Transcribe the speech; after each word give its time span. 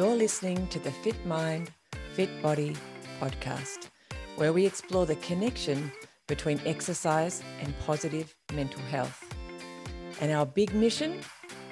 You're 0.00 0.16
listening 0.16 0.66
to 0.68 0.78
the 0.78 0.90
Fit 0.90 1.26
Mind, 1.26 1.70
Fit 2.14 2.30
Body 2.40 2.74
podcast, 3.20 3.90
where 4.36 4.50
we 4.50 4.64
explore 4.64 5.04
the 5.04 5.16
connection 5.16 5.92
between 6.26 6.58
exercise 6.64 7.42
and 7.60 7.78
positive 7.80 8.34
mental 8.54 8.80
health. 8.84 9.22
And 10.22 10.32
our 10.32 10.46
big 10.46 10.74
mission, 10.74 11.20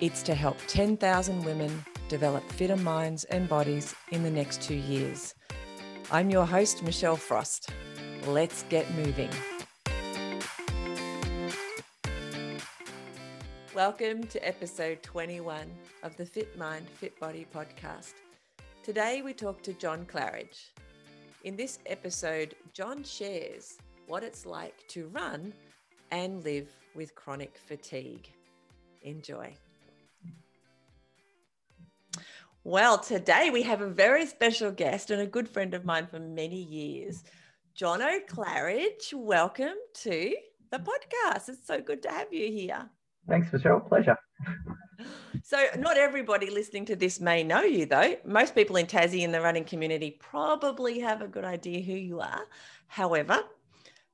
it's 0.02 0.22
to 0.24 0.34
help 0.34 0.58
10,000 0.66 1.42
women 1.42 1.82
develop 2.10 2.46
fitter 2.52 2.76
minds 2.76 3.24
and 3.24 3.48
bodies 3.48 3.94
in 4.10 4.22
the 4.22 4.30
next 4.30 4.60
2 4.60 4.74
years. 4.74 5.34
I'm 6.12 6.28
your 6.28 6.44
host 6.44 6.82
Michelle 6.82 7.16
Frost. 7.16 7.70
Let's 8.26 8.62
get 8.68 8.92
moving. 8.92 9.30
Welcome 13.78 14.24
to 14.24 14.44
episode 14.44 15.04
21 15.04 15.70
of 16.02 16.16
the 16.16 16.26
Fit 16.26 16.58
Mind, 16.58 16.84
Fit 16.88 17.16
Body 17.20 17.46
podcast. 17.54 18.14
Today 18.82 19.22
we 19.24 19.32
talk 19.32 19.62
to 19.62 19.72
John 19.72 20.04
Claridge. 20.04 20.70
In 21.44 21.54
this 21.54 21.78
episode, 21.86 22.56
John 22.72 23.04
shares 23.04 23.78
what 24.08 24.24
it's 24.24 24.44
like 24.44 24.74
to 24.88 25.06
run 25.10 25.52
and 26.10 26.42
live 26.42 26.68
with 26.96 27.14
chronic 27.14 27.56
fatigue. 27.56 28.28
Enjoy. 29.02 29.54
Well, 32.64 32.98
today 32.98 33.50
we 33.50 33.62
have 33.62 33.80
a 33.80 33.88
very 33.88 34.26
special 34.26 34.72
guest 34.72 35.12
and 35.12 35.22
a 35.22 35.26
good 35.26 35.48
friend 35.48 35.72
of 35.72 35.84
mine 35.84 36.08
for 36.08 36.18
many 36.18 36.60
years, 36.60 37.22
Johnno 37.80 38.26
Claridge. 38.28 39.14
Welcome 39.14 39.76
to 40.02 40.34
the 40.72 40.78
podcast. 40.78 41.48
It's 41.48 41.64
so 41.64 41.80
good 41.80 42.02
to 42.02 42.10
have 42.10 42.32
you 42.32 42.50
here. 42.50 42.90
Thanks, 43.28 43.52
Michelle. 43.52 43.80
Pleasure. 43.80 44.16
So, 45.42 45.64
not 45.78 45.98
everybody 45.98 46.50
listening 46.50 46.86
to 46.86 46.96
this 46.96 47.20
may 47.20 47.42
know 47.42 47.62
you, 47.62 47.86
though. 47.86 48.16
Most 48.24 48.54
people 48.54 48.76
in 48.76 48.86
Tassie 48.86 49.20
in 49.20 49.32
the 49.32 49.40
running 49.40 49.64
community 49.64 50.12
probably 50.18 50.98
have 51.00 51.20
a 51.20 51.28
good 51.28 51.44
idea 51.44 51.82
who 51.82 51.92
you 51.92 52.20
are. 52.20 52.46
However, 52.86 53.40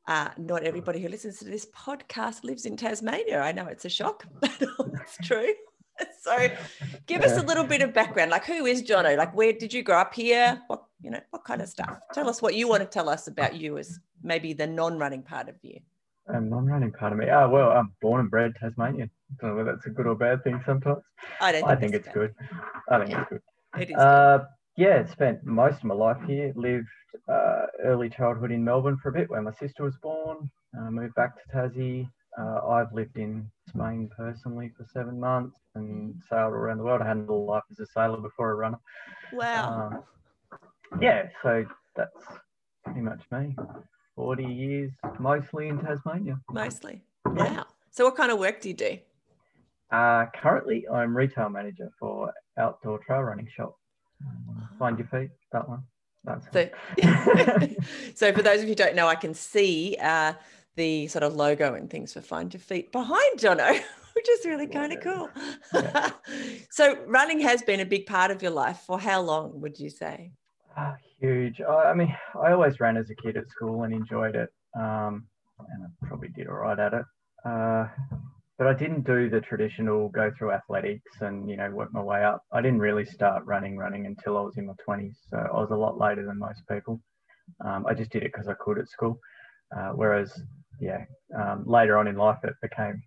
uh, 0.09 0.31
not 0.37 0.65
everybody 0.65 1.01
who 1.01 1.09
listens 1.09 1.39
to 1.39 1.45
this 1.45 1.67
podcast 1.67 2.45
lives 2.45 2.67
in 2.67 2.77
Tasmania. 2.77 3.41
I 3.41 3.53
know 3.53 3.67
it's 3.67 3.85
a 3.85 3.89
shock, 3.89 4.27
but 4.41 4.51
it's 4.61 5.17
true. 5.23 5.53
So, 6.21 6.49
give 7.07 7.23
us 7.23 7.39
a 7.39 7.43
little 7.43 7.65
bit 7.65 7.83
of 7.83 7.95
background. 7.95 8.33
Like, 8.33 8.45
who 8.45 8.67
is 8.67 8.83
Johnno? 8.83 9.17
Like, 9.17 9.35
where 9.35 9.53
did 9.53 9.73
you 9.73 9.85
grow 9.85 9.99
up 9.99 10.13
here? 10.13 10.61
What 10.67 10.83
you 11.01 11.11
know, 11.11 11.21
what 11.31 11.45
kind 11.45 11.63
of 11.63 11.69
stuff? 11.69 11.99
Tell 12.13 12.29
us 12.29 12.43
what 12.43 12.55
you 12.55 12.67
want 12.67 12.83
to 12.83 12.89
tell 12.89 13.09
us 13.09 13.29
about 13.29 13.55
you 13.55 13.79
as 13.79 14.01
maybe 14.23 14.55
the 14.55 14.67
non-running 14.67 15.23
part 15.23 15.49
of 15.49 15.55
you 15.63 15.79
um, 16.33 16.49
non-running 16.49 16.93
part 16.93 17.13
of 17.13 17.19
me. 17.19 17.27
Oh 17.31 17.49
well, 17.49 17.71
I'm 17.71 17.93
born 18.01 18.21
and 18.21 18.31
bred 18.31 18.55
Tasmanian. 18.61 19.11
I 19.31 19.35
don't 19.41 19.51
know 19.51 19.57
whether 19.57 19.73
that's 19.73 19.87
a 19.87 19.91
good 19.91 20.07
or 20.07 20.15
bad 20.15 20.43
thing 20.45 20.61
sometimes. 20.65 21.03
I 21.41 21.53
don't. 21.53 21.63
Think 21.63 21.71
I 21.71 21.77
think 21.77 21.95
it's 21.95 22.07
bad. 22.07 22.15
good. 22.15 22.35
I 22.91 22.99
think 22.99 23.11
yeah. 23.11 23.21
it's 23.21 23.31
good. 23.31 23.41
It 23.77 23.91
is. 23.91 23.97
Uh, 23.97 24.45
yeah, 24.77 25.05
spent 25.11 25.45
most 25.45 25.79
of 25.79 25.85
my 25.85 25.97
life 25.97 26.23
here. 26.29 26.53
Lived 26.55 26.87
uh, 27.29 27.67
early 27.83 28.09
childhood 28.09 28.53
in 28.53 28.65
Melbourne 28.65 28.99
for 29.03 29.09
a 29.09 29.13
bit, 29.13 29.29
where 29.29 29.43
my 29.43 29.53
sister 29.53 29.83
was 29.83 29.97
born. 30.01 30.49
Uh, 30.79 30.91
moved 30.91 31.17
back 31.17 31.33
to 31.35 31.57
Tassie. 31.57 32.09
Uh, 32.39 32.67
I've 32.69 32.93
lived 32.93 33.17
in 33.17 33.51
Spain 33.69 34.09
personally 34.17 34.71
for 34.77 34.87
seven 34.93 35.19
months 35.19 35.57
and 35.75 36.15
sailed 36.29 36.53
around 36.53 36.79
the 36.79 36.85
world. 36.85 37.03
I 37.03 37.09
had 37.09 37.17
a 37.17 37.21
little 37.21 37.47
life 37.47 37.63
as 37.71 37.81
a 37.81 37.87
sailor 37.87 38.21
before 38.21 38.53
a 38.53 38.55
runner. 38.55 38.79
Wow. 39.33 39.91
Um, 39.93 41.01
yeah, 41.01 41.29
so 41.43 41.65
that's 41.97 42.25
pretty 42.85 43.01
much 43.01 43.21
me. 43.31 43.57
40 44.17 44.45
years, 44.45 44.93
mostly 45.19 45.69
in 45.69 45.79
Tasmania. 45.79 46.39
Mostly. 46.51 47.03
Wow. 47.27 47.67
So, 47.91 48.05
what 48.05 48.17
kind 48.17 48.31
of 48.31 48.39
work 48.39 48.61
do 48.61 48.69
you 48.69 48.75
do? 48.75 48.99
Uh, 49.91 50.27
currently, 50.35 50.87
I'm 50.89 51.17
retail 51.17 51.49
manager 51.49 51.91
for 51.99 52.33
outdoor 52.59 52.99
trail 52.99 53.21
running 53.21 53.49
shop. 53.55 53.77
Um, 54.27 54.69
find 54.79 54.99
your 54.99 55.09
feet, 55.09 55.31
that 55.53 55.69
one. 55.69 55.83
That's 56.25 56.47
so, 56.53 56.69
so, 58.15 58.33
for 58.33 58.43
those 58.43 58.59
of 58.59 58.65
you 58.65 58.71
who 58.71 58.75
don't 58.75 58.97
know, 58.97 59.09
I 59.09 59.15
can 59.15 59.35
see 59.35 59.97
uh, 60.01 60.35
the 60.77 61.07
sort 61.09 61.23
of 61.23 61.35
logo 61.35 61.75
and 61.75 61.91
things 61.91 62.13
for 62.13 62.21
Find 62.21 62.53
Your 62.53 62.61
Feet 62.61 62.93
behind 62.93 63.39
Johnno, 63.39 63.73
which 64.15 64.29
is 64.29 64.45
really 64.45 64.67
kind 64.67 64.93
of 64.93 65.01
cool. 65.01 65.29
Yeah. 65.73 66.11
so, 66.71 66.99
running 67.07 67.41
has 67.41 67.63
been 67.63 67.81
a 67.81 67.87
big 67.87 68.07
part 68.07 68.31
of 68.31 68.43
your 68.43 68.53
life. 68.53 68.83
For 68.87 68.99
how 68.99 69.21
long 69.21 69.61
would 69.61 69.79
you 69.79 69.91
say? 69.91 70.33
Uh, 70.77 70.95
huge. 71.25 71.61
I, 71.61 71.91
I, 71.91 71.95
mean, 71.95 72.15
I 72.43 72.53
always 72.53 72.81
ran 72.81 72.97
as 72.97 73.11
a 73.11 73.15
kid 73.15 73.37
at 73.37 73.49
school 73.49 73.83
and 73.85 73.93
enjoyed 73.93 74.35
it, 74.35 74.51
um, 74.79 75.27
and 75.59 75.85
I 75.85 76.07
probably 76.07 76.29
did 76.29 76.49
all 76.49 76.57
right 76.57 76.79
at 76.79 76.95
it. 76.95 77.05
Uh, 77.45 77.87
but 78.59 78.69
I 78.69 78.75
didn't 78.75 79.05
do 79.05 79.29
the 79.29 79.41
traditional 79.41 80.09
go 80.11 80.31
through 80.37 80.53
athletics 80.53 81.21
and 81.21 81.51
you 81.51 81.57
know 81.57 81.71
work 81.71 81.93
my 81.93 82.03
way 82.03 82.23
up. 82.23 82.43
I 82.53 82.61
didn't 82.63 82.79
really 82.79 83.05
start 83.05 83.45
running 83.45 83.77
running 83.77 84.07
until 84.07 84.39
I 84.39 84.43
was 84.43 84.57
in 84.57 84.67
my 84.67 84.75
twenties, 84.85 85.19
so 85.29 85.39
I 85.39 85.57
was 85.61 85.71
a 85.73 85.77
lot 85.77 85.99
later 85.99 86.25
than 86.25 86.39
most 86.39 86.63
people. 86.71 87.01
Um, 87.65 87.85
I 87.87 87.95
just 87.95 88.11
did 88.11 88.23
it 88.23 88.33
because 88.33 88.49
I 88.49 88.55
could 88.55 88.79
at 88.79 88.89
school. 88.89 89.19
Uh, 89.77 89.91
whereas, 89.91 90.41
yeah, 90.81 91.05
um, 91.37 91.65
later 91.67 91.99
on 91.99 92.07
in 92.07 92.17
life 92.17 92.39
it 92.45 92.55
became 92.63 93.03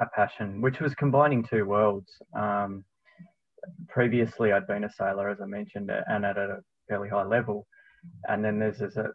a 0.00 0.06
passion, 0.06 0.60
which 0.60 0.80
was 0.80 0.94
combining 0.94 1.44
two 1.44 1.64
worlds. 1.64 2.10
Um, 2.36 2.84
previously, 3.88 4.52
I'd 4.52 4.66
been 4.66 4.84
a 4.84 4.90
sailor, 4.90 5.28
as 5.28 5.40
I 5.40 5.46
mentioned, 5.46 5.90
and 6.08 6.24
at 6.24 6.36
a 6.36 6.58
fairly 6.88 7.08
high 7.08 7.24
level. 7.24 7.66
And 8.28 8.44
then 8.44 8.58
there's 8.58 8.78
this 8.78 8.96
uh, 8.96 9.08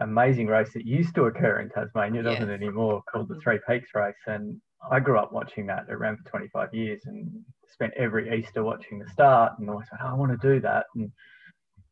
amazing 0.00 0.46
race 0.46 0.72
that 0.74 0.86
used 0.86 1.14
to 1.14 1.24
occur 1.24 1.60
in 1.60 1.68
Tasmania, 1.68 2.22
doesn't 2.22 2.50
anymore, 2.50 3.02
called 3.10 3.28
the 3.28 3.38
Three 3.42 3.60
Peaks 3.68 3.90
Race. 3.94 4.14
And 4.26 4.60
I 4.90 5.00
grew 5.00 5.18
up 5.18 5.32
watching 5.32 5.66
that. 5.66 5.86
It 5.88 5.98
ran 5.98 6.16
for 6.16 6.30
25 6.30 6.74
years 6.74 7.02
and 7.04 7.30
spent 7.66 7.92
every 7.96 8.38
Easter 8.38 8.64
watching 8.64 8.98
the 8.98 9.08
start 9.10 9.52
and 9.58 9.68
always 9.68 9.86
went, 9.92 10.02
oh, 10.04 10.08
I 10.08 10.14
want 10.14 10.40
to 10.40 10.48
do 10.48 10.60
that. 10.60 10.86
And, 10.94 11.10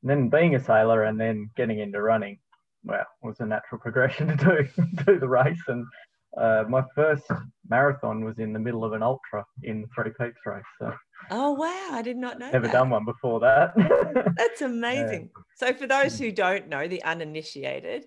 and 0.03 0.11
then 0.11 0.29
being 0.29 0.55
a 0.55 0.65
sailor 0.65 1.05
and 1.05 1.21
then 1.21 1.51
getting 1.57 1.81
into 1.81 2.01
running, 2.01 2.39
well, 2.85 3.07
was 3.23 3.41
a 3.41 3.47
natural 3.47 3.81
progression 3.81 4.29
to 4.29 4.37
do, 4.37 4.85
do 5.07 5.19
the 5.19 5.29
race. 5.29 5.63
And 5.69 5.85
uh, 6.37 6.65
my 6.69 6.83
first 6.95 7.25
marathon 7.69 8.25
was 8.25 8.39
in 8.39 8.53
the 8.53 8.59
middle 8.59 8.85
of 8.85 8.93
an 8.93 9.03
ultra 9.03 9.45
in 9.63 9.83
the 9.83 9.89
Three 9.95 10.13
Peaks 10.19 10.41
race. 10.47 10.63
So 10.81 10.95
Oh 11.31 11.53
wow, 11.53 11.89
I 11.93 12.03
did 12.03 12.17
not 12.17 12.39
know. 12.39 12.51
Never 12.51 12.67
that. 12.67 12.73
done 12.73 12.91
one 12.91 13.05
before 13.05 13.41
that. 13.41 13.75
That's 14.37 14.63
amazing. 14.63 15.31
Yeah. 15.35 15.43
So 15.57 15.75
for 15.75 15.87
those 15.87 16.19
who 16.19 16.33
don't 16.33 16.69
know, 16.69 16.89
the 16.89 17.03
uninitiated, 17.05 18.07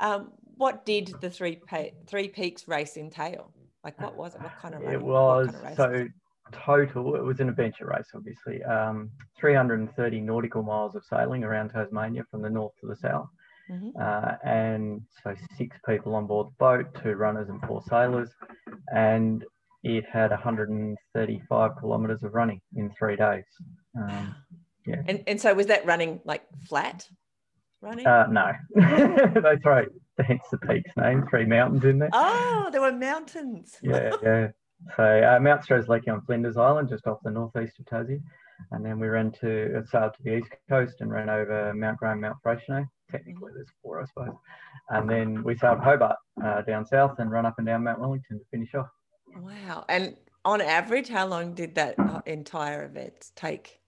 um, 0.00 0.32
what 0.56 0.84
did 0.84 1.14
the 1.20 1.30
three 1.30 1.60
three 2.06 2.28
peaks 2.28 2.66
race 2.66 2.96
entail? 2.96 3.52
Like 3.84 4.00
what 4.00 4.16
was 4.16 4.34
it? 4.34 4.42
What 4.42 4.56
kind 4.60 4.74
of 4.74 4.82
race? 4.82 4.94
It 4.94 5.02
was 5.02 5.50
kind 5.50 5.66
of 5.68 5.76
so 5.76 6.08
total. 6.52 7.14
It 7.14 7.22
was 7.22 7.40
an 7.40 7.48
adventure 7.48 7.86
race, 7.86 8.08
obviously. 8.14 8.62
Um, 8.64 9.10
330 9.38 10.20
nautical 10.20 10.62
miles 10.62 10.96
of 10.96 11.04
sailing 11.04 11.44
around 11.44 11.70
Tasmania 11.70 12.24
from 12.30 12.42
the 12.42 12.50
north 12.50 12.72
to 12.80 12.86
the 12.86 12.96
south. 12.96 13.28
Mm-hmm. 13.70 13.90
Uh, 14.00 14.48
and 14.48 15.02
so 15.22 15.34
six 15.58 15.76
people 15.86 16.14
on 16.14 16.26
board 16.26 16.48
the 16.48 16.54
boat, 16.58 16.86
two 17.02 17.14
runners 17.14 17.48
and 17.48 17.60
four 17.62 17.82
sailors. 17.88 18.30
And 18.94 19.44
it 19.86 20.04
had 20.10 20.30
135 20.30 21.70
kilometers 21.78 22.22
of 22.24 22.34
running 22.34 22.60
in 22.74 22.90
three 22.90 23.14
days. 23.14 23.44
Um, 23.96 24.34
yeah. 24.84 25.02
And, 25.06 25.22
and 25.26 25.40
so 25.40 25.54
was 25.54 25.66
that 25.66 25.86
running 25.86 26.20
like 26.24 26.42
flat 26.68 27.08
running? 27.80 28.06
Uh, 28.06 28.26
no, 28.30 28.52
they 28.74 29.56
throw 29.62 29.86
hence 30.18 30.42
the 30.50 30.58
peaks 30.58 30.90
name, 30.96 31.24
three 31.30 31.44
mountains 31.44 31.84
in 31.84 31.98
there. 31.98 32.10
Oh, 32.12 32.68
there 32.72 32.80
were 32.80 32.92
mountains. 32.92 33.76
yeah, 33.82 34.10
yeah. 34.22 34.48
So 34.96 35.04
uh, 35.04 35.38
Mount 35.40 35.62
Strzelecki 35.62 36.08
on 36.08 36.20
Flinders 36.22 36.56
Island, 36.56 36.88
just 36.88 37.06
off 37.06 37.18
the 37.22 37.30
northeast 37.30 37.78
of 37.78 37.86
Tassie. 37.86 38.20
And 38.72 38.84
then 38.84 38.98
we 38.98 39.06
ran 39.06 39.32
to, 39.40 39.78
uh, 39.78 39.82
sailed 39.90 40.14
to 40.14 40.22
the 40.22 40.38
east 40.38 40.50
coast 40.68 40.96
and 41.00 41.10
ran 41.10 41.28
over 41.28 41.72
Mount 41.74 41.98
Graham, 41.98 42.20
Mount 42.20 42.38
Freycinet. 42.44 42.86
Technically, 43.10 43.52
there's 43.54 43.68
four, 43.82 44.02
I 44.02 44.06
suppose. 44.06 44.34
And 44.90 45.08
then 45.08 45.44
we 45.44 45.56
sailed 45.56 45.80
Hobart 45.80 46.16
uh, 46.42 46.62
down 46.62 46.86
south 46.86 47.18
and 47.18 47.30
run 47.30 47.46
up 47.46 47.54
and 47.58 47.66
down 47.66 47.84
Mount 47.84 48.00
Wellington 48.00 48.38
to 48.38 48.44
finish 48.50 48.74
off. 48.74 48.88
Wow. 49.40 49.84
And 49.88 50.16
on 50.44 50.60
average, 50.60 51.08
how 51.08 51.26
long 51.26 51.54
did 51.54 51.74
that 51.74 51.98
uh, 51.98 52.20
entire 52.26 52.84
event 52.84 53.30
take? 53.34 53.80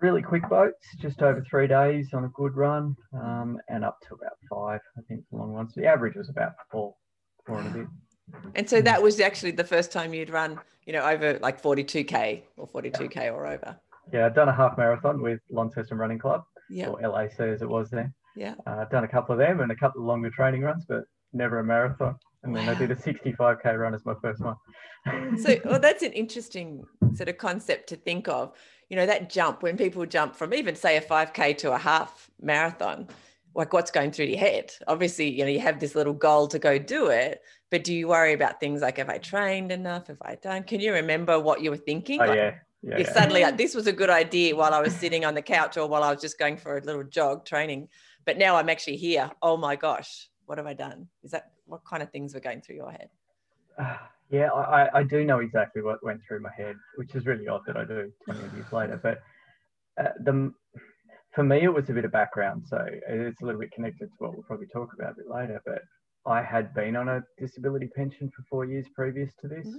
Really 0.00 0.20
quick 0.20 0.48
boats, 0.48 0.86
just 1.00 1.22
over 1.22 1.44
three 1.48 1.66
days 1.66 2.08
on 2.12 2.24
a 2.24 2.28
good 2.28 2.54
run, 2.54 2.94
um, 3.14 3.58
and 3.68 3.84
up 3.84 3.98
to 4.02 4.14
about 4.14 4.36
five, 4.50 4.80
I 4.98 5.00
think, 5.08 5.24
the 5.30 5.38
long 5.38 5.54
ones. 5.54 5.72
The 5.74 5.86
average 5.86 6.16
was 6.16 6.28
about 6.28 6.52
four, 6.70 6.94
four 7.46 7.60
and 7.60 7.68
a 7.68 7.78
bit. 7.78 7.86
And 8.54 8.68
so 8.68 8.82
that 8.82 9.02
was 9.02 9.20
actually 9.20 9.52
the 9.52 9.64
first 9.64 9.92
time 9.92 10.12
you'd 10.12 10.30
run, 10.30 10.60
you 10.84 10.92
know, 10.92 11.06
over 11.06 11.38
like 11.38 11.62
42K 11.62 12.42
or 12.56 12.68
42K 12.68 13.14
yeah. 13.14 13.30
or 13.30 13.46
over. 13.46 13.76
Yeah, 14.12 14.26
I'd 14.26 14.34
done 14.34 14.48
a 14.48 14.54
half 14.54 14.76
marathon 14.76 15.22
with 15.22 15.40
Launceston 15.50 15.96
Running 15.96 16.18
Club, 16.18 16.44
yeah. 16.68 16.88
or 16.88 17.00
LAC 17.00 17.40
as 17.40 17.62
it 17.62 17.68
was 17.68 17.88
then. 17.90 18.12
Yeah. 18.36 18.54
Uh, 18.66 18.78
I've 18.80 18.90
done 18.90 19.04
a 19.04 19.08
couple 19.08 19.32
of 19.32 19.38
them 19.38 19.60
and 19.60 19.72
a 19.72 19.76
couple 19.76 20.02
of 20.02 20.06
longer 20.06 20.30
training 20.30 20.62
runs, 20.62 20.84
but 20.86 21.04
never 21.32 21.58
a 21.60 21.64
marathon. 21.64 22.16
And 22.46 22.54
wow. 22.54 22.64
then 22.64 22.76
I 22.76 22.78
did 22.78 22.90
a 22.90 22.96
65k 22.96 23.78
run 23.78 23.94
as 23.94 24.04
my 24.04 24.14
first 24.22 24.40
one. 24.40 24.56
so, 25.38 25.56
well, 25.64 25.80
that's 25.80 26.02
an 26.02 26.12
interesting 26.12 26.84
sort 27.14 27.28
of 27.28 27.38
concept 27.38 27.88
to 27.88 27.96
think 27.96 28.28
of. 28.28 28.52
You 28.88 28.96
know, 28.96 29.06
that 29.06 29.30
jump 29.30 29.62
when 29.62 29.76
people 29.76 30.06
jump 30.06 30.36
from 30.36 30.54
even 30.54 30.76
say 30.76 30.96
a 30.96 31.00
5k 31.00 31.58
to 31.58 31.72
a 31.72 31.78
half 31.78 32.30
marathon, 32.40 33.08
like 33.54 33.72
what's 33.72 33.90
going 33.90 34.12
through 34.12 34.26
your 34.26 34.38
head? 34.38 34.70
Obviously, 34.86 35.28
you 35.28 35.44
know, 35.44 35.50
you 35.50 35.58
have 35.58 35.80
this 35.80 35.96
little 35.96 36.12
goal 36.12 36.46
to 36.48 36.58
go 36.58 36.78
do 36.78 37.08
it, 37.08 37.42
but 37.70 37.82
do 37.82 37.92
you 37.92 38.06
worry 38.06 38.32
about 38.32 38.60
things 38.60 38.82
like 38.82 38.98
have 38.98 39.08
I 39.08 39.18
trained 39.18 39.72
enough? 39.72 40.06
Have 40.06 40.22
I 40.22 40.36
done? 40.36 40.62
Can 40.62 40.78
you 40.78 40.92
remember 40.92 41.40
what 41.40 41.62
you 41.62 41.70
were 41.70 41.76
thinking? 41.76 42.20
Oh 42.20 42.26
like, 42.26 42.36
yeah, 42.36 42.54
Yeah, 42.82 42.98
yeah. 42.98 43.12
suddenly 43.12 43.42
like, 43.42 43.58
this 43.58 43.74
was 43.74 43.88
a 43.88 43.92
good 43.92 44.10
idea 44.10 44.54
while 44.54 44.72
I 44.72 44.80
was 44.80 44.94
sitting 44.94 45.24
on 45.24 45.34
the 45.34 45.42
couch 45.42 45.76
or 45.76 45.88
while 45.88 46.04
I 46.04 46.12
was 46.12 46.20
just 46.20 46.38
going 46.38 46.58
for 46.58 46.78
a 46.78 46.82
little 46.84 47.02
jog 47.02 47.44
training. 47.44 47.88
But 48.24 48.38
now 48.38 48.54
I'm 48.54 48.68
actually 48.68 48.98
here. 48.98 49.30
Oh 49.42 49.56
my 49.56 49.74
gosh, 49.74 50.28
what 50.46 50.58
have 50.58 50.66
I 50.66 50.74
done? 50.74 51.08
Is 51.22 51.30
that 51.32 51.52
what 51.66 51.84
kind 51.84 52.02
of 52.02 52.10
things 52.10 52.34
were 52.34 52.40
going 52.40 52.60
through 52.60 52.76
your 52.76 52.90
head? 52.90 53.08
Uh, 53.78 53.96
yeah, 54.30 54.50
I, 54.50 55.00
I 55.00 55.02
do 55.02 55.24
know 55.24 55.38
exactly 55.40 55.82
what 55.82 56.02
went 56.02 56.20
through 56.26 56.40
my 56.40 56.50
head, 56.56 56.76
which 56.96 57.14
is 57.14 57.26
really 57.26 57.46
odd 57.48 57.62
that 57.66 57.76
I 57.76 57.84
do 57.84 58.10
20 58.24 58.40
years 58.56 58.72
later. 58.72 58.98
But 59.02 59.22
uh, 60.02 60.12
the 60.24 60.52
for 61.32 61.44
me, 61.44 61.62
it 61.62 61.72
was 61.72 61.90
a 61.90 61.92
bit 61.92 62.06
of 62.06 62.12
background, 62.12 62.64
so 62.66 62.82
it's 63.08 63.42
a 63.42 63.44
little 63.44 63.60
bit 63.60 63.70
connected 63.70 64.06
to 64.06 64.14
what 64.18 64.32
we'll 64.32 64.42
probably 64.44 64.66
talk 64.68 64.94
about 64.94 65.12
a 65.12 65.16
bit 65.16 65.28
later. 65.28 65.60
But 65.66 65.82
I 66.26 66.42
had 66.42 66.74
been 66.74 66.96
on 66.96 67.08
a 67.08 67.22
disability 67.38 67.88
pension 67.94 68.30
for 68.34 68.42
four 68.48 68.64
years 68.64 68.86
previous 68.94 69.32
to 69.42 69.48
this. 69.48 69.66
Mm-hmm. 69.66 69.78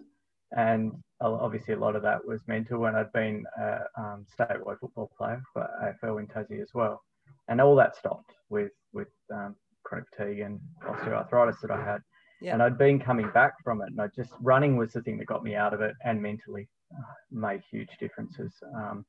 And 0.55 0.93
obviously, 1.19 1.73
a 1.73 1.79
lot 1.79 1.95
of 1.95 2.03
that 2.03 2.25
was 2.25 2.41
mental. 2.47 2.85
And 2.85 2.95
I'd 2.95 3.11
been 3.11 3.43
a 3.59 3.79
um, 3.97 4.25
statewide 4.39 4.79
football 4.79 5.11
player 5.17 5.41
for 5.51 5.67
AFL 5.83 6.19
in 6.19 6.27
Tassie 6.27 6.61
as 6.61 6.69
well. 6.73 7.01
And 7.49 7.59
all 7.59 7.75
that 7.75 7.95
stopped 7.95 8.33
with, 8.49 8.71
with 8.93 9.09
um, 9.33 9.55
chronic 9.87 10.05
fatigue 10.15 10.39
and 10.39 10.59
osteoarthritis 10.85 11.59
that 11.61 11.71
I 11.71 11.83
had. 11.83 12.01
Yeah. 12.41 12.53
And 12.53 12.61
I'd 12.61 12.77
been 12.77 12.99
coming 12.99 13.29
back 13.33 13.53
from 13.63 13.81
it. 13.81 13.87
And 13.87 13.99
I 13.99 14.07
just, 14.15 14.31
running 14.41 14.77
was 14.77 14.93
the 14.93 15.01
thing 15.01 15.17
that 15.17 15.25
got 15.25 15.43
me 15.43 15.55
out 15.55 15.73
of 15.73 15.81
it 15.81 15.95
and 16.03 16.21
mentally 16.21 16.67
uh, 16.93 17.01
made 17.31 17.61
huge 17.71 17.89
differences. 17.99 18.53
Um, 18.75 19.05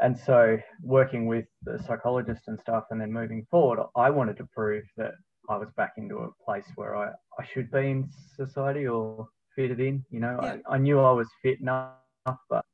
and 0.00 0.18
so, 0.18 0.58
working 0.82 1.26
with 1.26 1.46
the 1.62 1.78
psychologist 1.86 2.42
and 2.48 2.58
stuff, 2.58 2.84
and 2.90 3.00
then 3.00 3.12
moving 3.12 3.46
forward, 3.48 3.78
I 3.96 4.10
wanted 4.10 4.36
to 4.38 4.48
prove 4.52 4.82
that 4.96 5.12
I 5.48 5.56
was 5.56 5.68
back 5.76 5.92
into 5.96 6.18
a 6.18 6.30
place 6.44 6.64
where 6.74 6.96
I, 6.96 7.10
I 7.38 7.44
should 7.44 7.70
be 7.70 7.90
in 7.90 8.10
society 8.36 8.88
or 8.88 9.28
fitted 9.54 9.78
in. 9.78 10.04
You 10.10 10.20
know, 10.20 10.40
yeah. 10.42 10.56
I, 10.68 10.74
I 10.74 10.78
knew 10.78 10.98
I 10.98 11.12
was 11.12 11.28
fit 11.42 11.60
enough, 11.60 11.92
but 12.50 12.64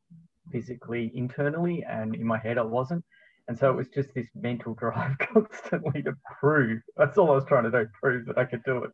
physically, 0.51 1.13
internally, 1.15 1.85
and 1.89 2.15
in 2.15 2.27
my 2.27 2.39
head, 2.39 2.57
I 2.57 2.63
wasn't. 2.63 3.05
And 3.51 3.59
so 3.59 3.69
it 3.69 3.75
was 3.77 3.89
just 3.89 4.15
this 4.15 4.29
mental 4.37 4.75
drive 4.75 5.19
constantly 5.35 6.05
to 6.05 6.13
prove. 6.39 6.81
That's 6.97 7.19
all 7.19 7.33
I 7.33 7.35
was 7.35 7.45
trying 7.45 7.65
to 7.65 7.71
do, 7.73 7.85
prove 8.01 8.25
that 8.27 8.39
I 8.39 8.45
could 8.45 8.63
do 8.63 8.85
it. 8.85 8.93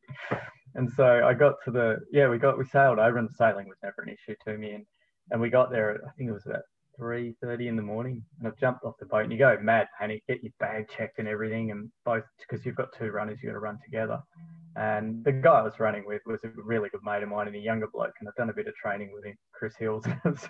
And 0.74 0.90
so 0.90 1.20
I 1.26 1.34
got 1.34 1.56
to 1.66 1.70
the, 1.70 1.98
yeah, 2.10 2.26
we 2.26 2.38
got, 2.38 2.56
we 2.56 2.64
sailed 2.64 2.98
over 2.98 3.18
and 3.18 3.28
sailing 3.30 3.68
was 3.68 3.76
never 3.82 4.00
an 4.00 4.08
issue 4.08 4.34
to 4.46 4.56
me. 4.56 4.72
And, 4.72 4.86
and 5.30 5.42
we 5.42 5.50
got 5.50 5.70
there, 5.70 6.00
I 6.08 6.10
think 6.16 6.30
it 6.30 6.32
was 6.32 6.46
about 6.46 6.62
3.30 6.98 7.66
in 7.66 7.76
the 7.76 7.82
morning 7.82 8.24
and 8.38 8.48
I've 8.48 8.56
jumped 8.56 8.82
off 8.82 8.94
the 8.98 9.04
boat 9.04 9.24
and 9.24 9.32
you 9.32 9.38
go 9.38 9.58
mad 9.60 9.88
panic, 10.00 10.22
get 10.26 10.42
your 10.42 10.54
bag 10.58 10.88
checked 10.88 11.18
and 11.18 11.28
everything. 11.28 11.70
And 11.70 11.90
both, 12.06 12.24
because 12.38 12.64
you've 12.64 12.76
got 12.76 12.96
two 12.96 13.10
runners, 13.10 13.40
you've 13.42 13.50
got 13.52 13.56
to 13.56 13.60
run 13.60 13.78
together. 13.84 14.18
And 14.74 15.22
the 15.22 15.32
guy 15.32 15.58
I 15.58 15.62
was 15.64 15.78
running 15.78 16.06
with 16.06 16.22
was 16.24 16.40
a 16.44 16.48
really 16.56 16.88
good 16.88 17.02
mate 17.04 17.22
of 17.22 17.28
mine 17.28 17.48
and 17.48 17.56
a 17.56 17.58
younger 17.58 17.88
bloke. 17.92 18.14
And 18.20 18.26
I've 18.26 18.36
done 18.36 18.48
a 18.48 18.54
bit 18.54 18.68
of 18.68 18.74
training 18.76 19.10
with 19.12 19.26
him, 19.26 19.36
Chris 19.52 19.76
Hills. 19.76 20.06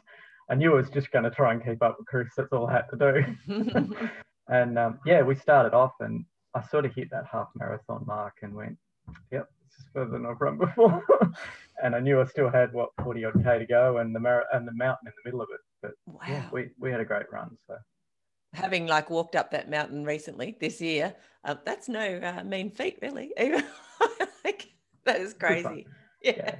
I 0.48 0.54
knew 0.54 0.72
I 0.72 0.76
was 0.76 0.90
just 0.90 1.10
going 1.10 1.24
to 1.24 1.30
try 1.30 1.52
and 1.52 1.64
keep 1.64 1.82
up 1.82 1.96
with 1.98 2.06
Chris. 2.06 2.28
That's 2.36 2.52
all 2.52 2.66
I 2.66 2.72
had 2.72 2.88
to 2.90 3.36
do. 3.48 3.96
and 4.48 4.78
um, 4.78 5.00
yeah, 5.04 5.22
we 5.22 5.34
started 5.34 5.74
off 5.74 5.92
and 6.00 6.24
I 6.54 6.62
sort 6.62 6.86
of 6.86 6.94
hit 6.94 7.10
that 7.10 7.24
half 7.30 7.48
marathon 7.54 8.04
mark 8.06 8.34
and 8.42 8.54
went, 8.54 8.76
yep, 9.30 9.48
this 9.64 9.78
is 9.78 9.86
further 9.92 10.12
than 10.12 10.26
I've 10.26 10.40
run 10.40 10.58
before. 10.58 11.04
and 11.82 11.94
I 11.94 12.00
knew 12.00 12.20
I 12.20 12.24
still 12.24 12.50
had 12.50 12.72
what 12.72 12.90
40 13.02 13.24
odd 13.24 13.44
K 13.44 13.58
to 13.58 13.66
go 13.66 13.98
and 13.98 14.14
the 14.14 14.20
mar- 14.20 14.46
and 14.52 14.66
the 14.66 14.72
mountain 14.72 15.08
in 15.08 15.12
the 15.22 15.28
middle 15.28 15.42
of 15.42 15.48
it. 15.52 15.60
But 15.82 15.92
wow. 16.06 16.20
yeah, 16.28 16.48
we, 16.52 16.70
we 16.78 16.90
had 16.90 17.00
a 17.00 17.04
great 17.04 17.30
run. 17.30 17.56
So 17.66 17.76
having 18.54 18.86
like 18.86 19.10
walked 19.10 19.36
up 19.36 19.50
that 19.50 19.68
mountain 19.68 20.04
recently 20.04 20.56
this 20.60 20.80
year, 20.80 21.14
uh, 21.44 21.56
that's 21.64 21.88
no 21.88 22.18
uh, 22.18 22.44
mean 22.44 22.70
feat, 22.70 22.98
really. 23.02 23.32
like, 24.44 24.72
that 25.04 25.20
is 25.20 25.34
crazy. 25.34 25.86
Yeah. 26.22 26.32
yeah. 26.36 26.54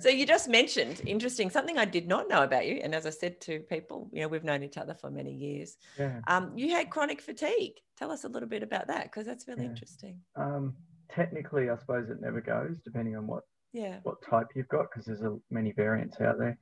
So 0.00 0.08
you 0.08 0.26
just 0.26 0.48
mentioned 0.48 1.00
interesting 1.06 1.50
something 1.50 1.78
I 1.78 1.84
did 1.84 2.06
not 2.06 2.28
know 2.28 2.42
about 2.42 2.66
you, 2.66 2.80
and 2.82 2.94
as 2.94 3.06
I 3.06 3.10
said 3.10 3.40
to 3.42 3.60
people, 3.60 4.08
you 4.12 4.22
know, 4.22 4.28
we've 4.28 4.44
known 4.44 4.62
each 4.62 4.76
other 4.76 4.94
for 4.94 5.10
many 5.10 5.32
years. 5.32 5.76
Yeah. 5.98 6.20
Um, 6.26 6.52
you 6.56 6.70
had 6.70 6.90
chronic 6.90 7.20
fatigue. 7.20 7.74
Tell 7.98 8.10
us 8.10 8.24
a 8.24 8.28
little 8.28 8.48
bit 8.48 8.62
about 8.62 8.88
that 8.88 9.04
because 9.04 9.26
that's 9.26 9.48
really 9.48 9.64
yeah. 9.64 9.70
interesting. 9.70 10.20
Um, 10.36 10.74
technically, 11.10 11.70
I 11.70 11.76
suppose 11.78 12.10
it 12.10 12.20
never 12.20 12.40
goes, 12.40 12.76
depending 12.84 13.16
on 13.16 13.26
what 13.26 13.44
yeah 13.72 13.98
what 14.02 14.22
type 14.28 14.48
you've 14.54 14.68
got, 14.68 14.86
because 14.90 15.06
there's 15.06 15.22
a, 15.22 15.36
many 15.50 15.72
variants 15.72 16.20
out 16.20 16.38
there. 16.38 16.58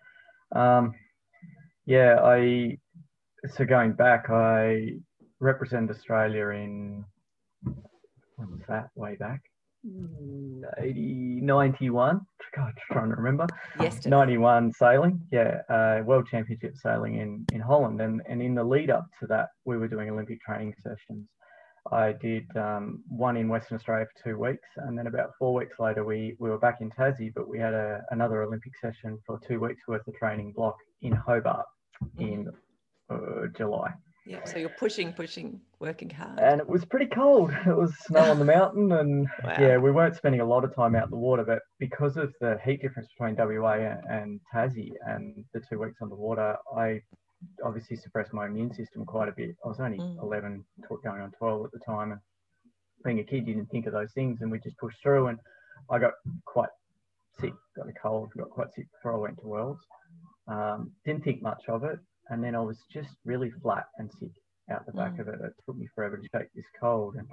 Um, 0.54 0.94
yeah, 1.86 2.20
I 2.22 2.78
so 3.50 3.64
going 3.64 3.92
back, 3.92 4.30
I 4.30 4.94
represented 5.40 5.90
Australia 5.90 6.48
in 6.48 7.04
when 8.36 8.50
was 8.50 8.60
that? 8.68 8.90
Way 8.94 9.16
back, 9.16 9.42
80, 9.84 11.40
91. 11.42 12.20
God, 12.54 12.72
trying 12.90 13.10
to 13.10 13.16
remember. 13.16 13.46
Yes. 13.80 14.04
91 14.06 14.72
sailing, 14.72 15.20
yeah, 15.32 15.62
uh, 15.68 16.02
World 16.04 16.28
Championship 16.30 16.76
sailing 16.76 17.16
in 17.16 17.44
in 17.52 17.60
Holland, 17.60 18.00
and 18.00 18.20
and 18.28 18.42
in 18.42 18.54
the 18.54 18.64
lead 18.64 18.90
up 18.90 19.06
to 19.20 19.26
that, 19.28 19.48
we 19.64 19.76
were 19.76 19.88
doing 19.88 20.10
Olympic 20.10 20.40
training 20.42 20.74
sessions. 20.82 21.26
I 21.90 22.12
did 22.12 22.44
um, 22.56 23.02
one 23.08 23.36
in 23.36 23.48
Western 23.48 23.76
Australia 23.76 24.06
for 24.14 24.30
two 24.30 24.38
weeks, 24.38 24.68
and 24.76 24.96
then 24.96 25.06
about 25.06 25.30
four 25.38 25.54
weeks 25.54 25.78
later, 25.80 26.04
we 26.04 26.36
we 26.38 26.50
were 26.50 26.58
back 26.58 26.80
in 26.80 26.90
Tassie, 26.90 27.32
but 27.34 27.48
we 27.48 27.58
had 27.58 27.74
a, 27.74 28.02
another 28.10 28.42
Olympic 28.42 28.72
session 28.80 29.18
for 29.26 29.40
two 29.48 29.58
weeks 29.58 29.82
worth 29.88 30.06
of 30.06 30.14
training 30.14 30.52
block 30.54 30.76
in 31.00 31.12
Hobart 31.12 31.66
in 32.18 32.48
uh, 33.10 33.46
July. 33.56 33.92
Yeah, 34.24 34.44
so 34.44 34.58
you're 34.58 34.68
pushing, 34.68 35.12
pushing, 35.12 35.60
working 35.80 36.08
hard. 36.08 36.38
And 36.38 36.60
it 36.60 36.68
was 36.68 36.84
pretty 36.84 37.06
cold. 37.06 37.50
It 37.66 37.76
was 37.76 37.92
snow 38.06 38.30
on 38.30 38.38
the 38.38 38.44
mountain, 38.44 38.92
and 38.92 39.26
wow. 39.42 39.56
yeah, 39.58 39.76
we 39.78 39.90
weren't 39.90 40.14
spending 40.14 40.40
a 40.40 40.46
lot 40.46 40.64
of 40.64 40.74
time 40.74 40.94
out 40.94 41.04
in 41.04 41.10
the 41.10 41.16
water. 41.16 41.44
But 41.44 41.60
because 41.80 42.16
of 42.16 42.32
the 42.40 42.58
heat 42.64 42.82
difference 42.82 43.08
between 43.16 43.34
WA 43.36 43.96
and 44.08 44.40
Tassie 44.54 44.92
and 45.06 45.44
the 45.52 45.60
two 45.68 45.80
weeks 45.80 45.96
on 46.00 46.08
the 46.08 46.14
water, 46.14 46.56
I 46.76 47.00
obviously 47.64 47.96
suppressed 47.96 48.32
my 48.32 48.46
immune 48.46 48.72
system 48.72 49.04
quite 49.04 49.28
a 49.28 49.32
bit. 49.32 49.56
I 49.64 49.68
was 49.68 49.80
only 49.80 49.98
mm. 49.98 50.22
11, 50.22 50.64
going 50.88 51.20
on 51.20 51.32
12 51.32 51.64
at 51.66 51.72
the 51.72 51.80
time, 51.80 52.12
and 52.12 52.20
being 53.04 53.18
a 53.18 53.24
kid, 53.24 53.48
you 53.48 53.54
didn't 53.54 53.70
think 53.70 53.86
of 53.86 53.92
those 53.92 54.12
things, 54.12 54.38
and 54.40 54.50
we 54.50 54.60
just 54.60 54.78
pushed 54.78 55.02
through. 55.02 55.28
And 55.28 55.38
I 55.90 55.98
got 55.98 56.12
quite 56.44 56.70
sick, 57.40 57.52
got 57.76 57.88
a 57.88 57.92
cold, 58.00 58.30
got 58.36 58.50
quite 58.50 58.72
sick 58.74 58.86
before 58.92 59.14
I 59.14 59.18
went 59.18 59.38
to 59.40 59.46
Worlds. 59.46 59.82
Um, 60.46 60.92
didn't 61.04 61.24
think 61.24 61.42
much 61.42 61.62
of 61.68 61.82
it. 61.84 61.98
And 62.30 62.42
then 62.42 62.54
I 62.54 62.60
was 62.60 62.78
just 62.92 63.10
really 63.24 63.50
flat 63.62 63.86
and 63.98 64.10
sick 64.18 64.30
out 64.70 64.86
the 64.86 64.92
back 64.92 65.16
mm. 65.16 65.20
of 65.20 65.28
it. 65.28 65.40
It 65.42 65.52
took 65.66 65.76
me 65.76 65.88
forever 65.94 66.16
to 66.16 66.22
shake 66.22 66.52
this 66.54 66.64
cold. 66.80 67.16
And 67.16 67.28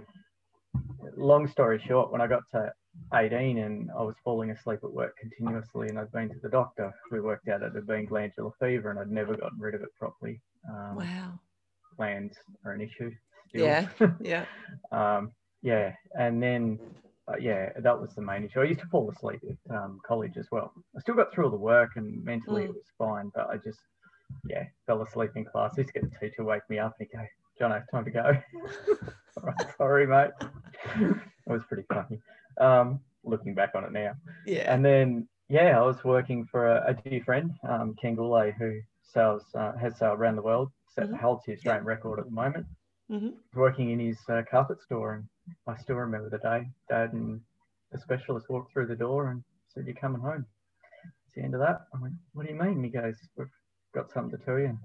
long 1.16 1.48
story 1.48 1.82
short, 1.88 2.12
when 2.12 2.22
I 2.22 2.28
got 2.28 2.44
to 2.54 2.72
18 3.14 3.60
and 3.60 3.90
I 3.98 4.02
was 4.02 4.16
falling 4.24 4.52
asleep 4.52 4.80
at 4.84 4.92
work 4.92 5.16
continuously 5.18 5.88
and 5.88 6.00
I'd 6.00 6.12
been 6.12 6.30
to 6.30 6.40
the 6.42 6.50
doctor, 6.50 6.94
we 7.12 7.22
worked 7.22 7.48
out 7.48 7.62
it 7.62 7.74
had 7.74 7.88
been 7.88 8.06
glandular 8.06 8.52
fever 8.60 8.90
and 8.90 9.00
I'd 9.00 9.12
never 9.12 9.36
gotten 9.36 9.60
rid 9.60 9.76
of 9.76 9.82
it 9.82 9.90
properly. 9.98 10.42
Um, 10.68 10.96
wow. 10.98 11.40
Glands 11.98 12.36
are 12.66 12.74
an 12.74 12.82
issue. 12.82 13.12
Still. 13.50 13.66
Yeah. 13.66 13.88
Yeah. 14.22 14.46
um, 14.92 15.32
yeah. 15.62 15.94
And 16.18 16.42
then 16.42 16.80
uh, 17.30 17.38
yeah, 17.40 17.70
that 17.80 18.00
was 18.00 18.10
the 18.16 18.22
main 18.22 18.44
issue. 18.44 18.62
I 18.62 18.66
used 18.66 18.80
to 18.80 18.88
fall 18.88 19.12
asleep 19.12 19.42
at 19.48 19.76
um, 19.76 20.00
college 20.08 20.38
as 20.38 20.48
well. 20.52 20.74
I 20.98 21.02
still 21.02 21.16
got 21.16 21.34
through 21.34 21.46
all 21.46 21.52
the 21.52 21.58
work 21.58 21.92
and 21.96 22.24
mentally 22.24 22.64
mm. 22.64 22.70
it 22.70 22.72
was 22.72 22.92
fine, 22.98 23.32
but 23.36 23.50
I 23.50 23.58
just, 23.58 23.80
yeah, 24.48 24.64
fell 24.86 25.02
asleep 25.02 25.32
in 25.36 25.46
class. 25.46 25.74
I 25.78 25.82
used 25.82 25.94
to 25.94 26.00
get 26.00 26.12
the 26.12 26.20
teacher 26.20 26.44
wake 26.44 26.62
me 26.70 26.80
up 26.80 26.96
and 27.00 27.08
he'd 27.12 27.18
go, 27.18 27.26
John, 27.58 27.72
it's 27.72 27.90
time 27.92 28.06
to 28.06 28.12
go. 28.12 28.38
sorry, 29.78 30.08
mate. 30.08 30.32
it 31.00 31.18
was 31.48 31.62
pretty 31.68 31.86
funny. 31.92 32.20
Um, 32.60 33.00
looking 33.24 33.54
back 33.54 33.72
on 33.76 33.84
it 33.84 33.92
now. 33.92 34.14
Yeah. 34.46 34.72
And 34.74 34.84
then, 34.84 35.28
yeah, 35.50 35.78
I 35.78 35.82
was 35.82 36.04
working 36.04 36.46
for 36.46 36.68
a, 36.68 36.92
a 36.96 37.10
dear 37.10 37.24
friend, 37.24 37.52
um, 37.68 37.96
Ken 38.02 38.16
Goulet, 38.16 38.54
who 38.58 38.80
sells, 39.02 39.44
uh, 39.56 39.74
has 39.78 39.98
sailed 39.98 40.20
around 40.20 40.36
the 40.36 40.42
world, 40.42 40.72
set, 40.94 41.06
mm-hmm. 41.06 41.16
holds 41.16 41.44
the 41.46 41.54
Australian 41.54 41.84
yeah. 41.84 41.90
record 41.90 42.20
at 42.20 42.26
the 42.26 42.32
moment. 42.32 42.66
Mm-hmm. 43.12 43.30
Working 43.56 43.92
in 43.92 44.00
his 44.00 44.18
uh, 44.30 44.44
carpet 44.50 44.82
store 44.82 45.16
and 45.16 45.26
I 45.68 45.78
still 45.78 45.96
remember 45.96 46.30
the 46.30 46.38
day. 46.38 46.70
Dad 46.90 47.14
and 47.14 47.42
the 47.92 47.98
specialist 47.98 48.50
walked 48.50 48.72
through 48.72 48.88
the 48.88 48.96
door 48.96 49.32
and 49.32 49.44
said, 49.74 49.86
"You're 49.86 49.96
coming 49.96 50.22
home." 50.22 50.46
It's 51.26 51.36
the 51.36 51.42
end 51.42 51.54
of 51.54 51.62
that. 51.62 51.82
I 51.94 52.02
went, 52.02 52.16
"What 52.34 52.46
do 52.46 52.54
you 52.54 52.60
mean?" 52.60 52.84
he 52.84 52.90
goes, 52.90 53.16
"We've 53.36 53.48
got 53.94 54.12
something 54.12 54.38
to 54.38 54.46
tell 54.46 54.60
you." 54.60 54.68
And 54.68 54.80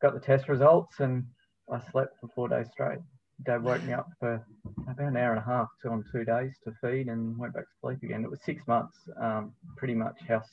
got 0.00 0.14
the 0.14 0.20
test 0.20 0.48
results, 0.48 1.00
and 1.00 1.24
I 1.70 1.80
slept 1.90 2.18
for 2.20 2.28
four 2.34 2.48
days 2.48 2.68
straight. 2.70 2.98
Dad 3.44 3.62
woke 3.62 3.82
me 3.84 3.92
up 3.92 4.08
for 4.20 4.44
about 4.86 4.98
an 4.98 5.16
hour 5.16 5.30
and 5.30 5.38
a 5.38 5.44
half, 5.44 5.68
two 5.80 5.88
on 5.88 6.04
two 6.12 6.24
days 6.24 6.54
to 6.64 6.72
feed, 6.80 7.08
and 7.08 7.36
went 7.38 7.54
back 7.54 7.64
to 7.64 7.78
sleep 7.80 8.02
again. 8.02 8.24
It 8.24 8.30
was 8.30 8.40
six 8.42 8.66
months, 8.66 8.96
um, 9.20 9.52
pretty 9.76 9.94
much 9.94 10.20
house 10.28 10.48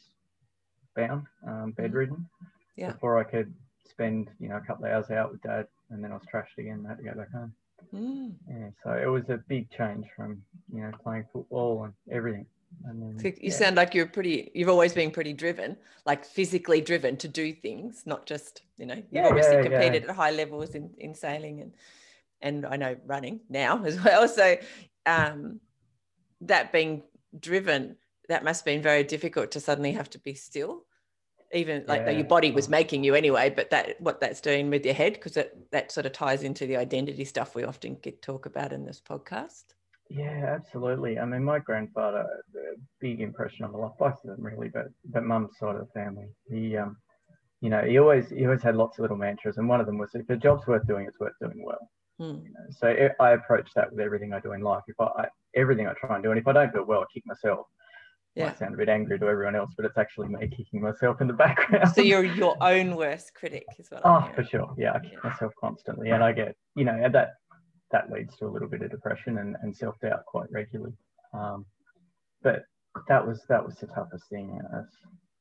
bound, 0.95 1.25
um, 1.47 1.71
bedridden, 1.71 2.27
yeah. 2.75 2.91
before 2.91 3.17
I 3.19 3.23
could 3.23 3.53
spend, 3.85 4.29
you 4.39 4.49
know, 4.49 4.57
a 4.57 4.61
couple 4.61 4.85
of 4.85 4.91
hours 4.91 5.11
out 5.11 5.31
with 5.31 5.41
Dad, 5.41 5.67
and 5.89 6.03
then 6.03 6.11
I 6.11 6.15
was 6.15 6.23
trashed 6.33 6.57
again. 6.57 6.83
I 6.85 6.89
had 6.89 6.97
to 6.99 7.03
go 7.03 7.13
back 7.13 7.31
home. 7.31 7.53
Mm. 7.93 8.33
Yeah, 8.49 8.69
so 8.83 8.91
it 8.91 9.07
was 9.07 9.29
a 9.29 9.43
big 9.47 9.69
change 9.71 10.05
from 10.15 10.41
you 10.71 10.81
know 10.81 10.91
playing 11.03 11.25
football 11.31 11.85
and 11.85 11.93
everything. 12.11 12.45
And 12.85 13.01
then, 13.01 13.19
so 13.19 13.27
you 13.27 13.35
yeah. 13.41 13.53
sound 13.53 13.75
like 13.75 13.93
you're 13.93 14.05
pretty. 14.05 14.51
You've 14.53 14.69
always 14.69 14.93
been 14.93 15.11
pretty 15.11 15.33
driven, 15.33 15.77
like 16.05 16.25
physically 16.25 16.81
driven 16.81 17.17
to 17.17 17.27
do 17.27 17.53
things, 17.53 18.03
not 18.05 18.25
just 18.25 18.61
you 18.77 18.85
know. 18.85 18.95
You've 18.95 19.05
yeah, 19.11 19.27
obviously 19.27 19.55
yeah, 19.55 19.63
competed 19.63 20.05
at 20.05 20.15
high 20.15 20.31
levels 20.31 20.75
in 20.75 20.89
in 20.97 21.13
sailing 21.13 21.61
and 21.61 21.73
and 22.41 22.65
I 22.65 22.77
know 22.77 22.95
running 23.05 23.41
now 23.49 23.83
as 23.85 24.01
well. 24.03 24.27
So 24.27 24.57
um, 25.05 25.59
that 26.41 26.71
being 26.71 27.03
driven, 27.38 27.97
that 28.29 28.43
must 28.43 28.61
have 28.61 28.65
been 28.65 28.81
very 28.81 29.03
difficult 29.03 29.51
to 29.51 29.59
suddenly 29.59 29.91
have 29.93 30.09
to 30.11 30.19
be 30.19 30.33
still. 30.33 30.85
even 31.53 31.83
like 31.88 32.05
though 32.05 32.11
your 32.11 32.23
body 32.23 32.51
was 32.51 32.69
making 32.69 33.03
you 33.03 33.15
anyway 33.15 33.49
but 33.49 33.71
that 33.71 33.99
what 33.99 34.21
that's 34.21 34.39
doing 34.39 34.69
with 34.69 34.85
your 34.85 34.93
head 34.93 35.13
because 35.13 35.33
that 35.33 35.51
that 35.71 35.91
sort 35.91 36.05
of 36.05 36.11
ties 36.11 36.43
into 36.43 36.67
the 36.67 36.77
identity 36.77 37.25
stuff 37.25 37.55
we 37.55 37.63
often 37.63 37.95
get 38.03 38.21
talk 38.21 38.45
about 38.45 38.71
in 38.71 38.85
this 38.85 39.01
podcast 39.01 39.73
Yeah, 40.09 40.55
absolutely. 40.55 41.19
I 41.19 41.25
mean, 41.25 41.43
my 41.43 41.59
grandfather, 41.59 42.19
a 42.55 42.79
big 42.99 43.21
impression 43.21 43.65
on 43.65 43.73
my 43.73 43.77
life, 43.79 43.91
both 43.99 44.15
of 44.23 44.29
them 44.35 44.43
really, 44.43 44.69
but 44.69 44.87
but 45.05 45.23
mum's 45.23 45.57
side 45.59 45.75
of 45.75 45.81
the 45.81 45.91
family. 45.93 46.27
He, 46.49 46.75
um, 46.77 46.97
you 47.61 47.69
know, 47.69 47.81
he 47.83 47.99
always 47.99 48.29
he 48.29 48.43
always 48.45 48.63
had 48.63 48.75
lots 48.75 48.97
of 48.97 49.03
little 49.03 49.17
mantras, 49.17 49.57
and 49.57 49.69
one 49.69 49.79
of 49.79 49.85
them 49.85 49.99
was, 49.99 50.09
if 50.15 50.27
a 50.29 50.35
job's 50.35 50.65
worth 50.65 50.87
doing, 50.87 51.05
it's 51.05 51.19
worth 51.19 51.33
doing 51.39 51.63
well. 51.63 51.89
Hmm. 52.17 52.43
You 52.43 52.51
know, 52.53 52.65
so 52.71 52.87
I 52.87 53.23
I 53.23 53.31
approach 53.33 53.69
that 53.75 53.91
with 53.91 53.99
everything 53.99 54.33
I 54.33 54.39
do 54.39 54.53
in 54.53 54.61
life. 54.61 54.83
If 54.87 54.99
I, 54.99 55.05
I 55.05 55.27
everything 55.55 55.87
I 55.87 55.93
try 55.93 56.15
and 56.15 56.23
do, 56.23 56.31
and 56.31 56.39
if 56.39 56.47
I 56.47 56.53
don't 56.53 56.73
do 56.73 56.79
it 56.79 56.87
well, 56.87 57.01
I 57.01 57.05
kick 57.13 57.23
myself. 57.27 57.67
Yeah. 58.35 58.45
Might 58.45 58.59
sound 58.59 58.73
a 58.73 58.77
bit 58.77 58.89
angry 58.89 59.19
to 59.19 59.27
everyone 59.27 59.55
else, 59.55 59.71
but 59.75 59.85
it's 59.85 59.97
actually 59.97 60.29
me 60.29 60.47
kicking 60.47 60.81
myself 60.81 61.19
in 61.19 61.27
the 61.27 61.33
background. 61.33 61.91
so 61.93 62.01
you're 62.01 62.23
your 62.41 62.55
own 62.61 62.95
worst 62.95 63.33
critic 63.33 63.65
is 63.77 63.89
what 63.91 64.01
Oh, 64.05 64.29
for 64.35 64.43
sure. 64.43 64.73
Yeah, 64.77 64.93
I 64.93 64.99
kick 64.99 65.13
Yeah. 65.13 65.29
myself 65.29 65.51
constantly, 65.59 66.11
and 66.11 66.23
I 66.23 66.31
get, 66.31 66.55
you 66.75 66.85
know, 66.85 66.97
and 67.03 67.13
that 67.13 67.33
that 67.91 68.12
leads 68.12 68.36
to 68.38 68.46
a 68.46 68.51
little 68.51 68.67
bit 68.67 68.81
of 68.81 68.91
depression 68.91 69.39
and, 69.39 69.55
and 69.62 69.75
self 69.75 70.00
doubt 70.01 70.25
quite 70.25 70.51
regularly. 70.51 70.93
Um, 71.34 71.65
but 72.41 72.63
that 73.08 73.25
was 73.25 73.41
that 73.50 73.65
was 73.65 73.75
the 73.75 73.88
toughest 73.88 74.25
thing. 74.29 74.60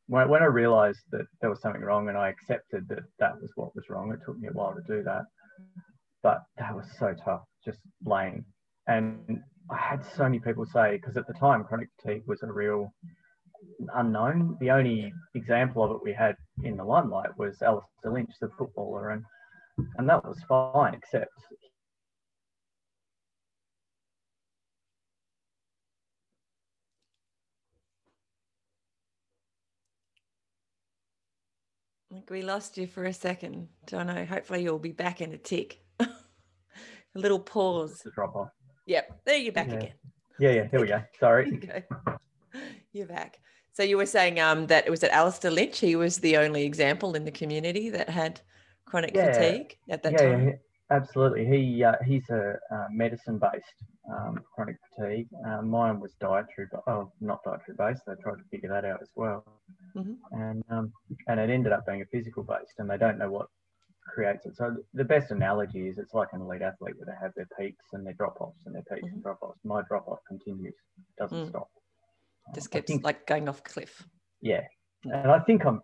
When, 0.06 0.28
when 0.28 0.42
I 0.42 0.46
realised 0.46 1.00
that 1.12 1.26
there 1.40 1.50
was 1.50 1.60
something 1.60 1.82
wrong 1.82 2.08
and 2.08 2.16
I 2.16 2.28
accepted 2.28 2.88
that 2.88 3.04
that 3.18 3.40
was 3.40 3.50
what 3.56 3.74
was 3.74 3.88
wrong, 3.88 4.12
it 4.12 4.20
took 4.24 4.38
me 4.38 4.48
a 4.48 4.52
while 4.52 4.74
to 4.74 4.82
do 4.86 5.02
that. 5.04 5.22
But 6.22 6.42
that 6.58 6.74
was 6.74 6.86
so 6.98 7.14
tough, 7.24 7.42
just 7.64 7.78
laying. 8.04 8.44
And 8.86 9.40
I 9.70 9.76
had 9.76 10.04
so 10.16 10.24
many 10.24 10.40
people 10.40 10.64
say, 10.66 10.96
because 10.96 11.16
at 11.16 11.26
the 11.26 11.34
time, 11.34 11.64
chronic 11.64 11.88
fatigue 12.00 12.22
was 12.26 12.42
a 12.42 12.50
real 12.50 12.92
unknown. 13.94 14.56
The 14.60 14.70
only 14.70 15.12
example 15.34 15.84
of 15.84 15.90
it 15.90 16.02
we 16.02 16.12
had 16.12 16.36
in 16.62 16.76
the 16.76 16.84
limelight 16.84 17.36
was 17.36 17.60
Alastair 17.62 18.12
Lynch, 18.12 18.30
the 18.40 18.48
footballer, 18.58 19.10
and 19.10 19.24
and 19.96 20.08
that 20.08 20.24
was 20.24 20.42
fine, 20.48 20.94
except 20.94 21.30
think 32.28 32.42
we 32.44 32.46
lost 32.46 32.76
you 32.76 32.86
for 32.86 33.04
a 33.04 33.12
second 33.12 33.68
Johnno 33.86 34.26
hopefully 34.26 34.62
you'll 34.62 34.78
be 34.78 34.92
back 34.92 35.20
in 35.20 35.32
a 35.32 35.38
tick 35.38 35.80
a 36.00 36.06
little 37.14 37.38
pause 37.38 38.00
the 38.04 38.10
drop 38.10 38.36
off. 38.36 38.48
yep 38.86 39.20
there 39.24 39.36
you're 39.38 39.52
back 39.52 39.68
Yeah. 39.68 39.74
again 39.74 39.92
Yeah, 40.40 40.50
yeah. 40.50 40.68
Here 40.70 40.80
we 40.80 40.86
go. 40.86 41.02
Sorry. 41.20 41.50
you 41.50 41.60
you're 42.92 43.08
back. 43.08 43.40
So 43.72 43.82
you 43.82 43.96
were 43.96 44.06
saying 44.06 44.38
um, 44.38 44.68
that 44.68 44.86
it 44.86 44.90
was 44.90 45.02
at 45.02 45.10
Alastair 45.10 45.50
Lynch. 45.50 45.80
He 45.80 45.96
was 45.96 46.18
the 46.18 46.36
only 46.36 46.62
example 46.64 47.16
in 47.16 47.24
the 47.24 47.32
community 47.32 47.90
that 47.90 48.08
had 48.08 48.40
chronic 48.84 49.16
Yeah. 49.16 49.32
fatigue 49.32 49.76
at 49.90 50.04
that 50.04 50.12
yeah, 50.12 50.18
time. 50.18 50.58
Absolutely. 50.90 51.46
He 51.46 51.84
uh, 51.84 51.94
he's 52.04 52.28
a 52.30 52.58
uh, 52.70 52.86
medicine-based 52.90 53.64
um, 54.12 54.40
chronic 54.54 54.76
fatigue. 54.96 55.28
Uh, 55.46 55.62
mine 55.62 56.00
was 56.00 56.12
dietary, 56.20 56.68
but 56.70 56.82
oh, 56.86 57.12
not 57.20 57.42
dietary-based. 57.44 58.02
They 58.06 58.14
tried 58.22 58.36
to 58.36 58.44
figure 58.50 58.68
that 58.70 58.84
out 58.84 59.00
as 59.02 59.10
well, 59.14 59.44
Mhm. 59.96 60.16
and 60.32 60.64
um, 60.70 60.92
and 61.28 61.38
it 61.40 61.50
ended 61.50 61.72
up 61.72 61.86
being 61.86 62.02
a 62.02 62.06
physical-based, 62.06 62.74
and 62.78 62.88
they 62.90 62.98
don't 62.98 63.18
know 63.18 63.30
what 63.30 63.48
creates 64.14 64.46
it. 64.46 64.56
So 64.56 64.76
the 64.94 65.04
best 65.04 65.30
analogy 65.30 65.86
is 65.88 65.98
it's 65.98 66.14
like 66.14 66.28
an 66.32 66.40
elite 66.40 66.62
athlete 66.62 66.94
where 66.96 67.04
they 67.06 67.20
have 67.20 67.32
their 67.34 67.48
peaks 67.58 67.84
and 67.92 68.06
their 68.06 68.14
drop-offs 68.14 68.64
and 68.64 68.74
their 68.74 68.82
peaks 68.90 69.06
Mhm. 69.08 69.12
and 69.14 69.22
drop-offs. 69.22 69.60
My 69.64 69.82
drop-off 69.82 70.20
continues, 70.26 70.74
doesn't 71.18 71.44
Mm. 71.46 71.48
stop. 71.50 71.68
Just 72.54 72.70
keeps 72.70 72.86
think- 72.86 73.04
like 73.04 73.26
going 73.26 73.48
off 73.48 73.62
cliff. 73.64 74.08
yeah 74.40 74.64
Mm. 75.04 75.12
and 75.22 75.30
i 75.32 75.38
think 75.40 75.64
i'm 75.66 75.80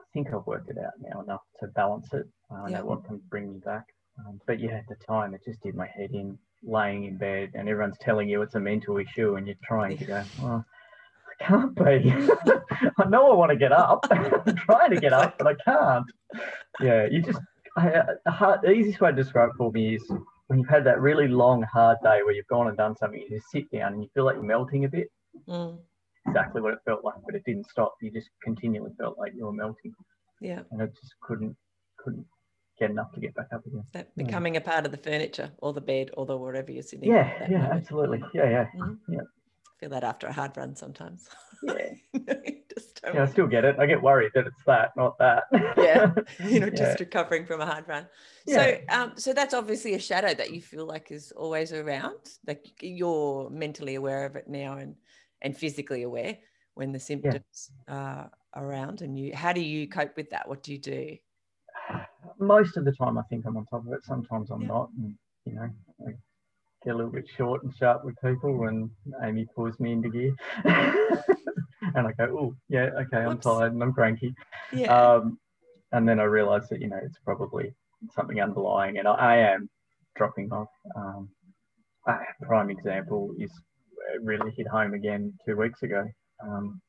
i 0.00 0.04
think 0.12 0.32
i've 0.32 0.46
worked 0.46 0.68
it 0.68 0.76
out 0.78 0.92
now 1.00 1.20
enough 1.22 1.42
to 1.60 1.66
balance 1.68 2.12
it 2.12 2.26
i 2.50 2.68
Yeah. 2.68 2.78
know 2.78 2.84
what 2.86 3.04
can 3.04 3.18
bring 3.30 3.52
me 3.52 3.58
back 3.60 3.86
um, 4.18 4.40
but 4.46 4.60
yeah 4.60 4.76
at 4.76 4.88
the 4.88 4.96
time 5.06 5.34
it 5.34 5.40
just 5.44 5.60
did 5.62 5.74
my 5.74 5.86
head 5.86 6.10
in 6.12 6.38
laying 6.62 7.04
in 7.04 7.16
bed 7.16 7.50
and 7.54 7.68
everyone's 7.68 7.98
telling 8.00 8.28
you 8.28 8.42
it's 8.42 8.54
a 8.54 8.60
mental 8.60 8.98
issue 8.98 9.36
and 9.36 9.46
you're 9.46 9.56
trying 9.64 9.96
to 9.96 10.04
go 10.04 10.22
oh 10.42 10.64
I 11.40 11.44
can't 11.44 11.74
be. 11.74 11.82
I 12.98 13.08
know 13.08 13.32
I 13.32 13.34
want 13.34 13.50
to 13.50 13.56
get 13.56 13.72
up. 13.72 14.06
I'm 14.12 14.54
trying 14.54 14.90
to 14.90 15.00
get 15.00 15.12
up, 15.12 15.36
but 15.36 15.48
I 15.48 15.54
can't. 15.64 16.06
Yeah, 16.80 17.08
you 17.10 17.22
just 17.22 17.40
I, 17.76 17.90
the, 18.24 18.30
hard, 18.30 18.60
the 18.62 18.70
easiest 18.70 19.00
way 19.00 19.10
to 19.10 19.16
describe 19.16 19.50
it 19.50 19.56
for 19.56 19.72
me 19.72 19.96
is 19.96 20.12
when 20.46 20.60
you've 20.60 20.68
had 20.68 20.84
that 20.84 21.00
really 21.00 21.26
long, 21.26 21.62
hard 21.62 21.98
day 22.04 22.22
where 22.22 22.34
you've 22.34 22.46
gone 22.46 22.68
and 22.68 22.76
done 22.76 22.94
something, 22.96 23.20
you 23.20 23.36
just 23.36 23.50
sit 23.50 23.68
down 23.72 23.94
and 23.94 24.02
you 24.04 24.08
feel 24.14 24.24
like 24.24 24.36
you're 24.36 24.44
melting 24.44 24.84
a 24.84 24.88
bit 24.88 25.08
Mm, 25.48 25.78
exactly 26.26 26.62
what 26.62 26.74
it 26.74 26.78
felt 26.84 27.04
like, 27.04 27.16
but 27.26 27.34
it 27.34 27.42
didn't 27.44 27.68
stop. 27.68 27.94
You 28.00 28.10
just 28.10 28.30
continually 28.42 28.92
felt 28.98 29.18
like 29.18 29.32
you 29.34 29.46
were 29.46 29.52
melting, 29.52 29.92
yeah, 30.40 30.60
and 30.70 30.80
it 30.80 30.92
just 31.00 31.14
couldn't 31.20 31.56
couldn't 31.98 32.26
get 32.78 32.90
enough 32.90 33.12
to 33.12 33.20
get 33.20 33.34
back 33.34 33.48
up 33.52 33.64
again. 33.66 33.84
that 33.92 34.08
Yeah. 34.16 34.24
becoming 34.24 34.56
a 34.56 34.60
part 34.60 34.84
of 34.86 34.90
the 34.92 34.98
furniture 34.98 35.50
or 35.58 35.72
the 35.72 35.80
bed 35.80 36.10
or 36.16 36.26
the 36.26 36.36
wherever 36.36 36.70
you're 36.72 36.82
sitting. 36.82 37.08
Yeah, 37.10 37.46
yeah, 37.48 37.58
moment. 37.58 37.72
absolutely. 37.82 38.22
Yeah, 38.34 38.50
yeah, 38.50 38.66
Mhm. 38.74 38.98
Yeah. 39.08 39.20
Feel 39.78 39.90
that 39.90 40.04
after 40.04 40.26
a 40.26 40.32
hard 40.32 40.56
run 40.56 40.74
sometimes. 40.76 41.28
yeah. 41.62 41.90
Just 42.74 43.02
don't 43.02 43.14
Yeah, 43.14 43.22
I 43.22 43.26
still 43.26 43.46
get 43.46 43.64
it. 43.64 43.76
I 43.78 43.86
get 43.86 44.02
worried 44.02 44.32
that 44.34 44.46
it's 44.46 44.64
that, 44.66 44.96
not 44.96 45.16
that. 45.18 45.44
Yeah. 45.76 46.12
you 46.48 46.60
know, 46.60 46.66
Yeah. 46.66 46.70
just 46.74 47.00
recovering 47.00 47.44
from 47.46 47.60
a 47.60 47.66
hard 47.66 47.86
run. 47.86 48.08
Yeah. 48.46 48.56
So, 48.88 48.96
um, 48.96 49.12
so 49.16 49.32
that's 49.32 49.54
obviously 49.54 49.94
a 49.94 49.98
shadow 49.98 50.34
that 50.34 50.52
you 50.52 50.60
feel 50.60 50.86
like 50.86 51.10
is 51.12 51.32
always 51.32 51.72
around. 51.72 52.18
Like 52.46 52.66
you're 52.82 53.50
mentally 53.50 53.94
aware 53.96 54.24
of 54.26 54.36
it 54.36 54.48
now 54.48 54.78
and 54.78 54.96
and 55.42 55.56
physically 55.56 56.02
aware 56.02 56.38
when 56.74 56.90
the 56.92 56.98
symptoms 57.00 57.70
are 57.86 58.30
around. 58.56 59.02
And 59.02 59.18
you, 59.18 59.34
how 59.36 59.52
do 59.52 59.60
you 59.60 59.86
cope 59.88 60.16
with 60.16 60.30
that? 60.30 60.48
What 60.48 60.62
do 60.62 60.72
you 60.72 60.78
do? 60.78 61.16
Most 62.38 62.76
of 62.76 62.84
the 62.84 62.92
time, 62.92 63.18
I 63.18 63.22
think 63.30 63.44
I'm 63.46 63.56
on 63.56 63.66
top 63.66 63.86
of 63.86 63.92
it. 63.92 64.04
Sometimes 64.04 64.50
I'm 64.50 64.62
Yeah. 64.62 64.68
not, 64.68 64.90
and 64.98 65.14
you 65.44 65.52
know, 65.54 65.68
I 66.06 66.10
get 66.84 66.94
a 66.94 66.96
little 66.96 67.10
bit 67.12 67.28
short 67.28 67.62
and 67.62 67.74
sharp 67.74 68.04
with 68.04 68.16
people, 68.22 68.66
and 68.68 68.90
Amy 69.22 69.46
pulls 69.54 69.78
me 69.80 69.92
into 69.92 70.08
gear, 70.10 70.34
and 70.64 72.06
I 72.06 72.12
go, 72.18 72.36
"Oh, 72.38 72.56
yeah, 72.68 72.90
okay, 73.02 73.18
I'm 73.18 73.38
tired 73.38 73.72
and 73.72 73.82
I'm 73.82 73.92
cranky." 73.92 74.34
Yeah. 74.72 74.94
Um, 74.96 75.38
and 75.92 76.08
then 76.08 76.18
I 76.20 76.24
realise 76.24 76.68
that 76.68 76.80
you 76.80 76.88
know 76.88 77.00
it's 77.02 77.18
probably 77.24 77.74
something 78.14 78.40
underlying, 78.40 78.98
and 78.98 79.06
I, 79.08 79.12
I 79.14 79.36
am 79.36 79.68
dropping 80.16 80.52
off. 80.52 80.68
Um, 80.96 81.28
a 82.06 82.18
prime 82.42 82.68
example 82.70 83.30
is 83.38 83.50
it 84.14 84.22
really 84.22 84.50
hit 84.50 84.68
home 84.68 84.92
again 84.94 85.32
two 85.46 85.56
weeks 85.56 85.82
ago. 85.82 86.04
Um, 86.42 86.80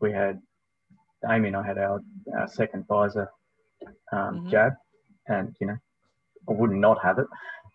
we 0.00 0.10
had 0.10 0.40
Amy 1.30 1.48
and 1.48 1.56
I 1.56 1.64
had 1.64 1.78
our, 1.78 2.00
our 2.36 2.48
second 2.48 2.84
Pfizer 2.88 3.28
um, 4.12 4.40
Mhm. 4.40 4.50
jab, 4.50 4.72
and 5.28 5.54
you 5.60 5.66
know 5.66 5.76
I 6.48 6.52
would 6.52 6.70
not 6.72 7.02
have 7.02 7.18
it, 7.18 7.26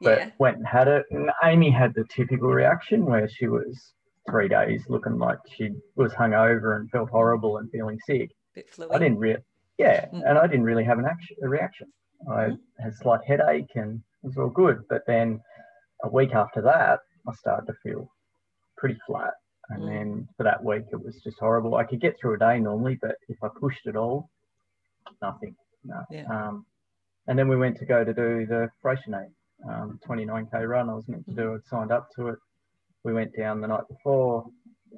but 0.02 0.18
yeah. 0.20 0.30
went 0.40 0.58
and 0.58 0.68
had 0.68 0.88
it. 0.88 1.06
And 1.12 1.32
Amy 1.44 1.70
had 1.72 1.94
the 1.94 2.06
typical 2.06 2.50
reaction 2.50 3.06
where 3.06 3.28
she 3.30 3.48
was 3.48 3.94
three 4.30 4.48
days 4.50 4.84
looking 4.90 5.18
like 5.18 5.40
she 5.56 5.72
was 5.96 6.14
hungover 6.14 6.76
and 6.76 6.90
felt 6.92 7.10
horrible 7.10 7.58
and 7.58 7.72
feeling 7.72 7.98
sick. 8.06 8.30
Bit 8.54 8.70
fluid. 8.70 8.92
I 8.94 9.00
didn't 9.00 9.20
really, 9.20 9.42
yeah, 9.78 10.06
Mm. 10.10 10.24
and 10.30 10.38
I 10.38 10.48
didn't 10.48 10.66
really 10.66 10.84
have 10.84 11.00
an 11.00 11.06
action, 11.06 11.38
a 11.44 11.48
reaction. 11.48 11.92
I 12.30 12.50
Mhm. 12.50 12.60
had 12.80 12.92
a 12.92 12.96
slight 12.96 13.24
headache 13.26 13.74
and 13.76 14.02
it 14.24 14.28
was 14.28 14.38
all 14.38 14.50
good. 14.50 14.86
But 14.90 15.06
then 15.06 15.42
a 16.04 16.10
week 16.10 16.34
after 16.36 16.62
that, 16.62 17.00
I 17.28 17.34
started 17.36 17.68
to 17.68 17.74
feel 17.84 18.10
pretty 18.76 19.00
flat. 19.08 19.34
And 19.70 19.84
Mm. 19.84 19.88
then 19.88 20.28
for 20.36 20.44
that 20.44 20.62
week, 20.64 20.86
it 20.92 21.02
was 21.02 21.22
just 21.22 21.40
horrible. 21.40 21.76
I 21.76 21.84
could 21.86 22.02
get 22.02 22.20
through 22.20 22.34
a 22.36 22.38
day 22.40 22.60
normally, 22.60 22.96
but 23.02 23.16
if 23.30 23.42
I 23.44 23.48
pushed 23.60 23.86
it 23.88 23.96
all, 23.96 24.30
nothing. 25.22 25.56
No. 25.88 26.04
Yeah. 26.12 26.26
Um, 26.30 26.66
and 27.28 27.38
then 27.38 27.48
we 27.48 27.58
went 27.58 27.78
to 27.80 27.86
go 27.86 28.04
to 28.04 28.14
do 28.14 28.46
the 28.46 28.70
Freycinet 28.84 29.30
um, 29.68 30.00
29k 30.08 30.68
run. 30.68 30.90
I 30.90 30.94
was 30.94 31.08
meant 31.08 31.26
to 31.28 31.34
do 31.34 31.54
it, 31.56 31.62
signed 31.68 31.92
up 31.92 32.10
to 32.16 32.28
it. 32.30 32.40
We 33.04 33.14
went 33.14 33.36
down 33.36 33.62
the 33.62 33.68
night 33.68 33.88
before, 33.90 34.46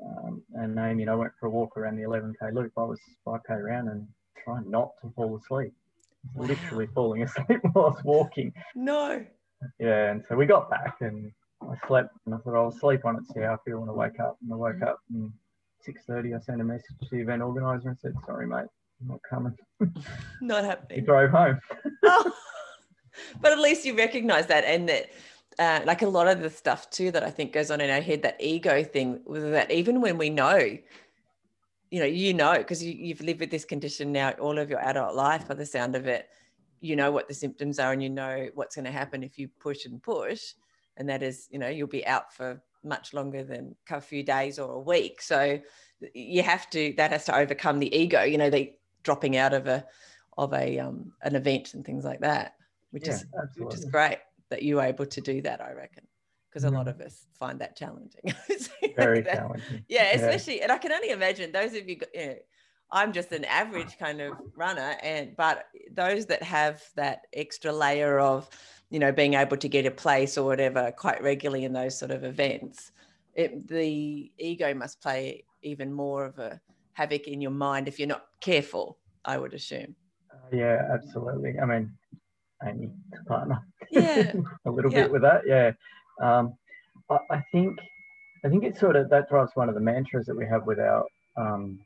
um, 0.03 0.41
and 0.55 0.77
Amy 0.79 1.03
and 1.03 1.11
I 1.11 1.15
went 1.15 1.31
for 1.39 1.47
a 1.47 1.49
walk 1.49 1.77
around 1.77 1.97
the 1.97 2.03
11k 2.03 2.53
loop. 2.53 2.71
I 2.77 2.81
was 2.83 2.99
5k 3.25 3.49
around 3.51 3.89
and 3.89 4.07
trying 4.43 4.69
not 4.69 4.89
to 5.01 5.11
fall 5.15 5.37
asleep, 5.37 5.73
Wow. 6.33 6.47
literally 6.47 6.87
falling 6.93 7.23
asleep 7.27 7.59
while 7.73 7.85
I 7.85 7.89
was 7.89 8.03
walking. 8.03 8.53
No. 8.75 9.25
Yeah, 9.79 10.11
and 10.11 10.23
so 10.27 10.35
we 10.35 10.45
got 10.45 10.69
back 10.69 10.95
and 11.01 11.31
I 11.61 11.75
slept 11.87 12.15
and 12.25 12.33
I 12.33 12.37
thought 12.39 12.55
I'll 12.55 12.71
sleep 12.71 13.05
on 13.05 13.17
it, 13.17 13.23
see 13.33 13.41
how 13.41 13.53
I 13.53 13.57
feel 13.65 13.79
when 13.79 13.89
I 13.89 13.93
wake 13.93 14.19
up. 14.19 14.37
And 14.41 14.53
I 14.53 14.55
woke 14.55 14.77
Mhm. 14.77 14.87
up 14.87 14.99
and 15.13 15.31
6:30. 15.85 16.33
I 16.35 16.39
sent 16.39 16.61
a 16.61 16.63
message 16.63 16.97
to 17.01 17.07
the 17.11 17.17
event 17.21 17.41
organizer 17.41 17.89
and 17.89 17.99
said, 17.99 18.13
"Sorry, 18.25 18.47
mate, 18.47 18.67
not 19.05 19.19
coming." 19.29 19.55
Not 20.41 20.65
happening. 20.65 20.99
He 20.99 21.05
drove 21.05 21.31
home. 21.31 21.59
Oh. 22.03 22.31
but 23.41 23.51
at 23.51 23.59
least 23.59 23.85
you 23.85 23.97
recognize 23.97 24.47
that 24.47 24.63
and 24.63 24.87
that 24.87 25.09
uh, 25.59 25.81
like 25.85 26.01
a 26.01 26.07
lot 26.07 26.27
of 26.27 26.39
the 26.41 26.49
stuff 26.49 26.89
too 26.89 27.11
that 27.11 27.23
i 27.23 27.29
think 27.29 27.51
goes 27.51 27.69
on 27.69 27.81
in 27.81 27.89
our 27.89 27.99
head 27.99 28.21
that 28.21 28.37
ego 28.39 28.81
thing 28.83 29.19
that 29.27 29.69
even 29.69 29.99
when 29.99 30.17
we 30.17 30.29
know 30.29 30.57
you 31.91 31.99
know 31.99 32.05
you 32.05 32.33
know 32.33 32.57
because 32.57 32.83
you, 32.83 32.93
you've 32.93 33.21
lived 33.21 33.39
with 33.39 33.51
this 33.51 33.65
condition 33.65 34.11
now 34.11 34.31
all 34.31 34.57
of 34.57 34.69
your 34.69 34.79
adult 34.79 35.15
life 35.15 35.47
by 35.47 35.53
the 35.53 35.65
sound 35.65 35.95
of 35.95 36.07
it 36.07 36.29
you 36.81 36.95
know 36.95 37.11
what 37.11 37.27
the 37.27 37.33
symptoms 37.33 37.79
are 37.79 37.91
and 37.91 38.01
you 38.01 38.09
know 38.09 38.47
what's 38.55 38.75
going 38.75 38.85
to 38.85 38.91
happen 38.91 39.23
if 39.23 39.37
you 39.37 39.49
push 39.59 39.85
and 39.85 40.01
push 40.01 40.53
and 40.97 41.09
that 41.09 41.23
is 41.23 41.47
you 41.51 41.59
know 41.59 41.67
you'll 41.67 41.87
be 41.87 42.05
out 42.05 42.33
for 42.33 42.61
much 42.83 43.13
longer 43.13 43.43
than 43.43 43.75
a 43.89 43.99
few 43.99 44.23
days 44.23 44.57
or 44.57 44.75
a 44.75 44.79
week 44.79 45.21
so 45.21 45.59
you 46.13 46.41
have 46.41 46.69
to 46.69 46.93
that 46.95 47.11
has 47.11 47.25
to 47.25 47.35
overcome 47.35 47.79
the 47.79 47.93
ego 47.95 48.23
you 48.23 48.37
know 48.37 48.49
they 48.49 48.78
dropping 49.03 49.37
out 49.37 49.53
of 49.53 49.67
a 49.67 49.85
of 50.37 50.53
a 50.53 50.79
um, 50.79 51.13
an 51.21 51.35
event 51.35 51.73
and 51.73 51.85
things 51.85 52.03
like 52.05 52.21
that, 52.21 52.55
which 52.91 53.07
Yeah, 53.07 53.13
is 53.13 53.25
which 53.57 53.73
is 53.73 53.85
great 53.85 54.19
that 54.49 54.63
you 54.63 54.77
were 54.77 54.83
able 54.83 55.05
to 55.05 55.21
do 55.21 55.41
that. 55.41 55.61
I 55.61 55.73
reckon 55.73 56.07
because 56.49 56.63
a 56.63 56.69
lot 56.71 56.87
Mhm. 56.87 56.91
of 56.91 57.01
us 57.01 57.27
find 57.37 57.59
that 57.59 57.75
challenging. 57.75 58.21
Very 58.95 59.21
That- 59.21 59.35
challenging. 59.35 59.85
yeah, 59.87 60.11
especially, 60.13 60.61
and 60.61 60.71
I 60.71 60.77
can 60.77 60.91
only 60.91 61.09
imagine 61.09 61.51
those 61.51 61.73
of 61.75 61.87
you. 61.87 61.97
You 62.13 62.25
know, 62.25 62.35
I'm 62.91 63.13
just 63.13 63.31
an 63.31 63.45
average 63.45 63.99
kind 63.99 64.19
of 64.21 64.33
runner, 64.55 64.95
and 65.03 65.35
but 65.37 65.65
those 65.91 66.25
that 66.27 66.41
have 66.41 66.83
that 66.95 67.27
extra 67.33 67.71
layer 67.71 68.19
of, 68.19 68.49
you 68.89 68.97
know, 68.97 69.11
being 69.11 69.35
able 69.35 69.57
to 69.57 69.69
get 69.69 69.85
a 69.85 69.91
place 69.91 70.37
or 70.39 70.45
whatever 70.45 70.91
quite 70.91 71.21
regularly 71.21 71.65
in 71.65 71.73
those 71.73 71.97
sort 71.99 72.09
of 72.11 72.23
events, 72.23 72.91
it, 73.35 73.67
the 73.67 74.31
ego 74.39 74.73
must 74.73 75.01
play 75.01 75.43
even 75.61 75.93
more 75.93 76.25
of 76.25 76.39
a 76.39 76.59
havoc 76.99 77.27
in 77.29 77.39
your 77.39 77.51
mind 77.51 77.87
if 77.87 77.97
you're 77.97 78.07
not 78.09 78.25
careful. 78.41 78.97
I 79.23 79.37
would 79.37 79.53
assume. 79.53 79.95
Uh, 80.33 80.55
yeah, 80.55 80.77
absolutely. 80.93 81.53
I 81.61 81.65
mean, 81.65 81.91
Amy, 82.65 82.89
partner. 83.27 83.59
Yeah. 83.91 84.33
a 84.65 84.71
little 84.71 84.91
Yeah. 84.91 85.03
bit 85.03 85.11
with 85.11 85.21
that. 85.21 85.41
Yeah. 85.45 85.71
Um, 86.21 86.53
I, 87.09 87.17
I 87.31 87.43
think 87.53 87.79
I 88.45 88.49
think 88.49 88.63
it's 88.63 88.79
sort 88.79 88.95
of 88.97 89.09
that 89.09 89.29
drives 89.29 89.51
one 89.55 89.69
of 89.69 89.75
the 89.75 89.81
mantras 89.81 90.25
that 90.27 90.35
we 90.35 90.45
have 90.47 90.65
with 90.65 90.79
our 90.79 91.05
um, 91.37 91.79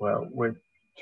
well, 0.00 0.26
we're 0.30 0.54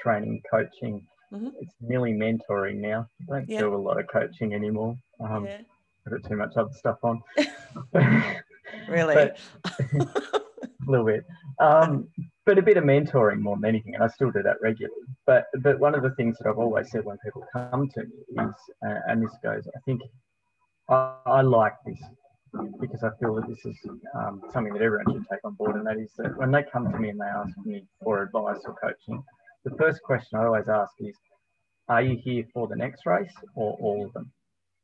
training, 0.02 0.42
coaching. 0.50 1.06
Mhm. 1.32 1.52
It's 1.60 1.74
nearly 1.80 2.12
mentoring 2.12 2.76
now. 2.76 3.06
I 3.22 3.24
don't 3.34 3.48
Yeah. 3.48 3.60
do 3.60 3.74
a 3.74 3.76
lot 3.88 3.98
of 4.00 4.06
coaching 4.08 4.54
anymore. 4.54 4.96
Um, 5.20 5.44
yeah. 5.46 5.60
I've 6.06 6.12
got 6.22 6.28
too 6.28 6.36
much 6.36 6.52
other 6.56 6.72
stuff 6.72 6.98
on. 7.02 7.20
Really. 8.88 9.14
but- 9.14 9.38
a 10.86 10.90
little 10.90 11.04
bit. 11.06 11.24
Um, 11.58 12.08
but 12.46 12.58
a 12.58 12.62
bit 12.62 12.76
of 12.76 12.84
mentoring 12.84 13.40
more 13.40 13.56
than 13.56 13.66
anything, 13.66 13.94
and 13.94 14.02
I 14.02 14.08
still 14.08 14.30
do 14.30 14.42
that 14.42 14.56
regularly. 14.62 15.02
But 15.26 15.46
but 15.62 15.78
one 15.78 15.94
of 15.94 16.02
the 16.02 16.14
things 16.14 16.36
that 16.38 16.48
I've 16.48 16.58
always 16.58 16.90
said 16.90 17.04
when 17.04 17.18
people 17.24 17.44
come 17.52 17.88
to 17.94 18.00
me 18.04 18.44
is, 18.44 18.54
uh, 18.86 19.00
and 19.08 19.22
this 19.22 19.36
goes, 19.42 19.66
I 19.76 19.80
think 19.84 20.00
I, 20.88 21.14
I 21.26 21.40
like 21.42 21.74
this 21.86 22.00
because 22.80 23.02
I 23.04 23.10
feel 23.20 23.34
that 23.36 23.46
this 23.48 23.64
is 23.64 23.78
um, 24.14 24.42
something 24.52 24.72
that 24.74 24.82
everyone 24.82 25.06
should 25.12 25.26
take 25.30 25.44
on 25.44 25.54
board, 25.54 25.76
and 25.76 25.86
that 25.86 25.98
is 25.98 26.12
that 26.18 26.36
when 26.36 26.50
they 26.50 26.64
come 26.72 26.90
to 26.90 26.98
me 26.98 27.10
and 27.10 27.20
they 27.20 27.24
ask 27.26 27.56
me 27.64 27.84
for 28.02 28.22
advice 28.22 28.60
or 28.66 28.74
coaching, 28.82 29.22
the 29.64 29.70
first 29.76 30.02
question 30.02 30.38
I 30.38 30.46
always 30.46 30.68
ask 30.68 30.92
is, 31.00 31.16
are 31.88 32.02
you 32.02 32.16
here 32.16 32.44
for 32.52 32.66
the 32.66 32.76
next 32.76 33.06
race 33.06 33.34
or 33.54 33.76
all 33.80 34.06
of 34.06 34.12
them? 34.14 34.32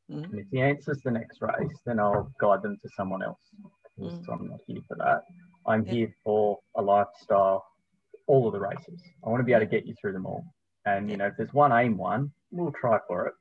Mhm. 0.09 0.23
And 0.31 0.39
if 0.39 0.49
the 0.51 0.61
answer 0.61 0.91
is 0.91 1.01
the 1.03 1.11
next 1.11 1.41
race, 1.41 1.77
then 1.85 1.99
I'll 1.99 2.31
guide 2.39 2.61
them 2.61 2.77
to 2.81 2.89
someone 2.95 3.23
else. 3.23 3.39
because 3.97 4.19
Mm. 4.19 4.33
I'm 4.33 4.47
not 4.49 4.59
here 4.67 4.81
for 4.87 4.95
that. 4.97 5.23
I'm 5.67 5.85
Yeah. 5.85 5.93
here 5.93 6.15
for 6.23 6.59
a 6.75 6.81
lifestyle, 6.81 7.65
all 8.27 8.47
of 8.47 8.53
the 8.53 8.59
races. 8.59 9.01
I 9.23 9.29
want 9.29 9.41
to 9.41 9.43
be 9.43 9.53
able 9.53 9.65
to 9.65 9.71
get 9.71 9.85
you 9.85 9.93
through 9.99 10.13
them 10.13 10.25
all. 10.25 10.43
And, 10.85 11.09
you 11.11 11.17
know, 11.17 11.27
if 11.27 11.35
there's 11.37 11.53
one 11.53 11.71
aim 11.73 11.97
one, 11.97 12.31
we'll 12.51 12.71
try 12.71 12.99
for 13.07 13.27
it. 13.27 13.33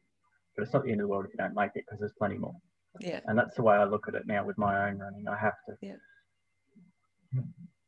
But 0.57 0.65
it's 0.65 0.73
not 0.73 0.85
the 0.85 0.91
end 0.91 1.01
of 1.01 1.05
the 1.07 1.09
world 1.09 1.27
if 1.27 1.33
you 1.33 1.39
don't 1.39 1.55
make 1.55 1.71
it 1.75 1.85
because 1.87 2.01
there's 2.01 2.13
plenty 2.19 2.39
more. 2.39 2.55
Yeah. 2.99 3.21
And 3.27 3.39
that's 3.39 3.55
the 3.57 3.63
way 3.63 3.77
I 3.77 3.85
look 3.85 4.09
at 4.09 4.15
it 4.15 4.27
now 4.27 4.45
with 4.45 4.59
my 4.59 4.89
own 4.89 4.99
running. 4.99 5.29
I 5.29 5.37
have 5.37 5.55
to. 5.69 5.77
Yeah, 5.81 5.97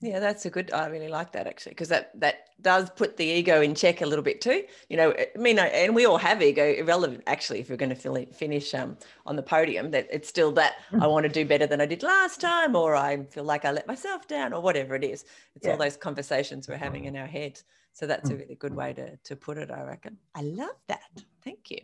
that's 0.00 0.46
a 0.46 0.50
good. 0.50 0.72
I 0.72 0.86
really 0.86 1.08
like 1.08 1.32
that 1.32 1.48
actually, 1.48 1.72
because 1.72 1.88
that 1.88 2.12
that 2.20 2.50
does 2.60 2.88
put 2.90 3.16
the 3.16 3.24
ego 3.24 3.60
in 3.62 3.74
check 3.74 4.00
a 4.00 4.06
little 4.06 4.22
bit 4.22 4.40
too. 4.40 4.62
You 4.88 4.96
know, 4.96 5.12
I 5.12 5.36
mean, 5.36 5.58
and 5.58 5.92
we 5.94 6.06
all 6.06 6.18
have 6.18 6.40
ego, 6.40 6.72
irrelevant 6.72 7.24
actually. 7.26 7.60
If 7.60 7.68
we're 7.68 7.76
going 7.76 7.94
to 7.94 8.26
finish 8.26 8.74
um, 8.74 8.96
on 9.26 9.34
the 9.34 9.42
podium, 9.42 9.90
that 9.90 10.06
it's 10.10 10.28
still 10.28 10.52
that 10.52 10.76
I 11.00 11.06
want 11.08 11.24
to 11.24 11.28
do 11.28 11.44
better 11.44 11.66
than 11.66 11.80
I 11.80 11.86
did 11.86 12.04
last 12.04 12.40
time, 12.40 12.76
or 12.76 12.94
I 12.94 13.24
feel 13.24 13.42
like 13.42 13.64
I 13.64 13.72
let 13.72 13.88
myself 13.88 14.28
down, 14.28 14.52
or 14.52 14.60
whatever 14.60 14.94
it 14.94 15.02
is. 15.02 15.24
It's 15.56 15.66
all 15.66 15.76
those 15.76 15.96
conversations 15.96 16.68
we're 16.68 16.76
having 16.76 17.06
in 17.06 17.16
our 17.16 17.26
heads. 17.26 17.64
So 17.92 18.06
that's 18.06 18.30
a 18.30 18.34
Mm. 18.34 18.38
really 18.38 18.54
good 18.54 18.74
way 18.74 18.92
to 18.92 19.16
to 19.16 19.34
put 19.36 19.58
it. 19.58 19.70
I 19.72 19.82
reckon. 19.82 20.16
I 20.36 20.42
love 20.42 20.76
that. 20.86 21.10
Thank 21.42 21.70
you. 21.70 21.80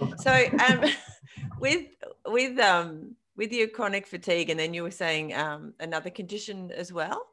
So 0.16 0.46
um, 0.58 0.82
with 1.60 1.88
with 2.26 2.58
um 2.58 3.16
with 3.36 3.52
your 3.52 3.68
chronic 3.68 4.06
fatigue, 4.06 4.48
and 4.48 4.58
then 4.58 4.72
you 4.72 4.82
were 4.82 4.90
saying 4.90 5.34
um, 5.34 5.74
another 5.78 6.08
condition 6.08 6.70
as 6.70 6.90
well 6.90 7.26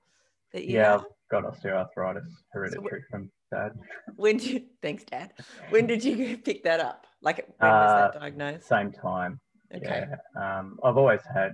that 0.53 0.65
you 0.65 0.75
Yeah, 0.77 0.91
have. 0.91 1.01
I've 1.01 1.43
got 1.43 1.43
osteoarthritis, 1.43 2.27
hereditary 2.51 3.03
from 3.09 3.29
dad. 3.51 3.71
When 4.15 4.37
did 4.37 4.47
you, 4.49 4.65
thanks, 4.81 5.03
Dad. 5.03 5.33
When 5.69 5.87
did 5.87 6.03
you 6.03 6.37
pick 6.45 6.63
that 6.63 6.79
up? 6.79 7.05
Like, 7.21 7.47
when 7.57 7.69
was 7.71 7.93
that 7.95 8.15
Uh, 8.15 8.19
diagnosed? 8.19 8.67
Same 8.67 8.91
time. 8.91 9.39
Okay. 9.75 10.05
Yeah. 10.35 10.59
Um, 10.59 10.77
I've 10.83 10.97
always 10.97 11.21
had 11.33 11.53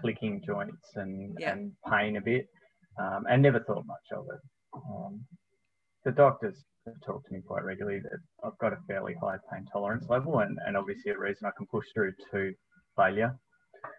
clicking 0.00 0.42
joints 0.44 0.96
and, 0.96 1.36
Yeah. 1.38 1.52
and 1.52 1.72
pain 1.88 2.16
a 2.16 2.20
bit 2.20 2.46
um, 2.98 3.24
and 3.30 3.42
never 3.42 3.60
thought 3.60 3.86
much 3.86 4.06
of 4.12 4.26
it. 4.32 4.40
Um, 4.74 5.24
the 6.04 6.12
doctors 6.12 6.64
have 6.86 6.94
talked 7.04 7.26
to 7.28 7.32
me 7.32 7.40
quite 7.46 7.64
regularly 7.64 8.00
that 8.00 8.18
I've 8.44 8.58
got 8.58 8.72
a 8.72 8.78
fairly 8.86 9.14
high 9.20 9.36
pain 9.52 9.64
tolerance 9.72 10.06
level 10.08 10.40
and, 10.40 10.58
and 10.66 10.76
obviously 10.76 11.12
a 11.12 11.18
reason 11.18 11.46
I 11.46 11.50
can 11.56 11.66
push 11.66 11.86
through 11.94 12.12
to 12.32 12.52
failure, 12.96 13.34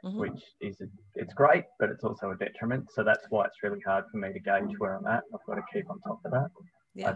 Mhm. 0.03 0.17
which 0.17 0.43
is, 0.61 0.81
it's 1.15 1.33
great, 1.33 1.65
but 1.79 1.89
it's 1.89 2.03
also 2.03 2.31
a 2.31 2.37
detriment. 2.37 2.91
So 2.91 3.03
that's 3.03 3.25
why 3.29 3.45
it's 3.45 3.61
really 3.63 3.81
hard 3.85 4.05
for 4.11 4.17
me 4.17 4.31
to 4.33 4.39
gauge 4.39 4.77
where 4.79 4.95
I'm 4.95 5.07
at. 5.07 5.23
I've 5.33 5.45
got 5.45 5.55
to 5.55 5.63
keep 5.73 5.89
on 5.89 5.99
top 6.01 6.19
of 6.25 6.31
that. 6.31 6.49
Yeah. 6.93 7.15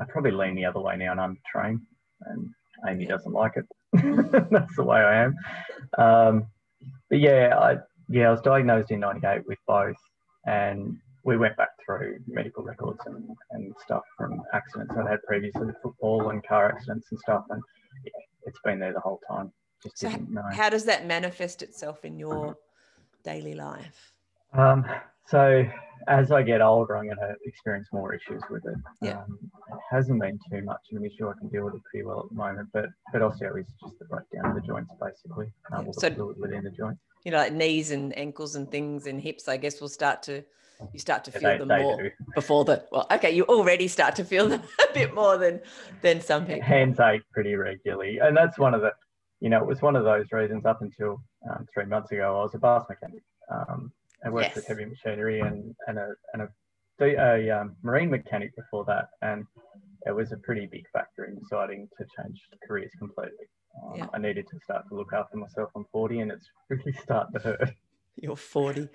I 0.00 0.04
probably 0.08 0.30
lean 0.32 0.54
the 0.54 0.64
other 0.64 0.80
way 0.80 0.96
now 0.96 1.12
and 1.12 1.20
I'm 1.20 1.38
trained 1.50 1.80
and 2.22 2.48
Amy 2.88 3.04
Yeah. 3.04 3.10
doesn't 3.10 3.32
like 3.32 3.52
it. 3.56 3.66
That's 4.50 4.76
the 4.76 4.84
way 4.84 4.98
I 4.98 5.24
am. 5.24 5.34
Um, 5.98 6.46
but 7.08 7.18
yeah, 7.20 7.56
I 7.58 7.78
yeah, 8.08 8.28
I 8.28 8.30
was 8.30 8.40
diagnosed 8.40 8.90
in 8.92 9.00
'98 9.00 9.46
with 9.46 9.58
both, 9.66 9.96
and 10.46 10.96
we 11.24 11.36
went 11.36 11.56
back 11.56 11.70
through 11.84 12.18
medical 12.28 12.62
records 12.62 13.00
and, 13.06 13.28
and 13.50 13.74
stuff 13.84 14.02
from 14.16 14.40
accidents 14.54 14.94
I'd 14.96 15.08
had 15.08 15.22
previously, 15.26 15.66
football 15.82 16.30
and 16.30 16.46
car 16.46 16.70
accidents 16.70 17.08
and 17.10 17.18
stuff, 17.20 17.44
and 17.50 17.60
yeah, 18.04 18.12
it's 18.44 18.60
been 18.64 18.78
there 18.78 18.92
the 18.92 19.00
whole 19.00 19.20
time. 19.28 19.50
Just 19.86 19.98
So 19.98 20.08
didn't 20.10 20.30
know. 20.30 20.42
How 20.52 20.68
does 20.70 20.84
that 20.84 21.06
manifest 21.06 21.62
itself 21.62 22.04
in 22.04 22.18
your 22.18 22.56
daily 23.24 23.54
life? 23.54 24.12
Um, 24.52 24.84
so 25.26 25.64
as 26.08 26.30
I 26.30 26.42
get 26.42 26.60
older, 26.60 26.96
I'm 26.96 27.04
going 27.06 27.16
to 27.16 27.34
experience 27.44 27.88
more 27.92 28.14
issues 28.14 28.42
with 28.50 28.64
it. 28.66 28.76
Yeah. 29.02 29.18
Um, 29.18 29.38
it 29.72 29.78
hasn't 29.90 30.20
been 30.20 30.38
too 30.50 30.62
much 30.62 30.80
of 30.92 30.98
an 30.98 31.04
issue. 31.04 31.28
I 31.28 31.32
can 31.38 31.48
deal 31.48 31.64
with 31.64 31.74
it 31.74 31.82
pretty 31.90 32.04
well 32.06 32.20
at 32.20 32.28
the 32.30 32.34
moment, 32.36 32.68
but 32.72 32.86
but 33.12 33.22
osteo 33.22 33.58
is 33.60 33.66
just 33.82 33.98
the 33.98 34.04
breakdown 34.06 34.46
of 34.46 34.54
the 34.54 34.60
joints, 34.66 34.92
basically, 35.00 35.46
um, 35.72 35.86
Yeah, 35.86 35.92
so- 35.92 36.10
fluid 36.10 36.36
within 36.38 36.64
the 36.64 36.70
joint. 36.70 36.98
You 37.24 37.32
know, 37.32 37.38
like 37.38 37.52
knees 37.52 37.90
and 37.90 38.16
ankles 38.16 38.54
and 38.54 38.70
things 38.70 39.06
and 39.08 39.20
hips, 39.20 39.48
I 39.48 39.56
guess 39.56 39.80
will 39.80 39.88
start 39.88 40.22
to, 40.24 40.44
you 40.92 41.00
start 41.00 41.24
to 41.24 41.32
Yeah, 41.32 41.38
feel 41.40 41.50
they, 41.50 41.58
them 41.58 41.68
they 41.68 41.82
more 41.82 42.02
do. 42.04 42.10
before 42.36 42.64
the, 42.64 42.84
well, 42.92 43.04
okay, 43.10 43.32
you 43.32 43.42
already 43.46 43.88
start 43.88 44.14
to 44.16 44.24
feel 44.24 44.48
them 44.48 44.62
a 44.90 44.94
bit 44.94 45.12
more 45.12 45.36
than, 45.36 45.60
than 46.02 46.20
some 46.20 46.46
people. 46.46 46.62
Hands 46.62 46.96
ache 47.00 47.22
pretty 47.32 47.56
regularly, 47.56 48.18
and 48.22 48.36
that's 48.36 48.60
one 48.60 48.74
of 48.74 48.80
the, 48.80 48.92
you 49.40 49.50
know, 49.50 49.58
it 49.58 49.66
was 49.66 49.82
one 49.82 49.96
of 49.96 50.04
those 50.04 50.26
reasons 50.32 50.64
up 50.64 50.82
until 50.82 51.20
um, 51.50 51.66
three 51.72 51.84
months 51.84 52.10
ago. 52.12 52.38
I 52.40 52.42
was 52.42 52.54
a 52.54 52.58
bus 52.58 52.84
mechanic. 52.88 53.22
Um, 53.50 53.92
I 54.24 54.30
worked 54.30 54.56
with 54.56 54.66
heavy 54.66 54.86
machinery 54.86 55.40
and 55.40 55.74
and 55.86 55.98
a 55.98 56.14
and 56.32 56.42
a, 56.42 57.04
a 57.04 57.50
um, 57.50 57.76
marine 57.82 58.10
mechanic 58.10 58.56
before 58.56 58.84
that, 58.86 59.08
and 59.22 59.44
it 60.06 60.14
was 60.14 60.32
a 60.32 60.36
pretty 60.38 60.66
big 60.66 60.84
factor 60.92 61.24
in 61.24 61.38
deciding 61.38 61.88
to 61.98 62.04
change 62.16 62.40
careers 62.66 62.90
completely. 62.98 63.46
Um, 63.84 63.98
Yeah. 63.98 64.06
I 64.14 64.18
needed 64.18 64.46
to 64.50 64.58
start 64.64 64.88
to 64.88 64.94
look 64.94 65.12
after 65.12 65.36
myself. 65.36 65.70
I'm 65.76 65.84
40, 65.92 66.20
and 66.20 66.32
it's 66.32 66.48
really 66.70 66.92
starting 67.02 67.34
to 67.34 67.38
hurt. 67.40 67.70
You're 68.16 68.36
40. 68.36 68.88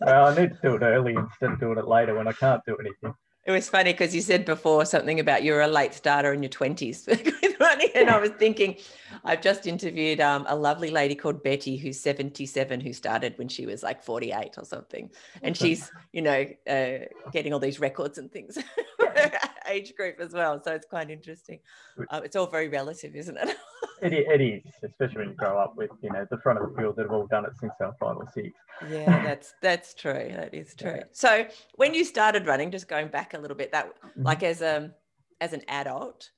Well, 0.00 0.26
I 0.26 0.34
need 0.38 0.50
to 0.50 0.58
do 0.62 0.74
it 0.74 0.82
early 0.82 1.14
instead 1.14 1.52
of 1.52 1.60
doing 1.60 1.78
it 1.78 1.88
later 1.88 2.14
when 2.14 2.28
I 2.28 2.32
can't 2.32 2.62
do 2.66 2.76
anything. 2.76 3.14
It 3.46 3.52
was 3.52 3.68
funny 3.68 3.92
because 3.92 4.14
you 4.14 4.20
said 4.20 4.44
before 4.44 4.84
something 4.84 5.18
about 5.20 5.42
you're 5.42 5.62
a 5.62 5.68
late 5.68 5.94
starter 5.94 6.34
in 6.34 6.42
your 6.42 6.50
20s 6.50 7.08
And 7.94 8.10
I 8.10 8.18
was 8.20 8.30
thinking, 8.30 8.76
I've 9.24 9.40
just 9.40 9.66
interviewed 9.66 10.20
um, 10.20 10.46
a 10.48 10.54
lovely 10.56 10.90
lady 10.90 11.14
called 11.14 11.42
Betty 11.42 11.76
who's 11.76 11.98
77 12.00 12.80
who 12.80 12.92
started 12.92 13.36
when 13.38 13.48
she 13.48 13.66
was 13.66 13.82
like 13.82 14.02
48 14.02 14.58
or 14.58 14.64
something. 14.64 15.10
And 15.42 15.56
she's, 15.56 15.90
you 16.12 16.22
know, 16.22 16.46
uh, 16.68 16.98
getting 17.32 17.52
all 17.52 17.58
these 17.60 17.80
records 17.80 18.18
and 18.18 18.30
things, 18.30 18.58
her 19.00 19.30
age 19.68 19.94
group 19.96 20.20
as 20.20 20.32
well. 20.32 20.62
So 20.62 20.72
it's 20.72 20.86
quite 20.86 21.10
interesting. 21.10 21.60
Uh, 22.10 22.20
it's 22.24 22.36
all 22.36 22.46
very 22.46 22.68
relative, 22.68 23.14
isn't 23.16 23.36
it? 23.36 23.56
It, 24.00 24.12
it 24.12 24.40
is, 24.40 24.62
especially 24.84 25.18
when 25.18 25.28
you 25.30 25.34
grow 25.34 25.58
up 25.58 25.74
with, 25.76 25.90
you 26.02 26.12
know, 26.12 26.24
the 26.30 26.38
front 26.38 26.60
of 26.60 26.70
the 26.70 26.76
field 26.80 26.94
that 26.94 27.02
have 27.02 27.10
all 27.10 27.26
done 27.26 27.44
it 27.44 27.50
since 27.58 27.72
they 27.80 27.84
were 27.86 27.96
five 27.98 28.16
or 28.16 28.28
six. 28.32 28.50
yeah, 28.88 29.24
that's 29.24 29.54
that's 29.60 29.92
true. 29.92 30.30
That 30.36 30.54
is 30.54 30.72
true. 30.76 30.98
Yeah. 30.98 31.02
So 31.10 31.48
when 31.74 31.94
you 31.94 32.04
started 32.04 32.46
running, 32.46 32.70
just 32.70 32.86
going 32.86 33.08
back 33.08 33.34
a 33.34 33.38
little 33.38 33.56
bit, 33.56 33.72
that 33.72 33.92
Mhm. 34.16 34.24
like 34.24 34.44
as 34.44 34.62
a 34.62 34.94
as 35.40 35.52
an 35.52 35.62
adult, 35.66 36.30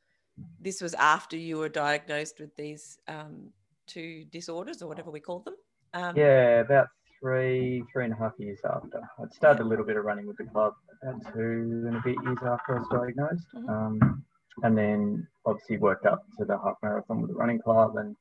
this 0.61 0.81
was 0.81 0.94
after 0.94 1.37
you 1.37 1.59
were 1.59 1.68
diagnosed 1.68 2.40
with 2.40 2.55
these 2.57 2.98
um, 3.09 3.50
two 3.87 4.24
disorders 4.31 4.83
or 4.83 4.88
whatever 4.88 5.11
we 5.11 5.20
call 5.20 5.40
them. 5.40 5.55
Um, 5.94 6.16
Yeah, 6.16 6.61
about 6.61 6.88
three, 7.20 7.83
three 7.92 8.05
and 8.05 8.12
a 8.12 8.16
half 8.16 8.33
years 8.38 8.59
after. 8.64 9.00
I'd 9.22 9.33
started 9.33 9.62
a 9.62 9.66
little 9.66 9.85
bit 9.85 9.96
of 9.96 10.05
running 10.05 10.26
with 10.26 10.37
the 10.38 10.44
club 10.44 10.74
about 11.03 11.20
two 11.35 11.85
and 11.87 11.96
a 11.96 12.00
bit 12.05 12.16
years 12.24 12.38
after 12.44 12.76
I 12.76 12.79
was 12.79 12.88
diagnosed. 12.90 13.46
Mhm. 13.55 13.68
Um, 13.68 14.24
and 14.62 14.76
then 14.76 15.26
obviously 15.46 15.79
worked 15.79 16.07
up 16.07 16.22
to 16.38 16.44
the 16.44 16.59
half 16.59 16.76
marathon 16.83 17.20
with 17.22 17.31
the 17.31 17.37
running 17.37 17.61
club 17.61 17.96
and 17.96 18.16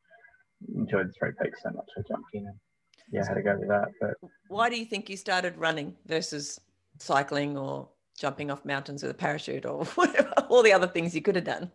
enjoyed 0.76 1.10
the 1.10 1.14
three 1.14 1.32
peaks 1.42 1.62
so 1.64 1.70
much 1.72 1.90
I 1.98 2.02
jumped 2.08 2.30
in 2.34 2.48
and 2.48 2.60
yeah, 3.12 3.26
had 3.28 3.36
to 3.36 3.42
go 3.42 3.58
with 3.58 3.68
that. 3.70 3.90
But 4.00 4.16
Why 4.48 4.70
do 4.70 4.78
you 4.78 4.86
think 4.86 5.10
you 5.10 5.18
started 5.18 5.58
running 5.58 5.96
versus 6.06 6.60
cycling 7.00 7.58
or 7.58 7.90
jumping 8.18 8.52
off 8.52 8.66
mountains 8.66 9.02
with 9.02 9.12
a 9.12 9.16
parachute 9.16 9.66
or 9.66 9.84
whatever? 9.96 10.34
all 10.50 10.64
the 10.64 10.74
other 10.74 10.88
things 10.88 11.16
you 11.16 11.22
could 11.22 11.36
have 11.36 11.46
done? 11.46 11.72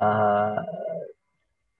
Uh, 0.00 0.56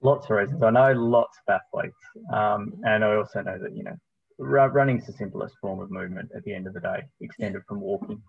lots 0.01 0.25
of 0.25 0.31
reasons. 0.31 0.63
I 0.63 0.69
know 0.69 0.93
lots 0.93 1.37
of 1.47 1.59
athletes, 1.61 1.95
um, 2.33 2.73
and 2.83 3.03
I 3.03 3.15
also 3.15 3.41
know 3.41 3.57
that 3.61 3.75
you 3.75 3.83
know 3.83 3.95
running 4.39 4.99
is 4.99 5.07
the 5.07 5.13
simplest 5.13 5.55
form 5.61 5.79
of 5.79 5.91
movement 5.91 6.31
at 6.35 6.43
the 6.43 6.53
end 6.53 6.67
of 6.67 6.73
the 6.73 6.79
day, 6.79 7.03
extended 7.21 7.63
from 7.67 7.81
walking, 7.81 8.21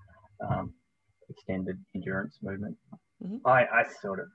um, 0.48 0.72
extended 1.28 1.78
endurance 1.94 2.38
movement. 2.42 2.76
Mm-hmm. 3.22 3.46
I, 3.46 3.64
I 3.64 3.84
sort 4.00 4.20
of 4.20 4.28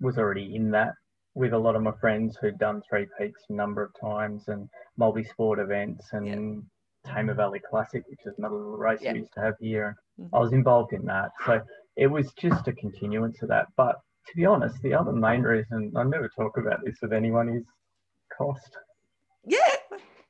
was 0.00 0.18
already 0.18 0.54
in 0.54 0.70
that 0.72 0.94
with 1.34 1.52
a 1.52 1.58
lot 1.58 1.76
of 1.76 1.82
my 1.82 1.92
friends 2.00 2.36
who'd 2.40 2.58
done 2.58 2.82
three 2.88 3.06
peaks 3.18 3.42
a 3.48 3.52
number 3.52 3.82
of 3.82 3.92
times 4.00 4.48
and 4.48 4.68
multi-sport 4.96 5.58
events 5.58 6.04
and 6.12 6.26
yeah. 6.26 7.12
Tamar 7.12 7.34
Valley 7.34 7.60
Classic, 7.70 8.02
which 8.08 8.20
is 8.26 8.34
another 8.38 8.56
little 8.56 8.76
race 8.76 9.00
we 9.00 9.20
used 9.20 9.32
to 9.34 9.40
have 9.40 9.54
here. 9.60 9.96
Mm-hmm. 10.20 10.34
I 10.34 10.38
was 10.40 10.52
involved 10.52 10.92
in 10.92 11.04
that. 11.06 11.30
So 11.46 11.60
it 11.96 12.08
was 12.08 12.32
just 12.32 12.66
a 12.68 12.72
continuance 12.72 13.40
of 13.42 13.48
that. 13.48 13.66
But 13.76 13.96
to 14.28 14.36
be 14.36 14.46
honest, 14.46 14.80
the 14.82 14.94
other 14.94 15.12
main 15.12 15.42
reason 15.42 15.92
I 15.96 16.04
never 16.04 16.28
talk 16.28 16.56
about 16.58 16.84
this 16.84 16.96
with 17.00 17.12
anyone 17.12 17.48
is 17.48 17.64
cost. 18.36 18.76
Yeah, 19.46 19.58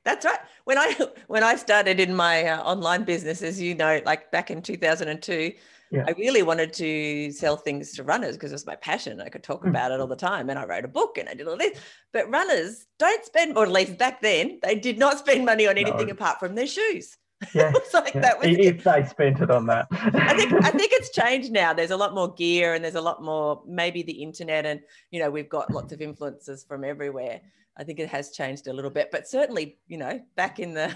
that's 0.05 0.25
right. 0.25 0.39
When 0.65 0.77
I 0.77 0.95
when 1.27 1.43
I 1.43 1.55
started 1.55 1.99
in 1.99 2.15
my 2.15 2.45
uh, 2.45 2.63
online 2.63 3.03
business, 3.03 3.41
as 3.41 3.61
you 3.61 3.75
know, 3.75 4.01
like 4.05 4.31
back 4.31 4.51
in 4.51 4.61
2002, 4.61 5.53
yeah. 5.91 6.05
I 6.07 6.11
really 6.11 6.43
wanted 6.43 6.71
to 6.73 7.31
sell 7.31 7.57
things 7.57 7.93
to 7.93 8.03
runners 8.03 8.35
because 8.35 8.51
it 8.51 8.55
was 8.55 8.65
my 8.65 8.75
passion. 8.75 9.21
I 9.21 9.29
could 9.29 9.43
talk 9.43 9.63
mm. 9.63 9.69
about 9.69 9.91
it 9.91 9.99
all 9.99 10.07
the 10.07 10.15
time, 10.15 10.49
and 10.49 10.59
I 10.59 10.65
wrote 10.65 10.85
a 10.85 10.89
book 10.89 11.17
and 11.17 11.27
I 11.27 11.33
did 11.33 11.47
all 11.47 11.57
this. 11.57 11.79
But 12.13 12.29
runners 12.29 12.85
don't 12.99 13.25
spend, 13.25 13.57
or 13.57 13.63
at 13.63 13.71
least 13.71 13.97
back 13.97 14.21
then, 14.21 14.59
they 14.61 14.75
did 14.75 14.99
not 14.99 15.19
spend 15.19 15.45
money 15.45 15.67
on 15.67 15.77
anything 15.77 16.07
no. 16.07 16.13
apart 16.13 16.39
from 16.39 16.55
their 16.55 16.67
shoes. 16.67 17.17
Yeah, 17.53 17.71
like 17.93 18.13
yeah. 18.13 18.21
that 18.21 18.39
was 18.39 18.47
if 18.49 18.83
they 18.83 19.05
spent 19.05 19.39
it 19.39 19.49
on 19.49 19.65
that. 19.67 19.87
I 19.91 20.33
think 20.33 20.53
I 20.53 20.71
think 20.71 20.91
it's 20.93 21.09
changed 21.15 21.51
now. 21.51 21.73
There's 21.73 21.91
a 21.91 21.97
lot 21.97 22.13
more 22.13 22.33
gear 22.33 22.73
and 22.73 22.83
there's 22.83 22.95
a 22.95 23.01
lot 23.01 23.23
more 23.23 23.63
maybe 23.67 24.03
the 24.03 24.23
internet 24.23 24.65
and 24.65 24.81
you 25.11 25.19
know 25.19 25.29
we've 25.29 25.49
got 25.49 25.71
lots 25.71 25.93
of 25.93 26.01
influences 26.01 26.63
from 26.63 26.83
everywhere. 26.83 27.41
I 27.77 27.83
think 27.85 27.99
it 27.99 28.09
has 28.09 28.31
changed 28.31 28.67
a 28.67 28.73
little 28.73 28.91
bit, 28.91 29.09
but 29.11 29.27
certainly 29.27 29.77
you 29.87 29.97
know 29.97 30.19
back 30.35 30.59
in 30.59 30.73
the 30.73 30.95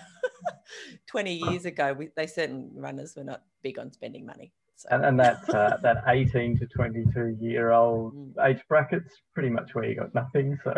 20 1.08 1.34
years 1.34 1.65
ago, 1.65 1.93
we, 1.93 2.10
they 2.15 2.27
certain 2.27 2.71
runners 2.75 3.15
were 3.15 3.23
not 3.23 3.43
big 3.62 3.79
on 3.79 3.91
spending 3.91 4.25
money. 4.25 4.51
So. 4.75 4.89
And, 4.91 5.06
and 5.06 5.19
that 5.19 5.49
uh, 5.49 5.77
that 5.82 6.03
18 6.08 6.60
to 6.60 6.67
22 6.67 7.38
year 7.39 7.71
old 7.71 8.15
mm. 8.15 8.45
age 8.45 8.62
bracket's 8.67 9.13
pretty 9.34 9.49
much 9.49 9.73
where 9.73 9.86
you 9.86 9.95
got 9.95 10.13
nothing. 10.13 10.58
So 10.63 10.73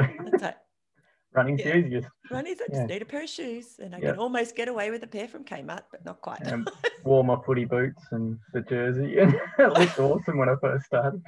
Running's 1.35 1.59
yeah. 1.59 1.71
the 1.71 1.77
easiest. 1.77 2.07
Running's 2.31 2.61
I 2.61 2.67
just 2.67 2.81
yeah. 2.81 2.85
need 2.85 3.01
a 3.01 3.05
pair 3.05 3.23
of 3.23 3.29
shoes 3.29 3.75
and 3.79 3.93
I 3.93 3.99
yep. 3.99 4.13
can 4.13 4.19
almost 4.19 4.55
get 4.55 4.69
away 4.69 4.89
with 4.89 5.03
a 5.03 5.07
pair 5.07 5.27
from 5.27 5.43
Kmart, 5.43 5.83
but 5.91 6.05
not 6.05 6.21
quite. 6.21 6.41
And 6.41 6.69
wore 7.03 7.23
my 7.23 7.37
footy 7.45 7.65
boots 7.65 8.01
and 8.11 8.39
the 8.53 8.61
jersey 8.61 9.15
it 9.17 9.77
looked 9.77 9.99
awesome 9.99 10.37
when 10.37 10.49
I 10.49 10.55
first 10.61 10.85
started. 10.85 11.21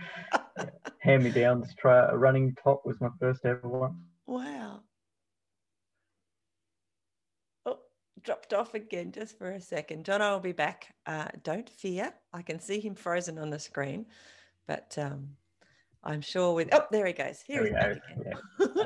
Hand 0.99 1.23
me 1.23 1.31
downs 1.31 1.73
try 1.77 2.09
a 2.09 2.15
running 2.15 2.55
top 2.63 2.85
was 2.85 2.99
my 3.01 3.09
first 3.19 3.41
ever 3.45 3.67
one. 3.67 3.99
Wow. 4.25 4.81
Oh, 7.65 7.79
dropped 8.23 8.53
off 8.53 8.73
again 8.73 9.11
just 9.11 9.37
for 9.37 9.51
a 9.51 9.61
second. 9.61 10.05
John, 10.05 10.21
I 10.21 10.31
will 10.31 10.39
be 10.39 10.53
back. 10.53 10.93
Uh, 11.05 11.27
don't 11.43 11.69
fear. 11.69 12.13
I 12.33 12.41
can 12.41 12.59
see 12.59 12.79
him 12.79 12.95
frozen 12.95 13.37
on 13.37 13.49
the 13.49 13.59
screen, 13.59 14.05
but 14.67 14.95
um, 14.97 15.29
I'm 16.01 16.21
sure 16.21 16.53
with 16.53 16.69
oh, 16.71 16.85
there 16.91 17.05
he 17.05 17.13
goes. 17.13 17.41
Here 17.45 17.65
he 17.65 17.71
goes. 17.71 17.97
Yeah. 18.25 18.83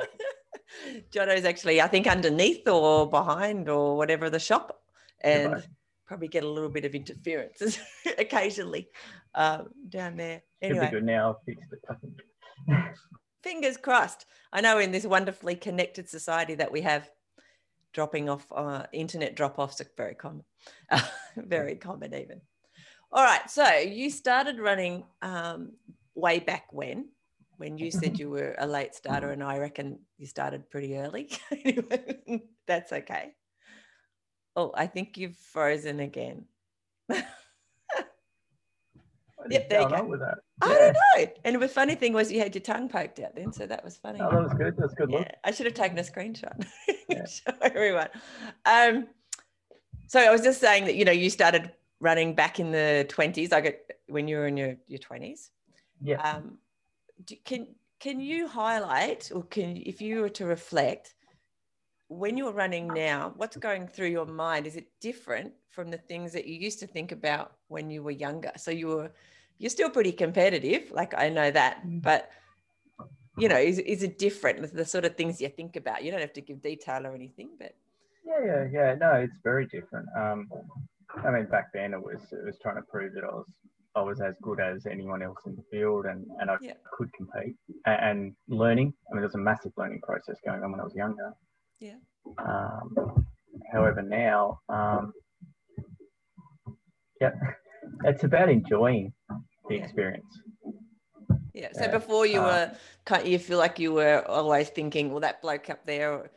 Johnno's 1.11 1.45
actually, 1.45 1.81
I 1.81 1.87
think, 1.87 2.07
underneath 2.07 2.67
or 2.67 3.09
behind 3.09 3.69
or 3.69 3.97
whatever 3.97 4.29
the 4.29 4.39
shop, 4.39 4.81
and 5.21 5.53
Goodbye. 5.53 5.67
probably 6.07 6.27
get 6.27 6.43
a 6.43 6.49
little 6.49 6.69
bit 6.69 6.85
of 6.85 6.95
interference 6.95 7.79
occasionally 8.17 8.89
um, 9.35 9.69
down 9.89 10.17
there. 10.17 10.41
Anyway, 10.61 10.79
Should 10.79 10.91
be 10.91 10.97
good 10.97 11.05
now. 11.05 11.37
Fixed 11.45 11.69
it. 11.71 12.95
Fingers 13.43 13.77
crossed. 13.77 14.25
I 14.53 14.61
know 14.61 14.77
in 14.77 14.91
this 14.91 15.05
wonderfully 15.05 15.55
connected 15.55 16.09
society 16.09 16.55
that 16.55 16.71
we 16.71 16.81
have, 16.81 17.09
dropping 17.93 18.29
off 18.29 18.45
uh, 18.55 18.85
internet 18.93 19.35
drop 19.35 19.59
offs 19.59 19.81
are 19.81 19.87
very 19.97 20.15
common, 20.15 20.43
very 21.35 21.75
common 21.75 22.13
even. 22.13 22.41
All 23.11 23.23
right, 23.23 23.49
so 23.49 23.67
you 23.77 24.09
started 24.09 24.59
running 24.59 25.03
um, 25.21 25.73
way 26.15 26.39
back 26.39 26.71
when? 26.71 27.09
When 27.61 27.77
you 27.77 27.91
said 27.91 28.17
you 28.17 28.31
were 28.31 28.55
a 28.57 28.65
late 28.65 28.95
starter, 28.95 29.29
and 29.29 29.43
I 29.43 29.59
reckon 29.59 29.99
you 30.17 30.25
started 30.25 30.67
pretty 30.71 30.97
early. 30.97 31.29
That's 32.67 32.91
okay. 32.91 33.33
Oh, 34.55 34.71
I 34.75 34.87
think 34.87 35.15
you've 35.15 35.37
frozen 35.37 35.99
again. 35.99 36.45
yep, 37.09 37.29
there 39.69 39.81
you 39.81 39.89
go. 39.89 40.17
That. 40.17 40.39
I 40.59 40.67
don't 40.69 40.93
know. 40.93 41.33
And 41.45 41.61
the 41.61 41.67
funny 41.67 41.93
thing 41.93 42.13
was 42.13 42.31
you 42.31 42.39
had 42.39 42.55
your 42.55 42.63
tongue 42.63 42.89
poked 42.89 43.19
out 43.19 43.35
then, 43.35 43.53
so 43.53 43.67
that 43.67 43.83
was 43.83 43.95
funny. 43.95 44.19
Oh, 44.19 44.31
that 44.31 44.41
was 44.43 44.53
good. 44.53 44.75
That's 44.75 44.95
good. 44.95 45.11
Yeah, 45.11 45.29
I 45.43 45.51
should 45.51 45.67
have 45.67 45.75
taken 45.75 45.99
a 45.99 46.03
screenshot. 46.03 46.65
Yeah. 47.09 47.25
Show 47.25 47.51
everyone. 47.61 48.07
Um, 48.65 49.07
so 50.07 50.19
I 50.21 50.31
was 50.31 50.41
just 50.41 50.61
saying 50.61 50.85
that 50.85 50.95
you 50.95 51.03
know 51.03 51.11
you 51.11 51.29
started 51.29 51.73
running 51.99 52.33
back 52.33 52.59
in 52.59 52.71
the 52.71 53.05
twenties, 53.07 53.51
like 53.51 53.99
when 54.07 54.27
you 54.27 54.37
were 54.37 54.47
in 54.47 54.57
your 54.57 54.77
your 54.87 54.99
twenties. 54.99 55.51
Yeah. 56.01 56.21
Um, 56.21 56.57
can 57.45 57.67
can 57.99 58.19
you 58.19 58.47
highlight 58.47 59.31
or 59.33 59.43
can 59.43 59.77
if 59.77 60.01
you 60.01 60.21
were 60.21 60.29
to 60.29 60.45
reflect 60.45 61.13
when 62.07 62.35
you're 62.35 62.51
running 62.51 62.87
now 62.87 63.33
what's 63.37 63.57
going 63.57 63.87
through 63.87 64.07
your 64.07 64.25
mind? 64.25 64.67
Is 64.67 64.75
it 64.75 64.87
different 64.99 65.53
from 65.69 65.89
the 65.89 65.97
things 65.97 66.33
that 66.33 66.45
you 66.45 66.55
used 66.55 66.79
to 66.79 66.87
think 66.87 67.11
about 67.11 67.53
when 67.67 67.89
you 67.89 68.03
were 68.03 68.11
younger? 68.11 68.51
So 68.57 68.71
you 68.71 68.87
were 68.87 69.11
you're 69.61 69.69
still 69.69 69.91
pretty 69.91 70.11
competitive 70.11 70.91
like 70.91 71.13
i 71.15 71.29
know 71.29 71.51
that 71.51 71.85
mm. 71.85 72.01
but 72.01 72.31
you 73.37 73.47
know 73.47 73.57
is, 73.57 73.77
is 73.77 74.01
it 74.01 74.17
different 74.17 74.73
the 74.73 74.83
sort 74.83 75.05
of 75.05 75.15
things 75.15 75.39
you 75.39 75.47
think 75.49 75.75
about? 75.75 76.03
You 76.03 76.11
don't 76.11 76.19
have 76.19 76.33
to 76.33 76.41
give 76.41 76.61
detail 76.61 77.05
or 77.05 77.13
anything 77.13 77.51
but 77.59 77.73
yeah 78.25 78.39
yeah 78.43 78.67
yeah. 78.71 78.95
No 78.95 79.13
it's 79.13 79.39
very 79.43 79.67
different. 79.67 80.07
Um 80.17 80.49
i 81.25 81.29
mean 81.29 81.45
back 81.45 81.67
then 81.73 81.93
it 81.93 82.01
was 82.01 82.21
it 82.31 82.43
was 82.45 82.57
trying 82.61 82.77
to 82.77 82.81
prove 82.83 83.13
that 83.13 83.23
i 83.23 83.27
was 83.27 83.45
I 83.95 84.01
was 84.01 84.21
as 84.21 84.35
good 84.41 84.59
as 84.59 84.85
anyone 84.85 85.21
else 85.21 85.39
in 85.45 85.55
the 85.55 85.63
field 85.69 86.05
and, 86.05 86.25
and 86.39 86.49
I 86.49 86.55
yeah. 86.61 86.73
could 86.97 87.09
compete 87.13 87.55
and, 87.85 88.33
learning. 88.47 88.93
I 89.09 89.13
mean, 89.13 89.21
there's 89.21 89.35
a 89.35 89.39
massive 89.39 89.73
learning 89.77 90.01
process 90.01 90.37
going 90.45 90.63
on 90.63 90.71
when 90.71 90.79
I 90.79 90.83
was 90.83 90.95
younger. 90.95 91.33
Yeah. 91.79 91.95
Um, 92.37 93.25
however, 93.71 94.01
now, 94.01 94.59
um, 94.69 95.11
yeah, 97.19 97.31
it's 98.05 98.23
about 98.23 98.49
enjoying 98.49 99.11
the 99.67 99.75
yeah. 99.75 99.83
experience. 99.83 100.39
Yeah. 101.53 101.69
So 101.73 101.81
yeah. 101.81 101.91
before 101.91 102.25
you 102.25 102.39
uh, 102.39 102.69
were, 103.09 103.21
you 103.23 103.39
feel 103.39 103.57
like 103.57 103.77
you 103.77 103.91
were 103.91 104.23
always 104.27 104.69
thinking, 104.69 105.11
well, 105.11 105.19
that 105.19 105.41
bloke 105.41 105.69
up 105.69 105.85
there 105.85 106.31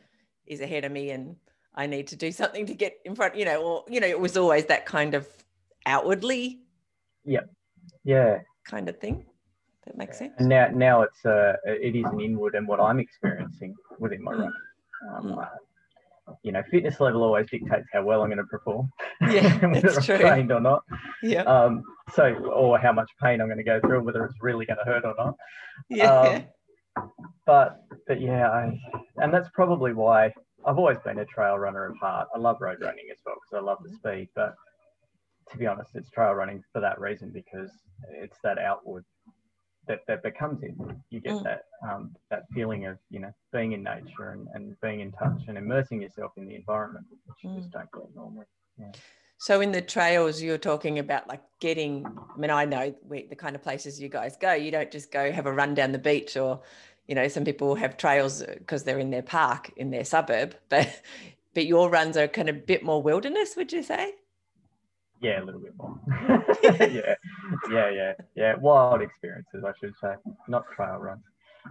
is 0.45 0.59
ahead 0.59 0.83
of 0.83 0.91
me 0.91 1.11
and 1.11 1.37
I 1.73 1.87
need 1.87 2.07
to 2.07 2.17
do 2.17 2.33
something 2.33 2.65
to 2.65 2.73
get 2.73 2.97
in 3.05 3.15
front, 3.15 3.35
you 3.37 3.45
know, 3.45 3.61
or, 3.61 3.85
you 3.87 4.01
know, 4.01 4.07
it 4.07 4.19
was 4.19 4.35
always 4.35 4.65
that 4.65 4.85
kind 4.85 5.13
of 5.13 5.27
outwardly 5.85 6.64
yeah. 7.25 7.41
Yeah. 8.03 8.39
Kind 8.65 8.89
of 8.89 8.99
thing. 8.99 9.25
That 9.85 9.97
makes 9.97 10.17
sense. 10.17 10.33
And 10.39 10.49
now, 10.49 10.67
now 10.73 11.01
it's 11.03 11.25
uh, 11.25 11.53
it 11.65 11.95
is 11.95 12.05
an 12.05 12.19
inward 12.19 12.55
and 12.55 12.67
what 12.67 12.79
I'm 12.79 12.99
experiencing 12.99 13.75
within 13.99 14.23
my 14.23 14.33
mm. 14.33 14.39
run. 14.39 14.53
Um, 15.13 15.25
mm. 15.25 15.41
uh, 15.43 15.49
you 16.41 16.51
know, 16.51 16.63
fitness 16.71 16.99
level 16.99 17.23
always 17.23 17.47
dictates 17.49 17.87
how 17.93 18.03
well 18.03 18.21
I'm 18.23 18.29
going 18.29 18.37
to 18.37 18.45
perform. 18.45 18.91
Yeah, 19.21 19.57
whether 19.67 19.91
I'm 19.91 20.01
true. 20.01 20.17
trained 20.17 20.51
or 20.51 20.59
not. 20.59 20.83
Yeah. 21.21 21.43
Um, 21.43 21.83
so, 22.13 22.33
or 22.33 22.79
how 22.79 22.91
much 22.91 23.09
pain 23.21 23.41
I'm 23.41 23.47
going 23.47 23.57
to 23.57 23.63
go 23.63 23.79
through, 23.81 24.03
whether 24.03 24.25
it's 24.25 24.35
really 24.41 24.65
going 24.65 24.79
to 24.79 24.85
hurt 24.85 25.05
or 25.05 25.13
not. 25.17 25.35
Yeah. 25.89 26.45
Um, 26.97 27.07
but, 27.45 27.81
but 28.07 28.21
yeah, 28.21 28.49
I, 28.49 28.75
and 29.17 29.31
that's 29.31 29.49
probably 29.53 29.93
why 29.93 30.31
I've 30.65 30.79
always 30.79 30.97
been 31.05 31.19
a 31.19 31.25
trail 31.25 31.57
runner 31.57 31.91
at 31.91 31.97
heart. 31.97 32.27
I 32.33 32.39
love 32.39 32.57
road 32.59 32.77
running 32.81 33.05
as 33.11 33.17
well 33.25 33.35
because 33.35 33.61
I 33.61 33.65
love 33.65 33.77
the 33.83 33.89
mm-hmm. 33.89 34.17
speed, 34.17 34.29
but 34.35 34.55
to 35.51 35.57
be 35.57 35.67
honest, 35.67 35.91
it's 35.95 36.09
trail 36.09 36.33
running 36.33 36.63
for 36.73 36.81
that 36.81 36.99
reason 36.99 37.29
because 37.31 37.71
it's 38.11 38.37
that 38.43 38.57
outward 38.57 39.05
that, 39.87 39.99
that, 40.07 40.23
that 40.23 40.37
comes 40.37 40.63
in. 40.63 40.75
You 41.09 41.19
get 41.19 41.33
mm. 41.33 41.43
that 41.43 41.65
um, 41.87 42.15
that 42.29 42.43
feeling 42.53 42.85
of 42.85 42.97
you 43.09 43.19
know 43.19 43.31
being 43.53 43.73
in 43.73 43.83
nature 43.83 44.31
and, 44.31 44.47
and 44.53 44.75
being 44.81 45.01
in 45.01 45.11
touch 45.11 45.43
and 45.47 45.57
immersing 45.57 46.01
yourself 46.01 46.31
in 46.37 46.47
the 46.47 46.55
environment, 46.55 47.05
which 47.09 47.37
you 47.43 47.49
mm. 47.49 47.57
just 47.57 47.71
don't 47.71 47.91
get 47.91 48.15
normally. 48.15 48.45
Yeah. 48.77 48.91
So 49.37 49.61
in 49.61 49.71
the 49.71 49.81
trails, 49.81 50.41
you're 50.41 50.57
talking 50.57 50.99
about 50.99 51.27
like 51.27 51.41
getting. 51.59 52.05
I 52.05 52.37
mean, 52.37 52.51
I 52.51 52.65
know 52.65 52.95
we, 53.07 53.27
the 53.27 53.35
kind 53.35 53.55
of 53.55 53.61
places 53.61 53.99
you 53.99 54.09
guys 54.09 54.37
go. 54.37 54.53
You 54.53 54.71
don't 54.71 54.91
just 54.91 55.11
go 55.11 55.31
have 55.31 55.45
a 55.45 55.53
run 55.53 55.73
down 55.73 55.91
the 55.91 55.99
beach, 55.99 56.37
or 56.37 56.61
you 57.07 57.15
know, 57.15 57.27
some 57.27 57.43
people 57.43 57.75
have 57.75 57.97
trails 57.97 58.43
because 58.43 58.83
they're 58.83 58.99
in 58.99 59.11
their 59.11 59.21
park 59.21 59.71
in 59.77 59.91
their 59.91 60.05
suburb, 60.05 60.55
but 60.69 61.01
but 61.53 61.65
your 61.65 61.89
runs 61.89 62.17
are 62.17 62.27
kind 62.27 62.49
of 62.49 62.55
a 62.55 62.59
bit 62.59 62.83
more 62.83 63.01
wilderness. 63.01 63.55
Would 63.55 63.71
you 63.71 63.83
say? 63.83 64.13
Yeah, 65.25 65.41
a 65.41 65.45
little 65.45 65.61
bit 65.61 65.73
more. 65.77 65.99
yeah, 66.63 67.15
yeah, 67.71 67.89
yeah, 67.89 68.13
yeah. 68.35 68.55
Wild 68.55 69.01
experiences, 69.01 69.63
I 69.63 69.71
should 69.79 69.95
say, 69.99 70.13
not 70.47 70.63
trail 70.75 70.97
runs. 70.97 71.23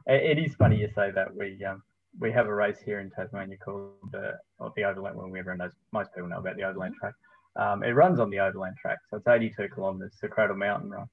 it, 0.09 0.39
it 0.39 0.45
is 0.45 0.55
funny 0.57 0.77
you 0.81 0.89
say 0.95 1.11
that. 1.13 1.35
We 1.35 1.65
um, 1.65 1.83
we 2.19 2.33
have 2.33 2.47
a 2.47 2.55
race 2.55 2.79
here 2.85 2.99
in 3.01 3.11
Tasmania 3.11 3.57
called 3.65 3.93
the 4.11 4.33
or 4.59 4.73
the 4.77 4.85
Overland. 4.85 5.17
Well, 5.17 5.27
everyone 5.27 5.59
knows, 5.59 5.73
most 5.93 6.13
people 6.15 6.29
know 6.29 6.39
about 6.39 6.57
the 6.57 6.65
Overland 6.65 6.95
Track. 6.99 7.15
Um, 7.57 7.85
it 7.85 7.93
runs 7.93 8.19
on 8.19 8.31
the 8.31 8.41
Overland 8.41 8.77
Track, 8.83 8.99
so 9.09 9.19
it's 9.19 9.29
82 9.29 9.69
kilometres, 9.73 10.19
the 10.21 10.29
Cradle 10.29 10.57
Mountain 10.57 10.91
Run. 10.91 11.07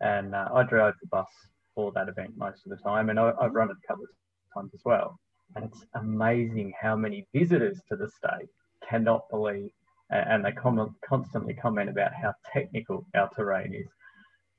and 0.00 0.34
uh, 0.36 0.48
I 0.54 0.62
drove 0.62 0.94
the 1.00 1.08
bus 1.08 1.26
for 1.74 1.90
that 1.92 2.08
event 2.08 2.36
most 2.36 2.64
of 2.64 2.70
the 2.70 2.76
time, 2.76 3.10
and 3.10 3.18
I, 3.18 3.32
I've 3.40 3.54
run 3.54 3.70
it 3.70 3.76
a 3.82 3.86
couple 3.88 4.04
of 4.04 4.10
times 4.54 4.70
as 4.72 4.82
well. 4.84 5.18
And 5.56 5.64
it's 5.64 5.84
amazing 5.94 6.72
how 6.80 6.94
many 6.94 7.26
visitors 7.34 7.80
to 7.88 7.96
the 7.96 8.08
state 8.08 8.48
cannot 8.88 9.28
believe, 9.30 9.70
and 10.10 10.44
they 10.44 10.52
comment, 10.52 10.90
constantly 11.06 11.54
comment 11.54 11.90
about 11.90 12.12
how 12.14 12.32
technical 12.52 13.06
our 13.14 13.28
terrain 13.36 13.74
is. 13.74 13.86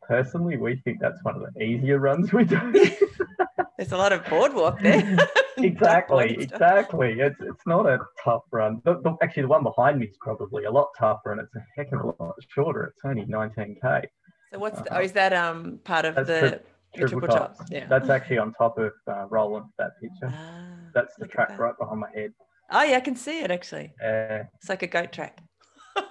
Personally, 0.08 0.58
we 0.58 0.76
think 0.84 1.00
that's 1.00 1.24
one 1.24 1.36
of 1.36 1.54
the 1.54 1.62
easier 1.62 2.00
runs 2.00 2.34
we 2.34 2.44
do. 2.44 2.60
There's 3.78 3.92
a 3.92 3.98
lot 3.98 4.12
of 4.12 4.26
boardwalk 4.26 4.80
there. 4.82 5.18
exactly, 5.58 6.36
exactly. 6.40 7.20
It's 7.20 7.40
it's 7.40 7.66
not 7.66 7.86
a 7.86 8.00
tough 8.24 8.42
run. 8.52 8.82
The, 8.84 9.00
the, 9.02 9.16
actually, 9.22 9.44
the 9.44 9.50
one 9.50 9.64
behind 9.64 10.00
me 10.00 10.08
is 10.08 10.18
probably 10.20 10.66
a 10.66 10.72
lot 10.72 10.90
tougher, 10.98 11.32
and 11.32 11.40
it's 11.40 11.56
a 11.56 11.64
heck 11.78 11.92
of 11.92 12.02
a 12.02 12.08
lot 12.08 12.36
shorter. 12.50 12.94
It's 12.96 13.06
only 13.06 13.26
19k. 13.26 14.06
So 14.52 14.60
what's 14.60 14.82
the, 14.82 14.98
oh, 14.98 15.02
is 15.02 15.12
that 15.14 15.32
um 15.32 15.80
part 15.84 16.06
of 16.06 16.16
the 16.16 16.62
triple, 16.96 17.20
triple 17.22 17.28
top? 17.28 17.56
Yeah. 17.70 17.88
That's 17.88 18.10
actually 18.10 18.40
on 18.40 18.54
top 18.54 18.78
of 18.78 18.92
uh, 19.08 19.28
Roland. 19.30 19.68
That 19.78 19.92
picture. 20.02 20.34
Ah, 20.36 20.90
That's 20.94 21.16
the 21.18 21.28
track 21.28 21.50
that. 21.50 21.60
right 21.60 21.78
behind 21.80 22.00
my 22.00 22.10
head. 22.14 22.34
Oh 22.72 22.84
yeah, 22.84 22.98
I 22.98 23.02
can 23.02 23.16
see 23.16 23.40
it 23.40 23.52
actually. 23.52 23.94
Yeah. 24.02 24.44
It's 24.56 24.70
like 24.70 24.84
a 24.84 24.88
goat 24.88 25.12
track. 25.12 25.42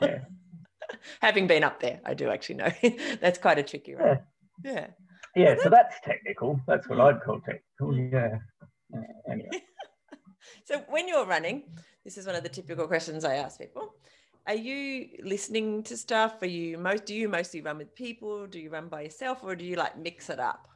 yeah. 0.00 0.20
Having 1.20 1.46
been 1.46 1.64
up 1.64 1.80
there, 1.80 2.00
I 2.04 2.14
do 2.14 2.30
actually 2.30 2.56
know 2.56 2.72
that's 3.20 3.38
quite 3.38 3.58
a 3.58 3.62
tricky 3.62 3.94
run. 3.94 4.20
Yeah. 4.64 4.72
Yeah. 4.72 4.86
Yeah, 5.36 5.54
so 5.62 5.68
that's 5.68 5.94
technical. 6.04 6.60
That's 6.66 6.88
what 6.88 7.00
I'd 7.00 7.20
call 7.22 7.40
technical. 7.40 7.96
Yeah. 8.12 8.38
Anyway. 9.30 9.50
so 10.64 10.82
when 10.88 11.06
you're 11.06 11.26
running, 11.26 11.64
this 12.04 12.16
is 12.16 12.26
one 12.26 12.34
of 12.34 12.42
the 12.42 12.48
typical 12.48 12.88
questions 12.88 13.22
I 13.22 13.34
ask 13.34 13.58
people 13.58 13.92
are 14.48 14.54
you 14.54 15.08
listening 15.22 15.82
to 15.82 15.96
stuff? 15.96 16.40
Are 16.40 16.46
you 16.46 16.78
most 16.78 17.04
do 17.04 17.14
you 17.14 17.28
mostly 17.28 17.60
run 17.60 17.76
with 17.76 17.94
people? 17.94 18.46
Do 18.46 18.58
you 18.58 18.70
run 18.70 18.88
by 18.88 19.02
yourself 19.02 19.40
or 19.42 19.54
do 19.54 19.64
you 19.64 19.76
like 19.76 19.98
mix 19.98 20.30
it 20.30 20.40
up? 20.40 20.66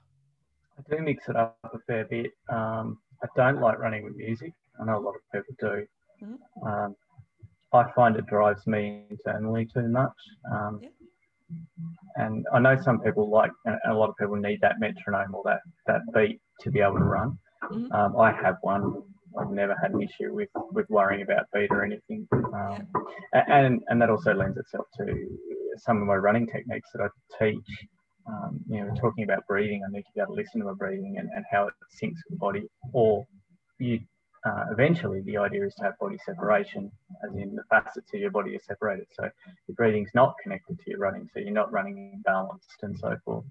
I 0.79 0.95
do 0.95 1.03
mix 1.03 1.27
it 1.29 1.37
up 1.37 1.57
a 1.65 1.79
fair 1.87 2.05
bit. 2.05 2.33
Um, 2.51 2.99
I 3.23 3.29
don't 3.35 3.63
like 3.63 3.79
running 3.79 4.05
with 4.05 4.15
music. 4.15 4.53
I 4.81 4.85
know 4.85 4.99
a 4.99 5.01
lot 5.01 5.15
of 5.15 5.21
people 5.33 5.55
do. 5.61 5.87
Mm-hmm. 6.25 6.67
Um, 6.67 6.97
I 7.73 7.91
find 7.95 8.17
it 8.17 8.27
drives 8.27 8.67
me 8.67 9.05
internally 9.11 9.67
too 9.73 9.89
much. 9.89 10.13
Um, 10.53 10.81
yeah. 10.83 10.89
And 12.17 12.47
I 12.53 12.59
know 12.59 12.79
some 12.81 13.01
people 13.01 13.29
like, 13.29 13.51
and 13.65 13.77
a 13.87 13.95
lot 13.95 14.09
of 14.09 14.17
people 14.17 14.37
need 14.37 14.61
that 14.63 14.81
metronome 14.81 15.35
or 15.35 15.43
that, 15.45 15.61
that 15.87 16.01
beat 16.15 16.41
to 16.61 16.71
be 16.71 16.81
able 16.81 16.99
to 16.99 17.05
run. 17.05 17.39
Mm-hmm. 17.65 17.93
Um, 17.93 18.17
I 18.17 18.33
have 18.33 18.57
one 18.63 19.03
I've 19.39 19.51
never 19.51 19.75
had 19.81 19.93
an 19.93 20.03
issue 20.03 20.35
with 20.35 20.51
with 20.73 20.89
worrying 20.91 21.23
about 21.23 21.47
beat 21.53 21.71
or 21.71 21.85
anything. 21.85 22.27
Um, 22.33 22.87
yeah. 23.33 23.45
And 23.49 23.83
and 23.89 24.01
that 24.01 24.11
also 24.11 24.35
lends 24.35 24.59
itself 24.59 24.87
to 24.99 25.39
some 25.79 26.01
of 26.01 26.07
my 26.07 26.17
running 26.17 26.47
techniques 26.47 26.91
that 26.95 27.03
I 27.03 27.45
teach. 27.45 27.87
Um, 28.27 28.61
you 28.69 28.85
know, 28.85 28.95
talking 28.95 29.25
about 29.25 29.47
breathing, 29.49 29.83
I 29.85 29.91
need 29.91 30.03
to 30.03 30.13
be 30.15 30.21
able 30.21 30.37
to 30.37 30.41
listen 30.41 30.61
to 30.61 30.67
my 30.67 30.75
breathing 30.75 31.17
and, 31.19 31.29
and 31.35 31.45
how 31.51 31.67
it 31.67 31.75
syncs 31.91 32.21
with 32.29 32.31
the 32.31 32.37
body. 32.37 32.63
Or 32.93 33.27
you 33.79 34.01
uh, 34.45 34.65
eventually 34.71 35.21
the 35.23 35.37
idea 35.37 35.67
is 35.67 35.75
to 35.77 35.85
have 35.85 35.99
body 35.99 36.19
separation, 36.25 36.91
as 37.25 37.35
in 37.37 37.55
the 37.55 37.63
facets 37.71 38.13
of 38.13 38.21
your 38.21 38.31
body 38.31 38.57
are 38.57 38.61
separated. 38.61 39.07
So 39.13 39.29
your 39.69 39.75
breathing's 39.77 40.11
not 40.15 40.35
connected 40.43 40.79
to 40.79 40.91
your 40.91 40.99
running, 40.99 41.29
so 41.33 41.41
you're 41.41 41.53
not 41.53 41.73
running 41.73 42.21
imbalanced 42.27 42.83
and 42.83 42.99
so 42.99 43.17
forth. 43.25 43.45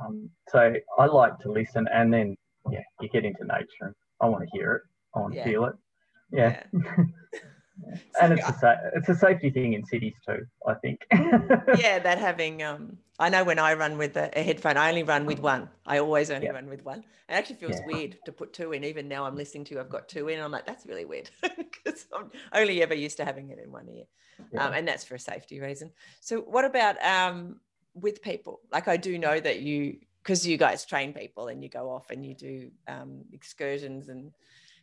Um, 0.00 0.28
so 0.48 0.74
I 0.98 1.06
like 1.06 1.38
to 1.40 1.50
listen, 1.50 1.88
and 1.92 2.12
then 2.12 2.36
yeah, 2.70 2.82
you 3.00 3.08
get 3.08 3.24
into 3.24 3.44
nature, 3.44 3.94
I 4.20 4.26
want 4.26 4.44
to 4.44 4.50
hear 4.52 4.72
it. 4.74 4.82
I 5.14 5.20
want 5.20 5.34
to 5.34 5.44
feel 5.44 5.64
it. 5.64 5.74
Yeah. 6.30 6.62
yeah. 6.72 6.96
and 8.20 8.32
it's 8.38 8.62
a 8.62 8.90
it's 8.94 9.08
a 9.08 9.14
safety 9.14 9.50
thing 9.50 9.74
in 9.74 9.84
cities 9.84 10.14
too, 10.26 10.44
I 10.66 10.74
think. 10.74 11.00
yeah, 11.12 11.98
that 11.98 12.18
having 12.18 12.62
um, 12.62 12.98
I 13.18 13.28
know 13.28 13.42
when 13.42 13.58
I 13.58 13.74
run 13.74 13.98
with 13.98 14.16
a, 14.16 14.30
a, 14.38 14.42
headphone, 14.42 14.76
I 14.76 14.88
only 14.88 15.02
run 15.02 15.26
with 15.26 15.40
one. 15.40 15.68
I 15.84 15.98
always 15.98 16.30
only 16.30 16.46
yeah. 16.46 16.52
run 16.52 16.68
with 16.68 16.84
one. 16.84 17.00
It 17.00 17.32
actually 17.32 17.56
feels 17.56 17.80
yeah. 17.80 17.86
weird 17.86 18.18
to 18.24 18.32
put 18.32 18.52
two 18.52 18.72
in. 18.72 18.84
Even 18.84 19.08
now, 19.08 19.24
I'm 19.24 19.34
listening 19.34 19.64
to, 19.64 19.74
you, 19.74 19.80
I've 19.80 19.88
got 19.88 20.08
two 20.08 20.28
in. 20.28 20.40
I'm 20.40 20.52
like, 20.52 20.66
that's 20.66 20.86
really 20.86 21.04
weird 21.04 21.28
because 21.56 22.06
I'm 22.16 22.30
only 22.52 22.80
ever 22.80 22.94
used 22.94 23.16
to 23.16 23.24
having 23.24 23.50
it 23.50 23.58
in 23.58 23.72
one 23.72 23.88
ear, 23.88 24.04
um, 24.60 24.72
and 24.72 24.86
that's 24.86 25.04
for 25.04 25.16
a 25.16 25.18
safety 25.18 25.60
reason. 25.60 25.90
So, 26.20 26.40
what 26.40 26.64
about 26.64 27.02
um, 27.04 27.60
with 27.94 28.22
people? 28.22 28.60
Like, 28.70 28.86
I 28.86 28.96
do 28.96 29.18
know 29.18 29.40
that 29.40 29.60
you 29.60 29.98
because 30.22 30.46
you 30.46 30.56
guys 30.56 30.84
train 30.84 31.12
people 31.12 31.48
and 31.48 31.62
you 31.62 31.68
go 31.68 31.90
off 31.90 32.10
and 32.10 32.24
you 32.24 32.34
do 32.34 32.70
um, 32.86 33.24
excursions 33.32 34.08
and 34.08 34.30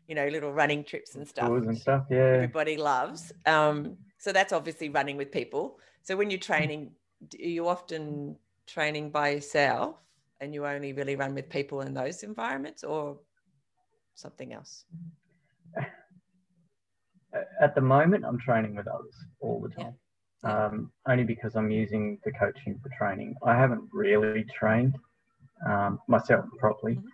you 0.08 0.16
know, 0.16 0.28
little 0.28 0.52
running 0.52 0.84
trips 0.84 1.16
and 1.16 1.28
stuff. 1.28 1.50
and 1.50 1.78
stuff, 1.78 2.06
yeah. 2.12 2.18
Everybody 2.18 2.78
loves. 2.78 3.32
Um, 3.46 3.98
so 4.20 4.32
that's 4.32 4.54
obviously 4.54 4.90
running 4.90 5.18
with 5.18 5.32
people. 5.32 5.80
So 6.04 6.16
when 6.16 6.30
you're 6.30 6.40
training, 6.40 6.92
are 7.34 7.48
you 7.48 7.68
often 7.68 8.36
training 8.68 9.12
by 9.12 9.30
yourself 9.30 9.96
and 10.42 10.54
you 10.54 10.66
only 10.66 10.94
really 10.94 11.16
run 11.16 11.34
with 11.34 11.50
people 11.50 11.82
in 11.82 11.94
those 11.94 12.24
environments 12.24 12.84
or 12.84 13.18
something 14.16 14.54
else? 14.54 14.86
At 17.62 17.76
the 17.76 17.82
moment, 17.82 18.24
I'm 18.26 18.40
training 18.40 18.76
with 18.76 18.88
others 18.88 19.16
all 19.42 19.60
the 19.62 19.70
time. 19.70 19.94
Yeah. 20.44 20.66
Um, 20.66 20.92
only 21.08 21.24
because 21.24 21.56
I'm 21.56 21.72
using 21.72 22.20
the 22.24 22.32
coaching 22.32 22.80
for 22.82 22.90
training. 22.98 23.36
I 23.44 23.56
haven't 23.56 23.82
really 23.92 24.46
trained 24.58 24.96
um, 25.68 26.00
myself 26.08 26.46
properly, 26.60 26.96
mm-hmm. 26.96 27.08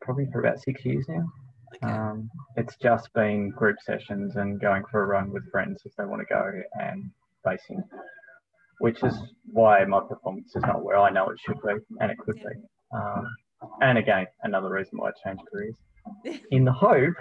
probably 0.00 0.26
for 0.32 0.40
about 0.40 0.60
six 0.60 0.84
years 0.84 1.04
now. 1.08 1.26
Okay. 1.74 1.92
Um, 1.92 2.30
it's 2.56 2.76
just 2.76 3.12
been 3.12 3.50
group 3.50 3.76
sessions 3.84 4.36
and 4.36 4.60
going 4.60 4.84
for 4.90 5.02
a 5.02 5.06
run 5.06 5.32
with 5.32 5.50
friends 5.50 5.82
if 5.84 5.94
they 5.96 6.04
want 6.04 6.22
to 6.26 6.34
go 6.34 6.62
and 6.80 7.10
basing, 7.44 7.82
which 8.80 9.02
is 9.02 9.14
why 9.50 9.84
my 9.84 10.00
performance 10.00 10.54
is 10.54 10.62
not 10.62 10.82
where 10.82 10.96
I 10.98 11.10
know 11.10 11.28
it 11.30 11.38
should 11.44 11.60
be 11.62 11.74
and 12.00 12.10
it 12.10 12.18
could 12.18 12.36
yeah. 12.38 12.48
be. 12.50 12.56
Um, 12.96 13.26
and 13.80 13.98
again, 13.98 14.26
another 14.42 14.70
reason 14.70 14.98
why 14.98 15.10
I 15.10 15.12
changed 15.24 15.42
careers. 15.50 15.74
In 16.50 16.64
the 16.64 16.72
hope 16.72 17.14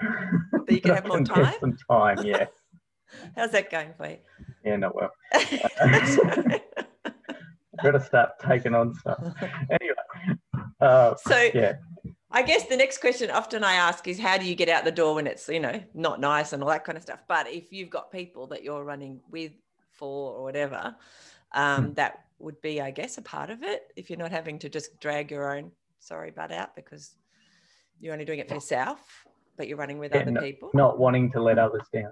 that 0.66 0.72
you 0.72 0.82
can 0.82 0.96
have 0.96 1.08
more 1.08 1.22
time. 1.22 1.54
Some 1.60 1.78
time, 1.90 2.26
yeah. 2.26 2.46
How's 3.36 3.52
that 3.52 3.70
going 3.70 3.94
for 3.98 4.08
you? 4.08 4.18
Yeah, 4.66 4.76
not 4.78 4.96
well. 4.96 5.12
To 7.84 8.00
start 8.04 8.32
taking 8.46 8.74
on 8.74 8.94
stuff. 8.96 9.24
Anyway, 9.70 9.94
uh, 10.82 11.16
so 11.16 11.50
yeah. 11.54 11.74
I 12.32 12.42
guess 12.42 12.66
the 12.66 12.76
next 12.76 12.98
question 13.00 13.30
often 13.32 13.64
I 13.64 13.74
ask 13.74 14.08
is 14.08 14.20
how 14.20 14.38
do 14.38 14.46
you 14.46 14.56
get 14.56 14.68
out 14.68 14.84
the 14.84 14.92
door 14.92 15.16
when 15.16 15.28
it's, 15.28 15.48
you 15.48 15.60
know, 15.60 15.82
not 15.94 16.20
nice 16.20 16.54
and 16.54 16.62
all 16.62 16.70
that 16.70 16.84
kind 16.84 16.98
of 16.98 17.04
stuff. 17.04 17.24
But 17.28 17.48
if 17.48 17.72
you've 17.72 17.90
got 17.90 18.12
people 18.12 18.48
that 18.48 18.64
you're 18.64 18.84
running 18.84 19.22
with, 19.30 19.54
for, 19.94 20.34
or 20.34 20.44
whatever, 20.44 20.96
um, 21.58 21.86
hmm. 21.86 21.94
that 21.94 22.26
would 22.40 22.62
be, 22.62 22.80
I 22.80 22.92
guess, 22.92 23.18
a 23.18 23.22
part 23.22 23.50
of 23.50 23.64
it. 23.64 23.92
If 23.96 24.10
you're 24.10 24.20
not 24.20 24.32
having 24.32 24.60
to 24.60 24.70
just 24.70 25.00
drag 25.00 25.32
your 25.32 25.58
own 25.58 25.72
sorry 26.00 26.32
butt 26.32 26.52
out 26.52 26.76
because 26.76 27.16
you're 28.00 28.14
only 28.14 28.26
doing 28.26 28.40
it 28.40 28.48
for 28.48 28.54
yourself, 28.54 29.26
but 29.58 29.68
you're 29.68 29.78
running 29.78 29.98
with 29.98 30.14
yeah, 30.14 30.22
other 30.22 30.40
people. 30.40 30.70
Not 30.74 31.00
wanting 31.00 31.32
to 31.32 31.42
let 31.42 31.58
others 31.58 31.82
down. 31.92 32.12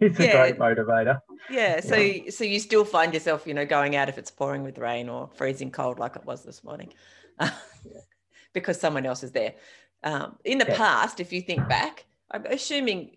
It's 0.00 0.18
a 0.18 0.24
yeah. 0.24 0.32
great 0.32 0.58
motivator. 0.58 1.20
Yeah. 1.48 1.80
So 1.80 1.94
yeah. 1.96 2.30
so 2.30 2.44
you 2.44 2.58
still 2.58 2.84
find 2.84 3.14
yourself, 3.14 3.46
you 3.46 3.54
know, 3.54 3.64
going 3.64 3.96
out 3.96 4.08
if 4.08 4.18
it's 4.18 4.30
pouring 4.30 4.64
with 4.64 4.76
rain 4.78 5.08
or 5.08 5.30
freezing 5.34 5.70
cold 5.70 5.98
like 5.98 6.16
it 6.16 6.24
was 6.24 6.42
this 6.42 6.64
morning. 6.64 6.92
because 8.52 8.80
someone 8.80 9.06
else 9.06 9.22
is 9.22 9.30
there. 9.30 9.54
Um, 10.02 10.36
in 10.44 10.58
the 10.58 10.66
past, 10.66 11.20
if 11.20 11.32
you 11.32 11.40
think 11.40 11.68
back, 11.68 12.06
I'm 12.30 12.44
assuming 12.46 13.16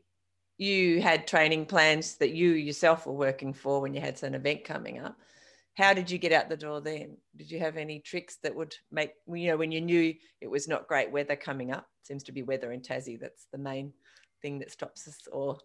you 0.58 1.02
had 1.02 1.28
training 1.28 1.66
plans 1.66 2.16
that 2.16 2.32
you 2.32 2.52
yourself 2.52 3.08
were 3.08 3.14
working 3.14 3.54
for 3.54 3.82
when 3.82 3.94
you 3.94 4.02
had 4.02 4.22
an 4.24 4.36
event 4.36 4.64
coming 4.64 5.00
up. 5.00 5.18
How 5.76 5.94
did 5.94 6.12
you 6.12 6.18
get 6.20 6.32
out 6.32 6.50
the 6.50 6.58
door 6.58 6.82
then? 6.82 7.18
Did 7.36 7.50
you 7.50 7.60
have 7.60 7.78
any 7.78 8.00
tricks 8.00 8.38
that 8.44 8.56
would 8.56 8.76
make 8.92 9.12
you 9.28 9.48
know 9.48 9.58
when 9.58 9.72
you 9.72 9.82
knew 9.82 10.14
it 10.42 10.48
was 10.48 10.68
not 10.68 10.88
great 10.88 11.12
weather 11.12 11.36
coming 11.36 11.72
up? 11.72 11.88
seems 12.04 12.24
to 12.24 12.32
be 12.32 12.44
weather 12.44 12.72
in 12.72 12.82
Tassie. 12.82 13.20
That's 13.20 13.48
the 13.52 13.58
main 13.58 13.94
thing 14.42 14.60
that 14.60 14.72
stops 14.72 15.08
us 15.08 15.18
or 15.32 15.58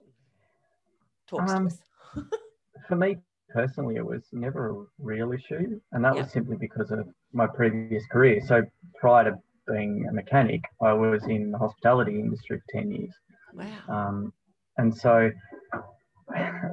talks 1.26 1.52
um, 1.52 1.68
to 1.68 1.74
us. 1.74 2.24
for 2.88 2.96
me 2.96 3.16
personally, 3.50 3.96
it 3.96 4.06
was 4.06 4.22
never 4.32 4.70
a 4.70 4.84
real 4.98 5.32
issue, 5.32 5.80
and 5.92 6.04
that 6.04 6.14
yeah. 6.14 6.22
was 6.22 6.32
simply 6.32 6.56
because 6.56 6.90
of 6.90 7.08
my 7.32 7.46
previous 7.46 8.04
career. 8.06 8.40
So 8.46 8.62
prior 9.00 9.24
to 9.24 9.38
being 9.70 10.06
a 10.08 10.12
mechanic, 10.12 10.62
I 10.82 10.92
was 10.92 11.24
in 11.26 11.50
the 11.50 11.58
hospitality 11.58 12.18
industry 12.18 12.58
for 12.58 12.80
10 12.80 12.90
years. 12.90 13.14
Wow. 13.52 13.66
Um, 13.88 14.32
and 14.78 14.96
so 14.96 15.30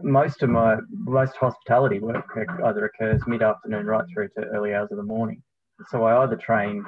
most 0.03 0.43
of 0.43 0.49
my, 0.49 0.77
most 0.91 1.35
hospitality 1.35 1.99
work 1.99 2.25
either 2.65 2.85
occurs 2.85 3.21
mid 3.27 3.41
afternoon 3.41 3.85
right 3.85 4.05
through 4.13 4.29
to 4.29 4.45
early 4.47 4.73
hours 4.73 4.91
of 4.91 4.97
the 4.97 5.03
morning. 5.03 5.41
So 5.89 6.03
I 6.03 6.23
either 6.23 6.35
trained 6.35 6.85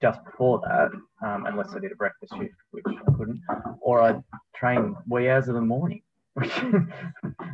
just 0.00 0.24
before 0.24 0.60
that, 0.60 0.90
um, 1.26 1.46
unless 1.46 1.74
I 1.74 1.78
did 1.78 1.92
a 1.92 1.96
breakfast 1.96 2.32
shift, 2.38 2.54
which 2.70 2.84
I 2.88 3.12
couldn't, 3.16 3.40
or 3.80 4.02
I 4.02 4.20
trained 4.54 4.96
wee 5.08 5.28
hours 5.28 5.48
of 5.48 5.54
the 5.54 5.60
morning. 5.60 6.02
Which, 6.34 6.52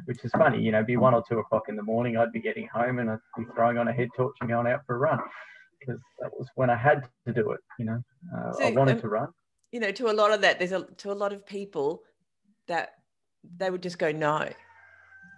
which 0.04 0.22
is 0.22 0.30
funny, 0.32 0.60
you 0.60 0.70
know, 0.70 0.84
be 0.84 0.98
one 0.98 1.14
or 1.14 1.24
two 1.26 1.38
o'clock 1.38 1.64
in 1.70 1.76
the 1.76 1.82
morning, 1.82 2.18
I'd 2.18 2.30
be 2.30 2.40
getting 2.40 2.68
home 2.68 2.98
and 2.98 3.10
I'd 3.10 3.18
be 3.36 3.44
throwing 3.54 3.78
on 3.78 3.88
a 3.88 3.92
head 3.92 4.10
torch 4.14 4.36
and 4.42 4.50
going 4.50 4.66
out 4.66 4.82
for 4.86 4.96
a 4.96 4.98
run 4.98 5.18
because 5.80 6.00
that 6.20 6.30
was 6.38 6.46
when 6.56 6.70
I 6.70 6.76
had 6.76 7.08
to 7.26 7.32
do 7.32 7.52
it. 7.52 7.60
You 7.78 7.86
know, 7.86 8.04
uh, 8.36 8.52
so, 8.52 8.64
I 8.64 8.70
wanted 8.72 8.96
um, 8.96 9.00
to 9.00 9.08
run. 9.08 9.28
You 9.72 9.80
know, 9.80 9.90
to 9.92 10.10
a 10.10 10.12
lot 10.12 10.30
of 10.30 10.42
that, 10.42 10.58
there's 10.58 10.72
a 10.72 10.84
to 10.98 11.10
a 11.10 11.14
lot 11.14 11.32
of 11.32 11.46
people 11.46 12.02
that 12.68 12.90
they 13.56 13.70
would 13.70 13.82
just 13.82 13.98
go 13.98 14.12
no. 14.12 14.48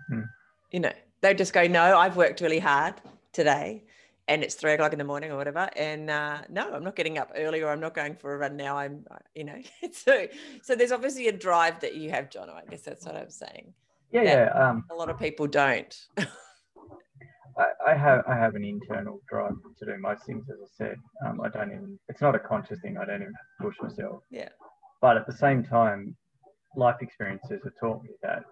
Hmm. 0.09 0.23
You 0.71 0.81
know, 0.81 0.93
they 1.21 1.31
would 1.31 1.39
just 1.39 1.53
go 1.53 1.67
no. 1.67 1.97
I've 1.97 2.17
worked 2.17 2.41
really 2.41 2.59
hard 2.59 2.95
today, 3.33 3.85
and 4.27 4.43
it's 4.43 4.55
three 4.55 4.73
o'clock 4.73 4.93
in 4.93 4.99
the 4.99 5.05
morning 5.05 5.31
or 5.31 5.37
whatever. 5.37 5.69
And 5.77 6.11
uh, 6.11 6.39
no, 6.49 6.73
I'm 6.73 6.85
not 6.85 6.97
getting 6.97 7.19
up 7.19 7.33
early 7.37 7.63
or 7.63 7.71
I'm 7.71 7.81
not 7.81 7.95
going 7.95 8.17
for 8.17 8.35
a 8.35 8.39
run 8.39 8.57
now. 8.57 8.77
I'm, 8.77 9.05
uh, 9.11 9.17
you 9.35 9.45
know, 9.45 9.61
so 9.93 10.27
so 10.63 10.75
there's 10.75 10.93
obviously 10.93 11.29
a 11.29 11.33
drive 11.33 11.81
that 11.81 11.95
you 11.95 12.11
have, 12.11 12.31
John. 12.31 12.51
I 12.51 12.63
guess 12.69 12.83
that's 12.83 13.07
what 13.07 13.17
I'm 13.17 13.31
saying. 13.31 13.73
Yeah, 14.11 14.23
yeah. 14.23 14.69
Um, 14.69 14.85
a 14.91 14.95
lot 14.95 15.11
of 15.11 15.19
people 15.19 15.47
don't. 15.47 15.95
I, 17.59 17.91
I, 17.91 17.95
have 17.95 18.23
I 18.29 18.35
have 18.35 18.55
an 18.55 18.65
internal 18.65 19.21
drive 19.29 19.55
to 19.79 19.85
do 19.85 19.99
most 19.99 20.25
things, 20.25 20.45
as 20.49 20.59
I 20.63 20.69
said. 20.77 20.97
Um, 21.27 21.41
I 21.41 21.49
don't 21.49 21.73
even. 21.73 21.99
It's 22.09 22.21
not 22.21 22.35
a 22.35 22.39
conscious 22.39 22.81
thing. 22.81 22.97
I 22.97 23.05
don't 23.05 23.21
even 23.21 23.35
push 23.61 23.75
myself. 23.83 24.23
Yeah. 24.31 24.49
But 25.01 25.17
at 25.17 25.27
the 25.27 25.33
same 25.33 25.65
time, 25.65 26.17
life 26.79 26.97
experiences 27.01 27.61
have 27.65 27.73
taught 27.79 28.03
me 28.03 28.11
that 28.23 28.45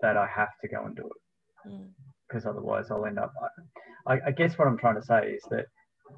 that 0.00 0.16
I 0.16 0.26
have 0.26 0.48
to 0.62 0.68
go 0.68 0.84
and 0.84 0.96
do 0.96 1.06
it 1.06 1.80
because 2.28 2.44
mm. 2.44 2.50
otherwise 2.50 2.90
I'll 2.90 3.06
end 3.06 3.18
up. 3.18 3.32
I, 4.06 4.18
I 4.26 4.30
guess 4.30 4.58
what 4.58 4.66
I'm 4.66 4.78
trying 4.78 4.96
to 4.96 5.02
say 5.02 5.32
is 5.32 5.42
that 5.50 5.66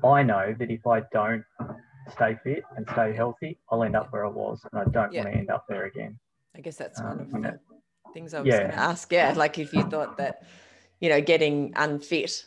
I 0.05 0.23
know 0.23 0.55
that 0.59 0.71
if 0.71 0.87
I 0.87 1.03
don't 1.13 1.45
stay 2.11 2.37
fit 2.43 2.63
and 2.77 2.87
stay 2.93 3.13
healthy, 3.15 3.59
I'll 3.71 3.83
end 3.85 3.95
up 3.95 4.13
where 4.13 4.25
I 4.25 4.29
was, 4.29 4.61
and 4.73 4.81
I 4.81 4.85
don't 4.91 5.13
yeah. 5.13 5.23
want 5.23 5.35
to 5.35 5.39
end 5.39 5.51
up 5.51 5.65
there 5.69 5.85
again. 5.85 6.19
I 6.57 6.61
guess 6.61 6.77
that's 6.77 7.01
um, 7.01 7.31
one 7.31 7.45
of 7.45 7.53
the 7.53 8.13
things 8.13 8.35
I 8.35 8.41
was 8.41 8.49
yeah. 8.49 8.59
going 8.59 8.71
to 8.71 8.79
ask. 8.79 9.13
Yeah, 9.13 9.33
like 9.37 9.59
if 9.59 9.73
you 9.73 9.83
thought 9.85 10.17
that, 10.19 10.43
you 11.01 11.09
know, 11.09 11.21
getting 11.21 11.73
unfit 11.77 12.47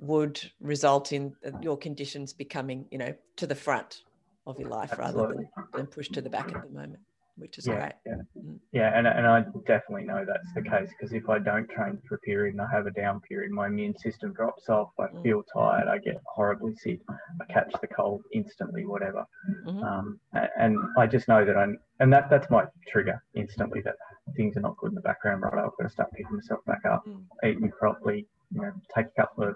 would 0.00 0.40
result 0.60 1.12
in 1.12 1.34
your 1.60 1.76
conditions 1.76 2.32
becoming, 2.32 2.86
you 2.90 2.98
know, 2.98 3.14
to 3.36 3.46
the 3.46 3.54
front 3.54 4.02
of 4.46 4.58
your 4.58 4.68
life 4.68 4.92
Absolutely. 4.92 5.20
rather 5.20 5.34
than, 5.34 5.48
than 5.74 5.86
pushed 5.86 6.14
to 6.14 6.20
the 6.20 6.30
back 6.30 6.54
at 6.54 6.62
the 6.62 6.70
moment 6.70 7.00
which 7.38 7.58
is 7.58 7.66
yeah, 7.66 7.74
great. 7.74 7.92
Yeah, 8.06 8.42
mm. 8.42 8.58
yeah 8.72 8.98
and, 8.98 9.06
and 9.06 9.26
I 9.26 9.44
definitely 9.66 10.04
know 10.04 10.24
that's 10.26 10.52
the 10.54 10.62
case 10.62 10.90
because 10.98 11.12
if 11.12 11.28
I 11.28 11.38
don't 11.38 11.68
train 11.70 11.98
for 12.08 12.16
a 12.16 12.18
period 12.18 12.54
and 12.54 12.62
I 12.62 12.66
have 12.70 12.86
a 12.86 12.90
down 12.90 13.20
period, 13.20 13.50
my 13.52 13.66
immune 13.66 13.96
system 13.96 14.32
drops 14.32 14.68
off. 14.68 14.90
I 14.98 15.04
mm. 15.06 15.22
feel 15.22 15.42
tired. 15.54 15.88
I 15.88 15.98
get 15.98 16.20
horribly 16.26 16.74
sick. 16.76 17.00
I 17.08 17.52
catch 17.52 17.72
the 17.80 17.86
cold 17.86 18.22
instantly, 18.32 18.84
whatever. 18.84 19.24
Mm-hmm. 19.66 19.82
Um, 19.82 20.20
and 20.58 20.76
I 20.98 21.06
just 21.06 21.28
know 21.28 21.44
that 21.44 21.56
I'm, 21.56 21.78
and 22.00 22.12
that 22.12 22.28
that's 22.30 22.50
my 22.50 22.64
trigger 22.88 23.22
instantly 23.34 23.80
that 23.84 23.94
things 24.36 24.56
are 24.56 24.60
not 24.60 24.76
good 24.76 24.90
in 24.90 24.94
the 24.94 25.00
background. 25.00 25.42
Right, 25.42 25.54
I've 25.54 25.76
got 25.78 25.84
to 25.84 25.88
start 25.88 26.10
picking 26.12 26.36
myself 26.36 26.60
back 26.66 26.80
up, 26.90 27.04
mm. 27.06 27.22
eating 27.44 27.70
properly. 27.78 28.26
You 28.50 28.62
know, 28.62 28.72
take 28.94 29.06
a 29.06 29.20
couple 29.20 29.44
of 29.44 29.54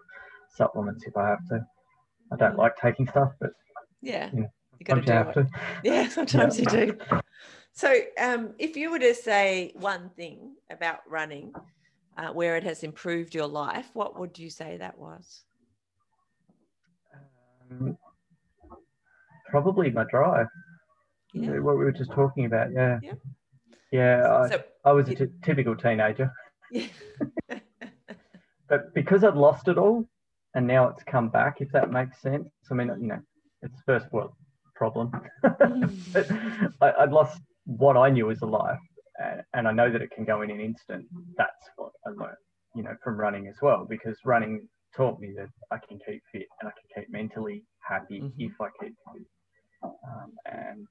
supplements 0.55 1.05
if 1.07 1.17
I 1.17 1.29
have 1.29 1.47
to. 1.49 1.65
I 2.33 2.37
don't 2.37 2.55
mm. 2.55 2.59
like 2.59 2.77
taking 2.77 3.09
stuff, 3.09 3.33
but 3.41 3.51
yeah. 4.03 4.31
You 4.33 4.41
know, 4.41 4.49
you 4.79 4.85
got 4.85 5.07
to 5.07 5.35
do 5.35 5.41
it. 5.41 5.47
Yeah, 5.85 6.09
sometimes 6.09 6.59
yeah. 6.59 6.71
you 6.73 6.87
do. 6.87 6.99
So, 7.75 8.01
um, 8.21 8.51
if 8.59 8.77
you 8.77 8.91
were 8.91 8.99
to 8.99 9.15
say 9.15 9.73
one 9.77 10.11
thing 10.11 10.57
about 10.71 11.01
running 11.09 11.53
uh, 12.19 12.29
where 12.29 12.57
it 12.57 12.65
has 12.65 12.83
improved 12.83 13.35
your 13.35 13.47
life, 13.47 13.89
what 13.95 14.19
would 14.19 14.39
you 14.39 14.51
say 14.51 14.77
that 14.77 14.99
was? 14.99 15.45
Um, 17.71 17.97
probably 19.51 19.91
my 19.91 20.05
drive. 20.05 20.49
Yeah. 21.33 21.59
What 21.61 21.79
we 21.79 21.85
were 21.85 21.93
just 21.93 22.13
talking 22.13 22.45
about. 22.45 22.73
Yeah. 22.73 22.99
Yeah. 23.03 23.15
Yeah. 23.91 24.49
So, 24.49 24.63
I, 24.85 24.91
I 24.91 24.93
was 24.93 25.09
a 25.09 25.15
t- 25.15 25.27
typical 25.43 25.77
teenager. 25.77 26.33
Yeah. 26.71 26.87
but 28.71 28.95
because 28.95 29.25
I'd 29.25 29.35
lost 29.35 29.69
it 29.69 29.77
all 29.77 30.09
and 30.55 30.67
now 30.67 30.89
it's 30.89 31.05
come 31.05 31.29
back, 31.29 31.61
if 31.61 31.71
that 31.73 31.93
makes 31.93 32.19
sense. 32.23 32.49
I 32.71 32.75
mean, 32.75 32.89
you 32.99 33.09
know, 33.09 33.21
it's 33.61 33.79
first 33.85 34.11
world 34.11 34.33
problem. 34.75 35.13
I, 35.45 36.93
I'd 37.01 37.13
lost 37.13 37.43
what 37.65 37.97
I 37.97 38.11
knew 38.11 38.31
as 38.31 38.43
a 38.43 38.47
life, 38.47 38.79
and, 39.19 39.43
and 39.55 39.69
I 39.69 39.73
know 39.73 39.91
that 39.91 40.03
it 40.03 40.11
can 40.11 40.25
go 40.25 40.43
in 40.43 40.51
an 40.51 40.61
instant. 40.61 41.07
That's 41.37 41.71
what 41.77 41.93
I 42.07 42.11
learned, 42.11 42.37
you 42.75 42.83
know, 42.83 42.95
from 43.03 43.19
running 43.19 43.49
as 43.49 43.57
well, 43.63 43.87
because 43.89 44.17
running 44.25 44.69
taught 44.97 45.21
me 45.21 45.33
that 45.37 45.49
I 45.71 45.79
can 45.87 45.99
keep 46.07 46.23
fit 46.33 46.47
and 46.61 46.69
I 46.69 46.73
can 46.73 47.03
keep 47.03 47.13
mentally 47.13 47.65
happy 47.87 48.21
mm-hmm. 48.21 48.41
if 48.41 48.53
I 48.61 48.69
keep 48.81 48.95
fit. 49.13 49.23
Um, 49.83 50.33
and 50.47 50.87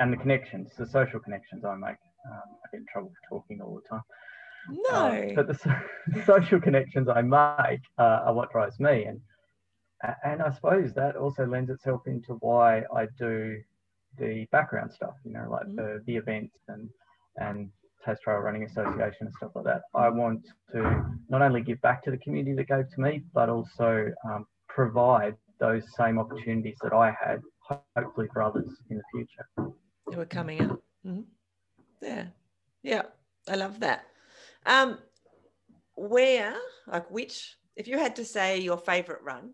and 0.00 0.12
the 0.12 0.16
connections, 0.16 0.70
the 0.76 0.86
social 0.86 1.20
connections 1.20 1.64
I 1.64 1.76
make. 1.76 1.96
Um, 2.26 2.56
I 2.64 2.68
get 2.72 2.80
in 2.80 2.86
trouble 2.92 3.12
for 3.28 3.38
talking 3.38 3.60
all 3.60 3.80
the 3.80 3.88
time. 3.88 4.02
No. 4.68 5.28
Um, 5.28 5.34
but 5.34 5.46
the, 5.46 5.82
the, 6.08 6.24
social 6.24 6.60
connections 6.60 7.08
I 7.08 7.22
make 7.22 7.80
uh, 7.98 8.22
are 8.26 8.34
what 8.34 8.50
drives 8.50 8.80
me, 8.80 9.04
and 9.04 9.20
and 10.24 10.42
I 10.42 10.50
suppose 10.50 10.92
that 10.94 11.16
also 11.16 11.46
lends 11.46 11.70
itself 11.70 12.02
into 12.06 12.34
why 12.40 12.82
I 12.94 13.06
do 13.18 13.56
the 14.18 14.46
background 14.52 14.92
stuff, 14.92 15.14
you 15.24 15.32
know, 15.32 15.46
like 15.50 15.66
mm-hmm. 15.66 15.76
the, 15.76 16.02
the 16.06 16.16
events 16.16 16.56
and 16.68 16.88
and 17.36 17.70
Tassie 18.06 18.20
Trail 18.20 18.38
Running 18.38 18.64
Association 18.64 19.26
and 19.26 19.34
stuff 19.36 19.52
like 19.54 19.64
that. 19.64 19.82
I 19.94 20.08
want 20.08 20.42
to 20.72 21.04
not 21.28 21.42
only 21.42 21.62
give 21.62 21.80
back 21.82 22.02
to 22.04 22.10
the 22.10 22.18
community 22.18 22.54
that 22.56 22.68
gave 22.68 22.90
to 22.94 23.00
me, 23.00 23.22
but 23.32 23.48
also 23.48 24.10
um, 24.24 24.46
provide 24.68 25.36
those 25.60 25.84
same 25.96 26.18
opportunities 26.18 26.76
that 26.82 26.92
I 26.92 27.14
had, 27.24 27.40
hopefully 27.96 28.26
for 28.32 28.42
others 28.42 28.68
in 28.90 28.96
the 28.96 29.02
future. 29.12 29.72
Who 30.06 30.20
are 30.20 30.26
coming 30.26 30.62
up. 30.62 30.82
Mm-hmm. 31.06 31.20
Yeah, 32.02 32.24
yeah, 32.82 33.02
I 33.48 33.54
love 33.54 33.78
that. 33.80 34.04
Um, 34.66 34.98
where, 35.94 36.54
like, 36.86 37.08
which, 37.10 37.56
if 37.76 37.86
you 37.86 37.98
had 37.98 38.16
to 38.16 38.24
say 38.24 38.58
your 38.58 38.76
favorite 38.76 39.22
run, 39.22 39.52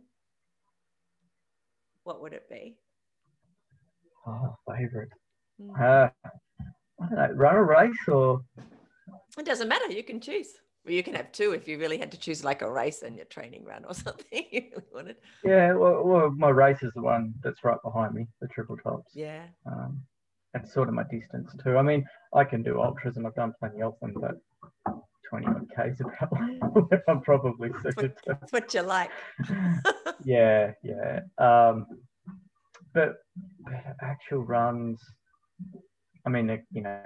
what 2.04 2.22
would 2.22 2.32
it 2.32 2.48
be? 2.48 2.78
Oh, 4.26 4.56
favorite. 4.68 5.10
Mm. 5.60 5.80
Uh, 5.80 6.10
I 7.00 7.08
don't 7.08 7.12
know, 7.12 7.32
run 7.34 7.56
a 7.56 7.62
race 7.62 8.08
or? 8.08 8.42
It 9.38 9.46
doesn't 9.46 9.68
matter. 9.68 9.90
You 9.90 10.02
can 10.02 10.20
choose. 10.20 10.48
Well, 10.84 10.94
you 10.94 11.02
can 11.02 11.14
have 11.14 11.32
two 11.32 11.52
if 11.52 11.68
you 11.68 11.78
really 11.78 11.98
had 11.98 12.10
to 12.12 12.18
choose 12.18 12.44
like 12.44 12.62
a 12.62 12.70
race 12.70 13.02
and 13.02 13.16
your 13.16 13.26
training 13.26 13.64
run 13.64 13.84
or 13.84 13.94
something 14.06 14.44
you 14.50 14.62
really 14.70 14.84
wanted. 14.92 15.16
Yeah, 15.44 15.74
well, 15.74 16.02
well, 16.04 16.30
my 16.30 16.48
race 16.48 16.82
is 16.82 16.92
the 16.94 17.02
one 17.02 17.34
that's 17.42 17.64
right 17.64 17.78
behind 17.84 18.14
me, 18.14 18.26
the 18.40 18.48
triple 18.48 18.76
tops. 18.78 19.12
Yeah. 19.14 19.44
Um, 19.66 20.02
that's 20.54 20.72
sort 20.72 20.88
of 20.88 20.94
my 20.94 21.04
distance 21.10 21.50
too. 21.62 21.76
I 21.76 21.82
mean, 21.82 22.04
I 22.34 22.44
can 22.44 22.62
do 22.62 22.80
ultras 22.80 23.16
and 23.16 23.26
I've 23.26 23.34
done 23.34 23.54
plenty 23.60 23.82
of 23.82 23.94
them, 24.00 24.14
but 24.16 24.36
20 25.28 25.46
odd 25.46 25.66
Ks 25.68 26.00
about 26.00 26.32
where 26.88 27.02
I'm 27.08 27.20
probably 27.20 27.70
suited 27.82 28.16
to. 28.24 28.38
That's 28.40 28.52
what 28.52 28.72
you 28.72 28.82
like. 28.82 29.10
yeah, 30.24 30.72
yeah. 30.82 31.20
Um, 31.38 31.86
but, 32.98 33.14
actual 34.02 34.44
runs, 34.44 35.00
I 36.26 36.30
mean, 36.30 36.60
you 36.72 36.82
know, 36.82 37.00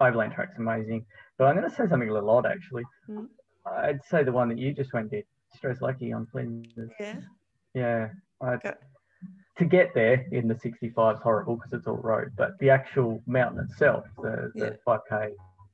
Overland 0.00 0.34
Track's 0.34 0.58
amazing. 0.58 1.04
But 1.36 1.46
I'm 1.46 1.56
going 1.56 1.68
to 1.68 1.74
say 1.74 1.88
something 1.88 2.08
a 2.08 2.12
little 2.12 2.30
odd, 2.30 2.46
actually. 2.46 2.84
Mm. 3.08 3.26
I'd 3.66 4.04
say 4.08 4.22
the 4.22 4.32
one 4.32 4.48
that 4.50 4.58
you 4.58 4.72
just 4.72 4.92
went 4.92 5.10
did, 5.10 5.24
Strzelecki 5.56 6.14
on 6.14 6.26
Flinders. 6.26 6.90
Yeah. 7.00 7.16
Yeah. 7.74 8.08
Okay. 8.44 8.72
To 9.58 9.64
get 9.64 9.92
there 9.94 10.26
in 10.30 10.46
the 10.46 10.58
65 10.58 11.16
is 11.16 11.22
horrible 11.22 11.56
because 11.56 11.72
it's 11.72 11.86
all 11.86 11.96
road, 11.96 12.32
but 12.36 12.52
the 12.60 12.70
actual 12.70 13.20
mountain 13.26 13.66
itself, 13.68 14.04
the, 14.18 14.50
the 14.54 14.78
yeah. 14.86 14.96
5K 15.10 15.32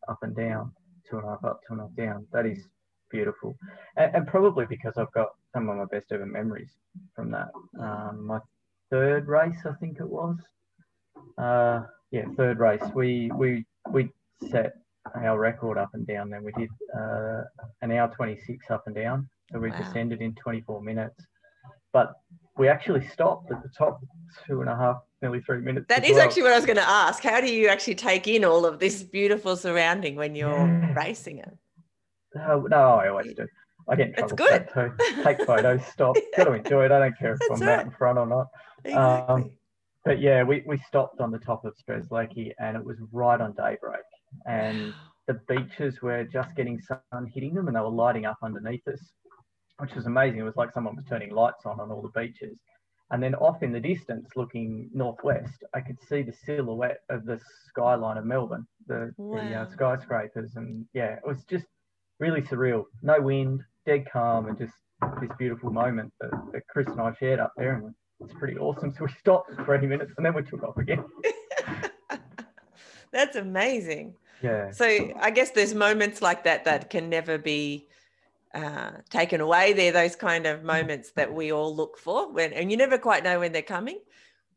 up 0.09 0.19
and 0.23 0.35
down, 0.35 0.73
two 1.09 1.19
and 1.19 1.27
a 1.27 1.31
half 1.31 1.45
up, 1.45 1.61
two 1.67 1.75
and 1.75 1.81
a 1.81 1.85
half 1.85 1.95
down, 1.95 2.27
that 2.33 2.47
is 2.47 2.67
beautiful. 3.11 3.57
And, 3.97 4.15
and 4.17 4.27
probably 4.27 4.67
because 4.67 4.95
I've 4.97 5.13
got 5.13 5.29
some 5.53 5.69
of 5.69 5.77
my 5.77 5.85
best 5.85 6.11
ever 6.11 6.27
memories 6.27 6.73
from 7.15 7.31
that. 7.31 7.49
Um, 7.79 8.27
my 8.27 8.41
third 8.91 9.29
race, 9.29 9.59
I 9.65 9.73
think 9.75 10.01
it 10.01 10.09
was. 10.09 10.37
Uh, 11.37 11.83
yeah, 12.11 12.25
third 12.37 12.59
race. 12.59 12.83
We 12.95 13.31
we 13.35 13.65
we 13.91 14.11
set 14.51 14.75
our 15.15 15.39
record 15.39 15.79
up 15.79 15.91
and 15.95 16.07
down. 16.07 16.31
Then 16.31 16.45
we 16.45 16.53
did 16.53 16.71
uh, 16.97 17.43
an 17.83 17.93
hour 17.93 18.13
26 18.15 18.71
up 18.71 18.85
and 18.87 18.95
down. 18.95 19.29
So 19.53 19.59
we 19.59 19.71
wow. 19.71 19.79
descended 19.79 20.21
in 20.21 20.35
24 20.35 20.83
minutes. 20.83 21.25
But 21.93 22.15
we 22.57 22.69
actually 22.69 23.07
stopped 23.09 23.51
at 23.51 23.63
the 23.63 23.71
top 23.71 24.01
two 24.47 24.61
and 24.61 24.69
a 24.69 24.77
half, 24.77 24.99
nearly 25.23 25.41
three 25.41 25.61
minutes. 25.61 25.87
That 25.89 26.05
is 26.05 26.13
well. 26.13 26.23
actually 26.23 26.43
what 26.43 26.53
I 26.53 26.57
was 26.57 26.67
going 26.67 26.77
to 26.77 26.89
ask. 26.89 27.23
How 27.23 27.41
do 27.41 27.53
you 27.53 27.69
actually 27.69 27.95
take 27.95 28.29
in 28.29 28.45
all 28.45 28.67
of 28.67 28.79
this 28.79 29.03
beautiful 29.03 29.57
surrounding 29.57 30.17
when 30.17 30.35
you're 30.35 30.51
yeah. 30.51 30.93
racing 30.93 31.39
it? 31.39 31.57
Uh, 32.39 32.61
no, 32.69 32.95
I 32.95 33.09
always 33.09 33.33
do. 33.35 33.47
I 33.89 33.97
get 33.97 34.09
in 34.09 34.15
trouble 34.15 34.37
for 34.37 34.51
that 34.51 34.73
too. 34.73 35.23
Take 35.23 35.43
photos, 35.45 35.85
stop. 35.87 36.17
Got 36.37 36.45
to 36.45 36.53
enjoy 36.53 36.85
it. 36.85 36.93
I 36.93 36.99
don't 36.99 37.19
care 37.19 37.35
if 37.35 37.41
That's 37.49 37.61
I'm 37.61 37.67
right. 37.67 37.79
out 37.79 37.85
in 37.87 37.91
front 37.93 38.19
or 38.19 38.27
not. 38.27 38.49
Exactly. 38.85 39.35
Um, 39.35 39.51
but 40.05 40.21
yeah, 40.21 40.43
we, 40.43 40.63
we 40.67 40.79
stopped 40.79 41.21
on 41.21 41.31
the 41.31 41.39
top 41.39 41.65
of 41.65 41.75
Strzelecki 41.77 42.53
and 42.59 42.77
it 42.77 42.85
was 42.85 42.97
right 43.13 43.41
on 43.41 43.53
daybreak. 43.53 44.01
And 44.47 44.95
the 45.27 45.41
beaches 45.49 46.01
were 46.01 46.25
just 46.25 46.55
getting 46.55 46.81
sun 46.81 47.27
hitting 47.35 47.55
them 47.55 47.69
and 47.69 47.77
they 47.77 47.81
were 47.81 47.89
lighting 47.89 48.25
up 48.25 48.39
underneath 48.43 48.87
us, 48.89 49.01
which 49.79 49.95
was 49.95 50.07
amazing. 50.07 50.41
It 50.41 50.45
was 50.45 50.57
like 50.57 50.73
someone 50.73 50.97
was 50.97 51.05
turning 51.09 51.31
lights 51.31 51.67
on 51.67 51.81
on 51.81 51.91
all 51.91 52.03
the 52.03 52.21
beaches. 52.21 52.59
And 53.11 53.23
then 53.23 53.35
off 53.37 53.63
in 53.63 53.73
the 53.73 53.81
distance, 53.81 54.29
looking 54.37 54.91
northwest, 54.93 55.65
I 55.75 55.81
could 55.81 55.99
see 56.09 56.23
the 56.23 56.33
silhouette 56.33 57.01
of 57.09 57.25
the 57.25 57.41
skyline 57.69 58.19
of 58.19 58.27
Melbourne, 58.27 58.67
the, 58.87 59.13
wow. 59.17 59.37
the 59.37 59.55
uh, 59.55 59.71
skyscrapers. 59.71 60.57
And 60.57 60.85
yeah, 60.93 61.15
it 61.15 61.27
was 61.27 61.43
just 61.45 61.65
really 62.21 62.43
surreal. 62.43 62.85
No 63.03 63.21
wind, 63.21 63.63
dead 63.89 64.05
calm, 64.13 64.47
and 64.47 64.59
just 64.59 64.75
this 65.21 65.31
beautiful 65.39 65.71
moment 65.71 66.13
that, 66.21 66.31
that 66.53 66.63
Chris 66.69 66.87
and 66.89 67.01
I 67.01 67.15
shared 67.19 67.41
up 67.41 67.53
there. 67.57 67.77
And 67.77 67.95
it's 68.21 68.35
pretty 68.35 68.59
awesome. 68.59 68.93
So 68.99 69.05
we 69.05 69.13
stopped 69.19 69.55
for 69.55 69.65
20 69.65 69.87
minutes 69.87 70.13
and 70.17 70.27
then 70.27 70.35
we 70.35 70.43
took 70.43 70.63
off 70.63 70.77
again. 70.77 71.05
That's 73.13 73.37
amazing. 73.37 74.15
Yeah. 74.43 74.71
So 74.71 74.85
I 75.19 75.31
guess 75.31 75.53
there's 75.53 75.75
moments 75.75 76.21
like 76.21 76.45
that 76.45 76.65
that 76.67 76.91
can 76.91 77.09
never 77.09 77.39
be 77.39 77.89
uh, 78.55 78.91
taken 79.09 79.41
away. 79.41 79.73
They're 79.73 79.93
those 79.93 80.17
kind 80.17 80.47
of 80.47 80.63
moments 80.63 81.13
that 81.13 81.33
we 81.33 81.53
all 81.53 81.75
look 81.75 81.99
for 81.99 82.31
when, 82.31 82.53
and 82.53 82.71
you 82.71 82.77
never 82.77 82.99
quite 82.99 83.25
know 83.25 83.41
when 83.41 83.53
they're 83.53 83.63
coming, 83.63 84.01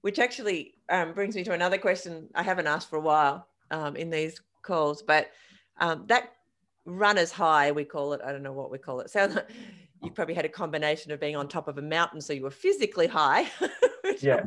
which 0.02 0.20
actually 0.20 0.76
um, 0.90 1.14
brings 1.14 1.36
me 1.36 1.44
to 1.46 1.54
another 1.54 1.78
question 1.78 2.28
I 2.36 2.44
haven't 2.44 2.68
asked 2.68 2.90
for 2.90 2.98
a 2.98 3.02
while 3.02 3.48
um, 3.72 3.96
in 3.96 4.10
these 4.10 4.40
calls, 4.62 5.02
but 5.02 5.32
um, 5.80 6.06
that 6.08 6.32
runner's 6.86 7.32
high, 7.32 7.72
we 7.72 7.84
call 7.84 8.14
it, 8.14 8.22
I 8.26 8.32
don't 8.32 8.44
know 8.44 8.54
what 8.54 8.72
we 8.72 8.78
call 8.78 9.00
it. 9.02 9.10
So 9.10 9.30
you 10.04 10.12
probably 10.12 10.34
had 10.34 10.46
a 10.46 10.50
combination 10.50 11.12
of 11.12 11.20
being 11.20 11.36
on 11.36 11.48
top 11.48 11.68
of 11.68 11.78
a 11.78 11.82
mountain, 11.82 12.22
so 12.22 12.34
you 12.34 12.44
were 12.44 12.52
physically 12.52 13.08
high. 13.08 13.48
yeah. 14.20 14.44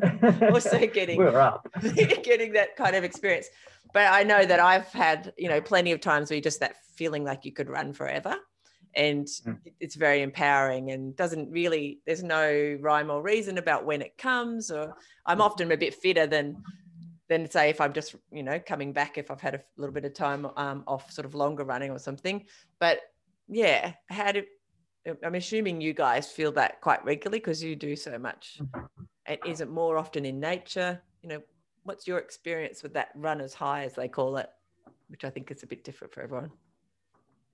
also 0.52 0.86
getting, 0.86 1.18
we 1.18 1.24
were 1.24 1.40
up. 1.40 1.66
getting 1.82 2.52
that 2.52 2.76
kind 2.76 2.96
of 2.96 3.04
experience. 3.04 3.48
But 3.92 4.12
I 4.12 4.24
know 4.24 4.44
that 4.44 4.60
I've 4.60 4.88
had, 4.88 5.32
you 5.38 5.48
know, 5.48 5.60
plenty 5.60 5.92
of 5.92 6.00
times 6.00 6.30
where 6.30 6.36
you 6.36 6.42
just 6.42 6.60
that 6.60 6.76
feeling 6.96 7.24
like 7.24 7.44
you 7.44 7.52
could 7.52 7.68
run 7.68 7.92
forever 7.92 8.36
and 8.96 9.26
mm. 9.26 9.58
it's 9.80 9.96
very 9.96 10.22
empowering 10.22 10.90
and 10.90 11.16
doesn't 11.16 11.50
really 11.50 12.00
there's 12.06 12.22
no 12.22 12.78
rhyme 12.80 13.10
or 13.10 13.22
reason 13.22 13.58
about 13.58 13.84
when 13.84 14.00
it 14.00 14.16
comes 14.16 14.70
or 14.70 14.94
i'm 15.26 15.38
mm. 15.38 15.44
often 15.44 15.70
a 15.72 15.76
bit 15.76 15.94
fitter 15.94 16.26
than 16.26 16.56
than 17.28 17.48
say 17.50 17.70
if 17.70 17.80
i'm 17.80 17.92
just 17.92 18.14
you 18.30 18.42
know 18.42 18.58
coming 18.58 18.92
back 18.92 19.18
if 19.18 19.30
i've 19.30 19.40
had 19.40 19.54
a 19.54 19.60
little 19.76 19.94
bit 19.94 20.04
of 20.04 20.14
time 20.14 20.46
um, 20.56 20.84
off 20.86 21.10
sort 21.10 21.24
of 21.24 21.34
longer 21.34 21.64
running 21.64 21.90
or 21.90 21.98
something 21.98 22.44
but 22.78 23.00
yeah 23.48 23.92
how 24.08 24.32
do 24.32 24.42
i'm 25.24 25.34
assuming 25.34 25.80
you 25.80 25.92
guys 25.92 26.30
feel 26.30 26.52
that 26.52 26.80
quite 26.80 27.04
regularly 27.04 27.38
because 27.38 27.62
you 27.62 27.76
do 27.76 27.94
so 27.96 28.18
much 28.18 28.58
mm. 28.60 29.06
and 29.26 29.38
is 29.46 29.60
it 29.60 29.68
more 29.68 29.96
often 29.98 30.24
in 30.24 30.40
nature 30.40 31.00
you 31.22 31.28
know 31.28 31.40
what's 31.82 32.06
your 32.06 32.18
experience 32.18 32.82
with 32.82 32.94
that 32.94 33.08
runner's 33.14 33.54
high 33.54 33.84
as 33.84 33.94
they 33.94 34.08
call 34.08 34.36
it 34.36 34.48
which 35.08 35.24
i 35.24 35.30
think 35.30 35.50
is 35.50 35.62
a 35.62 35.66
bit 35.66 35.84
different 35.84 36.12
for 36.12 36.22
everyone 36.22 36.50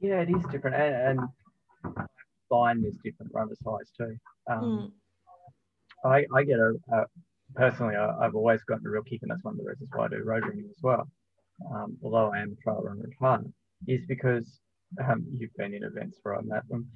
yeah, 0.01 0.21
it 0.23 0.31
is 0.31 0.43
different, 0.51 0.77
and, 0.77 1.21
and 1.21 2.09
find 2.49 2.83
there's 2.83 2.97
different 3.05 3.33
runner's 3.35 3.59
highs 3.65 3.91
too. 3.97 4.17
Um, 4.51 4.93
mm. 6.05 6.11
I, 6.11 6.25
I 6.35 6.43
get 6.43 6.59
a, 6.59 6.75
a 6.93 7.05
personally, 7.55 7.97
I, 7.97 8.25
have 8.25 8.35
always 8.35 8.63
gotten 8.65 8.87
a 8.87 8.91
real 8.91 9.03
kick, 9.03 9.21
and 9.23 9.31
that's 9.31 9.45
one 9.45 9.55
of 9.55 9.59
the 9.59 9.65
reasons 9.65 9.89
why 9.93 10.07
I 10.07 10.09
do 10.09 10.23
road 10.23 10.43
running 10.45 10.69
as 10.71 10.83
well. 10.83 11.09
Um, 11.75 11.97
although 12.03 12.33
I 12.33 12.41
am 12.41 12.57
a 12.59 12.63
trail 12.63 12.81
runner 12.83 13.03
at 13.05 13.19
heart, 13.19 13.45
is 13.87 14.01
because 14.09 14.61
um, 15.05 15.25
you've 15.37 15.55
been 15.57 15.75
in 15.75 15.85
events 15.85 16.19
where 16.23 16.35
I'm 16.35 16.51
at 16.53 16.69
them. 16.69 16.89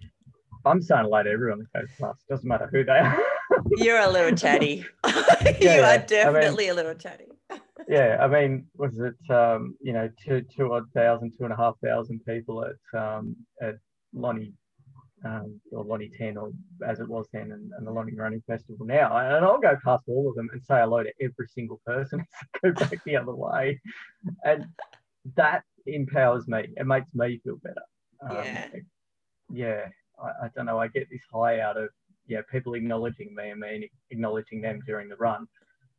I'm 0.64 0.80
saying 0.80 1.04
hello 1.04 1.22
to 1.22 1.30
everyone 1.30 1.58
that 1.60 1.80
goes 1.80 1.90
past. 2.00 2.24
Doesn't 2.28 2.48
matter 2.48 2.68
who 2.72 2.84
they 2.84 2.92
are. 2.92 3.18
You're 3.76 4.00
a 4.00 4.10
little 4.10 4.36
chatty. 4.36 4.84
you 5.06 5.54
yeah, 5.60 5.96
are 5.96 6.06
definitely 6.06 6.64
I 6.64 6.68
mean, 6.68 6.70
a 6.70 6.74
little 6.74 6.94
chatty 6.94 7.26
yeah, 7.88 8.18
I 8.20 8.28
mean, 8.28 8.66
was 8.76 8.98
it 8.98 9.34
um, 9.34 9.76
you 9.80 9.92
know 9.92 10.08
two 10.24 10.42
two 10.42 10.72
odd 10.72 10.84
thousand, 10.94 11.32
two 11.36 11.44
and 11.44 11.52
a 11.52 11.56
half 11.56 11.74
thousand 11.82 12.20
people 12.26 12.64
at 12.64 12.98
um, 12.98 13.36
at 13.60 13.74
Lonnie 14.12 14.52
um, 15.24 15.60
or 15.72 15.84
Lonnie 15.84 16.10
10 16.16 16.36
or 16.36 16.50
as 16.86 17.00
it 17.00 17.08
was 17.08 17.26
then 17.32 17.52
and, 17.52 17.72
and, 17.76 17.86
the 17.86 17.90
Lonnie 17.90 18.14
Running 18.14 18.42
Festival 18.46 18.86
now. 18.86 19.16
And 19.16 19.44
I'll 19.44 19.60
go 19.60 19.76
past 19.84 20.04
all 20.06 20.28
of 20.28 20.34
them 20.34 20.48
and 20.52 20.62
say 20.62 20.80
hello 20.80 21.02
to 21.02 21.12
every 21.20 21.48
single 21.48 21.80
person 21.86 22.24
go 22.62 22.72
back 22.72 23.02
the 23.04 23.16
other 23.16 23.34
way. 23.34 23.80
And 24.44 24.66
that 25.36 25.64
empowers 25.86 26.46
me. 26.46 26.68
It 26.76 26.86
makes 26.86 27.08
me 27.14 27.40
feel 27.42 27.58
better. 27.62 27.82
Um, 28.28 28.44
yeah. 28.44 28.66
Yeah. 29.52 29.86
I, 30.22 30.46
I, 30.46 30.48
don't 30.54 30.66
know. 30.66 30.78
I 30.78 30.88
get 30.88 31.08
this 31.10 31.22
high 31.32 31.60
out 31.60 31.76
of 31.76 31.88
yeah, 32.26 32.40
people 32.50 32.74
acknowledging 32.74 33.34
me 33.34 33.50
and 33.50 33.60
me 33.60 33.90
acknowledging 34.10 34.60
them 34.60 34.80
during 34.86 35.08
the 35.08 35.16
run 35.16 35.46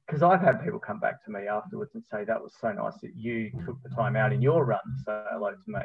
because 0.05 0.23
I've 0.23 0.41
had 0.41 0.63
people 0.63 0.79
come 0.79 0.99
back 0.99 1.23
to 1.25 1.31
me 1.31 1.47
afterwards 1.47 1.91
and 1.95 2.03
say 2.03 2.23
that 2.25 2.41
was 2.41 2.53
so 2.59 2.71
nice 2.71 2.95
that 3.01 3.15
you 3.15 3.51
took 3.65 3.81
the 3.83 3.89
time 3.89 4.15
out 4.15 4.33
in 4.33 4.41
your 4.41 4.65
run 4.65 4.79
to 4.83 5.03
say 5.03 5.23
hello 5.31 5.51
to 5.51 5.57
me. 5.67 5.79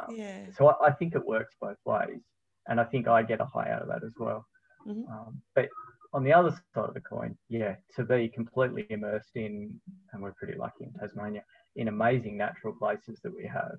Um, 0.00 0.16
yeah. 0.16 0.46
So 0.56 0.68
I, 0.68 0.88
I, 0.88 0.90
think 0.92 1.14
it 1.14 1.24
works 1.24 1.54
both 1.60 1.76
ways, 1.84 2.20
and 2.68 2.80
I 2.80 2.84
think 2.84 3.08
I 3.08 3.22
get 3.22 3.40
a 3.40 3.44
high 3.44 3.70
out 3.70 3.82
of 3.82 3.88
that 3.88 4.04
as 4.04 4.14
well. 4.18 4.46
Mm-hmm. 4.86 5.10
Um, 5.10 5.40
but 5.54 5.68
on 6.12 6.24
the 6.24 6.32
other 6.32 6.50
side 6.74 6.88
of 6.88 6.94
the 6.94 7.00
coin, 7.00 7.36
yeah, 7.48 7.76
to 7.96 8.04
be 8.04 8.28
completely 8.28 8.86
immersed 8.90 9.36
in, 9.36 9.80
and 10.12 10.22
we're 10.22 10.32
pretty 10.32 10.58
lucky 10.58 10.84
in 10.84 10.92
Tasmania, 10.92 11.44
in 11.76 11.88
amazing 11.88 12.36
natural 12.36 12.74
places 12.74 13.20
that 13.22 13.34
we 13.34 13.46
have, 13.46 13.76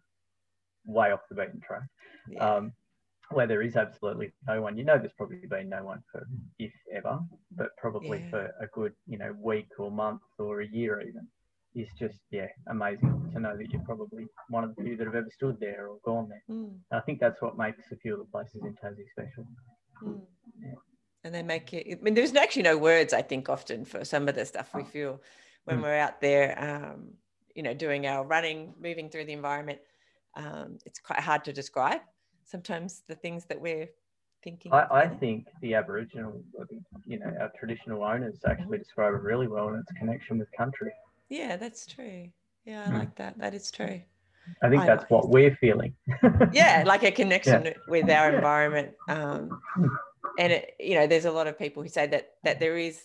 way 0.86 1.12
off 1.12 1.22
the 1.30 1.36
beaten 1.36 1.60
track. 1.60 1.84
Yeah. 2.30 2.56
Um, 2.56 2.74
where 3.32 3.48
there 3.48 3.62
is 3.62 3.78
absolutely 3.78 4.34
no 4.48 4.62
one. 4.62 4.78
You 4.78 4.84
know, 4.84 4.98
there's 4.98 5.14
probably 5.14 5.38
been 5.50 5.70
no 5.70 5.84
one 5.84 6.04
for 6.12 6.28
if 6.60 6.74
ever, 6.94 7.20
but 7.56 7.70
probably 7.78 8.20
yeah. 8.20 8.30
for 8.30 8.54
a 8.60 8.68
good, 8.74 8.94
you 9.08 9.18
know, 9.18 9.34
week 9.40 9.70
or 9.80 9.90
month 9.90 10.22
or 10.38 10.62
a 10.62 10.68
year 10.68 11.02
even. 11.02 11.28
Is 11.74 11.88
just 11.98 12.20
yeah, 12.32 12.48
amazing 12.68 13.32
to 13.34 13.40
know 13.40 13.56
that 13.56 13.72
you're 13.72 13.82
probably 13.84 14.28
one 14.50 14.66
of 14.66 14.76
the 14.76 14.84
few 14.84 14.98
that 14.98 15.06
have 15.06 15.16
ever 15.16 15.30
stood 15.34 15.58
there 15.62 15.88
or 15.88 16.00
gone 16.04 16.28
there. 16.28 16.44
Mm. 16.50 16.76
I 16.92 17.00
think 17.00 17.22
that's 17.22 17.42
what 17.42 17.58
makes 17.58 17.92
a 17.94 17.96
few 17.96 18.14
of 18.14 18.20
the 18.20 18.26
places 18.26 18.62
in 18.62 18.74
Tassie 18.74 19.10
special. 19.10 19.46
Mm. 20.04 20.20
Yeah. 20.62 20.74
And 21.24 21.34
they 21.34 21.44
make 21.44 21.74
it. 21.74 21.98
I 21.98 22.04
mean, 22.04 22.14
there's 22.14 22.36
actually 22.36 22.64
no 22.64 22.78
words. 22.78 23.14
I 23.14 23.22
think 23.22 23.48
often 23.48 23.86
for 23.86 24.04
some 24.04 24.28
of 24.28 24.36
the 24.36 24.46
stuff 24.46 24.76
we 24.76 24.82
oh. 24.82 24.86
feel 24.86 25.22
when 25.64 25.80
mm. 25.80 25.84
we're 25.84 25.98
out 25.98 26.20
there, 26.20 26.60
um, 26.62 27.14
you 27.56 27.64
know, 27.64 27.74
doing 27.74 28.06
our 28.06 28.26
running, 28.26 28.74
moving 28.78 29.10
through 29.10 29.26
the 29.26 29.34
environment. 29.34 29.80
Um, 30.36 30.78
it's 30.86 31.00
quite 31.00 31.22
hard 31.22 31.46
to 31.46 31.54
describe 31.54 32.02
sometimes 32.44 33.04
the 33.08 33.16
things 33.16 33.46
that 33.46 33.62
we're 33.62 33.88
thinking. 34.44 34.74
I, 34.74 34.88
I 34.92 35.08
think 35.08 35.48
the 35.62 35.76
Aboriginal, 35.76 36.44
you 37.06 37.20
know, 37.20 37.32
our 37.40 37.52
traditional 37.58 38.04
owners 38.04 38.40
actually 38.46 38.78
describe 38.78 39.14
it 39.14 39.22
really 39.22 39.48
well 39.48 39.70
in 39.70 39.76
its 39.76 39.92
connection 39.98 40.38
with 40.38 40.52
country. 40.58 40.92
Yeah, 41.32 41.56
that's 41.56 41.88
true. 41.88 42.28
Yeah, 42.66 42.84
I 42.86 42.90
mm. 42.92 43.00
like 43.00 43.16
that. 43.16 43.40
That 43.40 43.54
is 43.54 43.72
true. 43.72 44.02
I 44.62 44.70
think 44.70 44.82
I 44.82 44.86
that's 44.86 45.10
what 45.10 45.30
we're 45.30 45.56
feeling. 45.62 45.96
yeah, 46.52 46.84
like 46.86 47.04
a 47.04 47.12
connection 47.12 47.66
yeah. 47.66 47.74
with 47.88 48.10
our 48.10 48.34
environment. 48.36 48.92
Um, 49.08 49.62
hmm. 49.76 49.88
and 50.38 50.52
it, 50.52 50.76
you 50.78 50.96
know, 50.96 51.08
there's 51.08 51.26
a 51.26 51.32
lot 51.32 51.48
of 51.48 51.58
people 51.58 51.82
who 51.82 51.88
say 51.88 52.06
that 52.08 52.32
that 52.44 52.60
there 52.60 52.78
is 52.78 53.02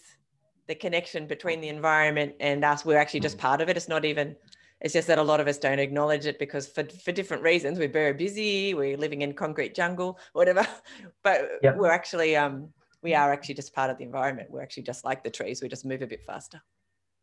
the 0.67 0.75
connection 0.75 1.29
between 1.29 1.61
the 1.61 1.69
environment 1.69 2.35
and 2.41 2.65
us. 2.65 2.85
We're 2.85 2.99
actually 2.99 3.21
just 3.21 3.39
part 3.39 3.61
of 3.61 3.69
it. 3.69 3.77
It's 3.77 3.89
not 3.89 4.05
even 4.05 4.35
it's 4.81 4.93
just 4.93 5.07
that 5.07 5.19
a 5.19 5.23
lot 5.23 5.39
of 5.39 5.47
us 5.47 5.57
don't 5.57 5.79
acknowledge 5.79 6.27
it 6.27 6.41
because 6.41 6.67
for, 6.67 6.85
for 7.05 7.13
different 7.13 7.45
reasons, 7.45 7.79
we're 7.79 7.89
very 7.89 8.13
busy, 8.13 8.75
we're 8.75 8.97
living 8.97 9.23
in 9.23 9.33
concrete 9.35 9.75
jungle, 9.75 10.19
whatever. 10.33 10.67
But 11.23 11.49
yep. 11.63 11.77
we're 11.77 11.91
actually, 11.91 12.37
um, 12.37 12.71
we 13.03 13.15
are 13.15 13.33
actually 13.33 13.55
just 13.55 13.73
part 13.73 13.91
of 13.91 13.99
the 13.99 14.05
environment. 14.05 14.51
We're 14.51 14.63
actually 14.63 14.83
just 14.83 15.05
like 15.05 15.25
the 15.25 15.31
trees. 15.31 15.63
We 15.63 15.69
just 15.69 15.85
move 15.85 16.03
a 16.03 16.07
bit 16.07 16.25
faster. 16.25 16.61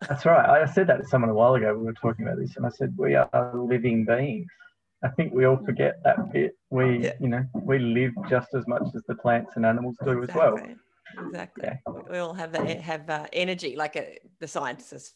That's 0.07 0.25
right. 0.25 0.61
I 0.61 0.65
said 0.65 0.87
that 0.87 0.97
to 0.97 1.07
someone 1.07 1.29
a 1.29 1.33
while 1.33 1.55
ago. 1.55 1.75
We 1.77 1.85
were 1.85 1.93
talking 1.93 2.25
about 2.25 2.37
this, 2.39 2.55
and 2.57 2.65
I 2.65 2.69
said 2.69 2.93
we 2.97 3.15
are 3.15 3.51
living 3.53 4.05
beings. 4.05 4.47
I 5.03 5.09
think 5.09 5.33
we 5.33 5.45
all 5.45 5.57
forget 5.57 6.01
that 6.03 6.31
bit. 6.31 6.57
We, 6.69 6.99
yeah. 6.99 7.13
you 7.19 7.27
know, 7.27 7.45
we 7.53 7.79
live 7.79 8.13
just 8.29 8.53
as 8.53 8.65
much 8.67 8.83
as 8.95 9.03
the 9.07 9.15
plants 9.15 9.53
and 9.55 9.65
animals 9.65 9.97
do 10.03 10.21
exactly. 10.23 10.31
as 10.31 10.35
well. 10.35 11.27
Exactly. 11.27 11.63
Yeah. 11.65 11.93
We 12.09 12.17
all 12.19 12.33
have 12.33 12.53
that 12.53 12.81
have 12.81 13.09
uh, 13.09 13.27
energy, 13.33 13.75
like 13.75 13.95
a, 13.97 14.03
uh, 14.03 14.15
the 14.39 14.47
scientists 14.47 15.13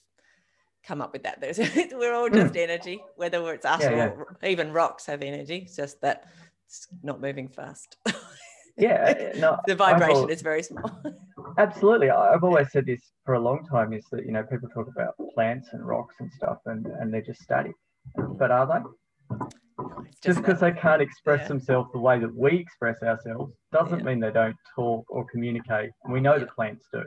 come 0.84 1.02
up 1.02 1.14
with 1.14 1.24
that. 1.24 1.40
There's, 1.40 1.58
we're 1.94 2.14
all 2.14 2.30
just 2.30 2.54
mm. 2.54 2.64
energy, 2.64 3.02
whether 3.16 3.54
it's 3.54 3.66
us 3.66 3.82
yeah, 3.82 4.10
or 4.10 4.38
even 4.44 4.74
rocks 4.74 5.06
have 5.06 5.22
energy. 5.22 5.64
It's 5.66 5.76
just 5.76 6.02
that 6.02 6.26
it's 6.66 6.88
not 7.02 7.22
moving 7.22 7.48
fast. 7.48 7.98
yeah, 8.78 9.34
no, 9.38 9.58
the 9.68 9.76
vibration 9.76 10.30
is 10.30 10.42
very 10.42 10.64
small. 10.64 10.92
absolutely, 11.58 12.10
I've 12.10 12.44
always 12.44 12.72
said 12.72 12.86
this 12.86 13.02
for 13.26 13.36
a 13.36 13.40
long 13.40 13.66
time: 13.70 13.94
is 13.94 14.06
that 14.12 14.26
you 14.26 14.32
know 14.32 14.44
people 14.44 14.70
talk 14.70 14.88
about 14.88 15.16
plants 15.34 15.70
and 15.74 15.86
rocks 15.86 16.16
and 16.20 16.32
stuff, 16.32 16.60
and 16.66 16.86
and 16.86 17.14
they're 17.14 17.22
just 17.22 17.42
static, 17.42 17.74
but 18.16 18.52
are 18.52 18.68
they? 18.68 19.36
just 20.24 20.40
because 20.40 20.60
they 20.60 20.72
can't 20.72 21.02
express 21.02 21.42
yeah. 21.42 21.48
themselves 21.48 21.90
the 21.94 22.00
way 22.00 22.20
that 22.20 22.34
we 22.34 22.58
express 22.58 23.02
ourselves 23.04 23.54
doesn't 23.72 24.00
yeah. 24.00 24.06
mean 24.06 24.20
they 24.20 24.32
don't 24.32 24.56
talk 24.76 25.06
or 25.10 25.26
communicate. 25.26 25.92
We 26.10 26.20
know 26.20 26.34
yeah. 26.34 26.40
the 26.40 26.48
plants 26.48 26.86
do. 26.92 27.04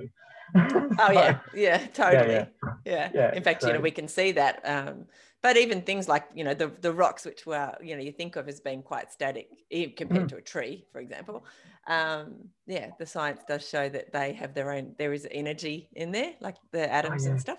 oh 0.57 0.91
yeah, 1.13 1.39
yeah, 1.55 1.79
totally. 1.89 2.35
Yeah, 2.35 2.47
yeah. 2.85 3.11
yeah. 3.15 3.35
In 3.35 3.43
fact, 3.43 3.63
so, 3.63 3.69
you 3.69 3.75
know, 3.75 3.81
we 3.81 3.91
can 3.91 4.09
see 4.09 4.33
that. 4.33 4.61
Um, 4.65 5.07
but 5.43 5.57
even 5.57 5.81
things 5.83 6.09
like 6.09 6.25
you 6.35 6.45
know 6.45 6.55
the 6.55 6.73
the 6.81 6.93
rocks, 6.93 7.25
which 7.25 7.47
were 7.47 7.73
you 7.83 7.97
know 7.97 8.03
you 8.03 8.13
think 8.13 8.37
of 8.37 8.49
as 8.49 8.61
being 8.61 8.83
quite 8.83 9.11
static 9.11 9.49
compared 9.97 10.27
mm. 10.27 10.29
to 10.29 10.37
a 10.37 10.43
tree, 10.43 10.85
for 10.93 11.01
example. 11.01 11.45
Um, 11.87 12.49
yeah, 12.67 12.91
the 12.99 13.07
science 13.07 13.41
does 13.49 13.67
show 13.67 13.89
that 13.89 14.13
they 14.13 14.33
have 14.35 14.55
their 14.55 14.71
own. 14.71 14.95
There 14.99 15.13
is 15.13 15.27
energy 15.31 15.89
in 15.95 16.13
there, 16.13 16.35
like 16.41 16.57
the 16.73 16.83
oh, 16.83 16.93
atoms 16.93 17.23
oh, 17.23 17.27
yeah. 17.27 17.31
and 17.33 17.41
stuff, 17.41 17.59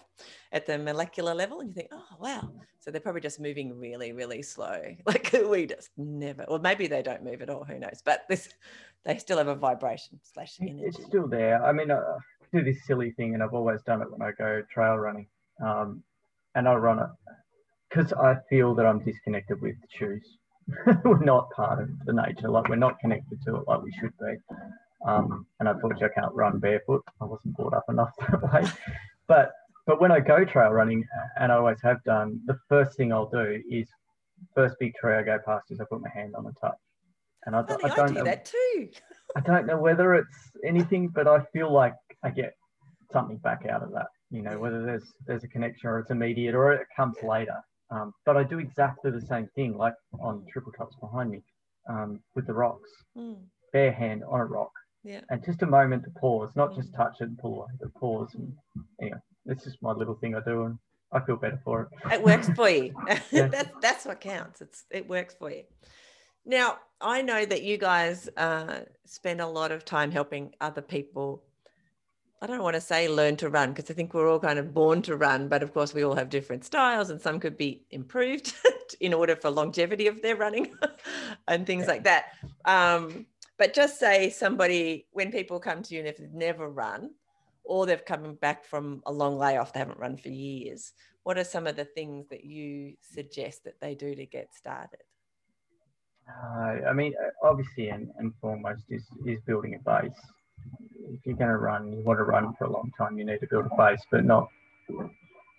at 0.51 0.67
the 0.67 0.77
molecular 0.77 1.33
level, 1.33 1.59
and 1.59 1.69
you 1.69 1.73
think, 1.73 1.89
oh 1.91 2.15
wow. 2.19 2.51
So 2.79 2.89
they're 2.89 3.01
probably 3.01 3.21
just 3.21 3.39
moving 3.39 3.77
really, 3.77 4.11
really 4.11 4.41
slow. 4.41 4.81
Like 5.05 5.35
we 5.49 5.65
just 5.65 5.89
never, 5.97 6.43
or 6.43 6.59
maybe 6.59 6.87
they 6.87 7.01
don't 7.01 7.23
move 7.23 7.41
at 7.41 7.49
all. 7.49 7.63
Who 7.63 7.79
knows? 7.79 8.01
But 8.03 8.25
this, 8.29 8.49
they 9.05 9.17
still 9.17 9.37
have 9.37 9.47
a 9.47 9.55
vibration 9.55 10.19
slash 10.23 10.57
energy. 10.61 10.83
It's 10.85 11.03
still 11.03 11.27
there. 11.27 11.63
I 11.63 11.71
mean, 11.71 11.89
uh, 11.91 12.01
do 12.53 12.63
this 12.63 12.85
silly 12.85 13.11
thing, 13.11 13.33
and 13.33 13.41
I've 13.41 13.53
always 13.53 13.81
done 13.83 14.01
it 14.01 14.11
when 14.11 14.21
I 14.21 14.31
go 14.37 14.61
trail 14.71 14.95
running. 14.95 15.27
Um, 15.63 16.03
and 16.55 16.67
I 16.67 16.75
run 16.75 16.99
it 16.99 17.09
because 17.91 18.13
I 18.13 18.35
feel 18.49 18.73
that 18.75 18.85
I'm 18.85 19.03
disconnected 19.03 19.61
with 19.61 19.75
the 19.81 19.87
shoes. 19.97 20.37
we're 21.03 21.23
not 21.23 21.49
part 21.51 21.81
of 21.81 21.89
the 22.05 22.13
nature, 22.13 22.49
like 22.49 22.69
we're 22.69 22.75
not 22.75 22.99
connected 22.99 23.41
to 23.45 23.57
it 23.57 23.63
like 23.67 23.81
we 23.81 23.91
should 23.99 24.13
be. 24.19 24.35
Um, 25.05 25.45
and 25.59 25.67
unfortunately, 25.67 26.09
I 26.15 26.21
can't 26.21 26.33
run 26.33 26.59
barefoot. 26.59 27.03
I 27.19 27.25
wasn't 27.25 27.55
brought 27.55 27.73
up 27.73 27.85
enough 27.89 28.11
that 28.19 28.41
way. 28.53 28.69
But 29.27 29.51
but 29.87 29.99
when 29.99 30.11
I 30.11 30.19
go 30.19 30.45
trail 30.45 30.69
running, 30.69 31.03
and 31.39 31.51
I 31.51 31.55
always 31.55 31.79
have 31.83 32.03
done, 32.03 32.39
the 32.45 32.57
first 32.69 32.95
thing 32.95 33.11
I'll 33.11 33.29
do 33.29 33.61
is 33.69 33.87
first 34.55 34.75
big 34.79 34.93
tree 34.95 35.15
I 35.15 35.23
go 35.23 35.39
past 35.43 35.65
is 35.71 35.79
I 35.81 35.85
put 35.85 36.01
my 36.01 36.09
hand 36.09 36.35
on 36.35 36.43
the 36.43 36.53
touch. 36.61 36.77
And 37.45 37.55
I, 37.55 37.59
I, 37.61 37.91
I 37.91 37.95
don't 37.95 37.99
I 37.99 38.07
do 38.07 38.13
know, 38.13 38.23
that 38.23 38.45
too. 38.45 38.89
I 39.35 39.39
don't 39.39 39.65
know 39.65 39.79
whether 39.79 40.13
it's 40.13 40.51
anything, 40.63 41.07
but 41.07 41.27
I 41.27 41.43
feel 41.51 41.71
like 41.71 41.95
I 42.23 42.29
get 42.29 42.53
something 43.11 43.37
back 43.37 43.65
out 43.65 43.81
of 43.81 43.91
that. 43.93 44.07
You 44.29 44.43
know, 44.43 44.59
whether 44.59 44.85
there's 44.85 45.11
there's 45.25 45.43
a 45.43 45.47
connection 45.47 45.89
or 45.89 45.99
it's 45.99 46.11
immediate 46.11 46.53
or 46.53 46.71
it 46.73 46.87
comes 46.95 47.17
later. 47.23 47.57
Um, 47.91 48.13
but 48.25 48.37
I 48.37 48.43
do 48.43 48.59
exactly 48.59 49.11
the 49.11 49.21
same 49.21 49.49
thing, 49.53 49.77
like 49.77 49.93
on 50.19 50.45
triple 50.51 50.71
tops 50.71 50.95
behind 51.01 51.29
me, 51.29 51.43
um, 51.89 52.21
with 52.35 52.47
the 52.47 52.53
rocks, 52.53 52.89
mm. 53.17 53.35
bare 53.73 53.91
hand 53.91 54.23
on 54.29 54.39
a 54.39 54.45
rock, 54.45 54.71
yeah. 55.03 55.19
and 55.29 55.43
just 55.43 55.61
a 55.61 55.67
moment 55.67 56.03
to 56.05 56.09
pause, 56.11 56.49
not 56.55 56.71
mm. 56.71 56.77
just 56.77 56.93
touch 56.95 57.17
it 57.19 57.25
and 57.25 57.37
pull 57.37 57.55
away, 57.55 57.67
but 57.79 57.93
pause. 57.95 58.29
And 58.35 58.53
anyway, 59.01 59.17
it's 59.45 59.65
just 59.65 59.81
my 59.81 59.91
little 59.91 60.15
thing 60.15 60.35
I 60.35 60.39
do, 60.45 60.63
and 60.63 60.77
I 61.11 61.19
feel 61.19 61.35
better 61.35 61.59
for 61.65 61.81
it. 61.81 62.13
It 62.13 62.23
works 62.23 62.49
for 62.55 62.69
you. 62.69 62.93
yeah. 63.31 63.47
that's 63.47 63.71
that's 63.81 64.05
what 64.05 64.21
counts. 64.21 64.61
It's 64.61 64.85
it 64.89 65.07
works 65.09 65.35
for 65.37 65.51
you. 65.51 65.63
Now 66.45 66.77
I 67.01 67.21
know 67.21 67.45
that 67.45 67.63
you 67.63 67.77
guys 67.77 68.29
uh, 68.37 68.81
spend 69.05 69.41
a 69.41 69.47
lot 69.47 69.71
of 69.71 69.83
time 69.83 70.11
helping 70.11 70.53
other 70.61 70.81
people 70.81 71.43
I 72.43 72.47
don't 72.47 72.63
want 72.63 72.73
to 72.73 72.81
say 72.81 73.07
learn 73.07 73.35
to 73.37 73.49
run 73.49 73.71
because 73.71 73.91
I 73.91 73.93
think 73.93 74.15
we're 74.15 74.27
all 74.27 74.39
kind 74.39 74.57
of 74.57 74.73
born 74.73 75.03
to 75.03 75.15
run, 75.15 75.47
but 75.47 75.61
of 75.61 75.75
course 75.75 75.93
we 75.93 76.03
all 76.03 76.15
have 76.15 76.29
different 76.29 76.65
styles 76.65 77.11
and 77.11 77.21
some 77.21 77.39
could 77.39 77.55
be 77.55 77.83
improved 77.91 78.55
in 78.99 79.13
order 79.13 79.35
for 79.35 79.51
longevity 79.51 80.07
of 80.07 80.23
their 80.23 80.35
running 80.35 80.73
and 81.47 81.67
things 81.67 81.85
like 81.85 82.03
that. 82.05 82.33
Um, 82.65 83.27
but 83.59 83.75
just 83.75 83.99
say 83.99 84.31
somebody, 84.31 85.05
when 85.11 85.31
people 85.31 85.59
come 85.59 85.83
to 85.83 85.93
you 85.93 85.99
and 85.99 86.09
if 86.09 86.17
they've 86.17 86.33
never 86.33 86.67
run 86.67 87.11
or 87.63 87.85
they've 87.85 88.03
come 88.03 88.33
back 88.33 88.65
from 88.65 89.03
a 89.05 89.11
long 89.11 89.37
layoff, 89.37 89.71
they 89.71 89.79
haven't 89.79 89.99
run 89.99 90.17
for 90.17 90.29
years, 90.29 90.93
what 91.21 91.37
are 91.37 91.43
some 91.43 91.67
of 91.67 91.75
the 91.75 91.85
things 91.85 92.27
that 92.29 92.43
you 92.43 92.95
suggest 93.01 93.65
that 93.65 93.79
they 93.79 93.93
do 93.93 94.15
to 94.15 94.25
get 94.25 94.55
started? 94.55 95.01
Uh, 96.27 96.89
I 96.89 96.93
mean, 96.93 97.13
obviously, 97.43 97.89
and, 97.89 98.09
and 98.17 98.33
foremost 98.41 98.85
is, 98.89 99.05
is 99.27 99.39
building 99.45 99.75
a 99.75 99.79
base 99.79 100.19
if 101.09 101.25
you're 101.25 101.35
going 101.35 101.49
to 101.49 101.57
run, 101.57 101.91
you 101.91 102.03
want 102.03 102.19
to 102.19 102.23
run 102.23 102.53
for 102.57 102.65
a 102.65 102.71
long 102.71 102.91
time, 102.97 103.17
you 103.17 103.25
need 103.25 103.39
to 103.39 103.47
build 103.49 103.65
a 103.65 103.75
base, 103.75 104.01
but 104.11 104.25
not. 104.25 104.47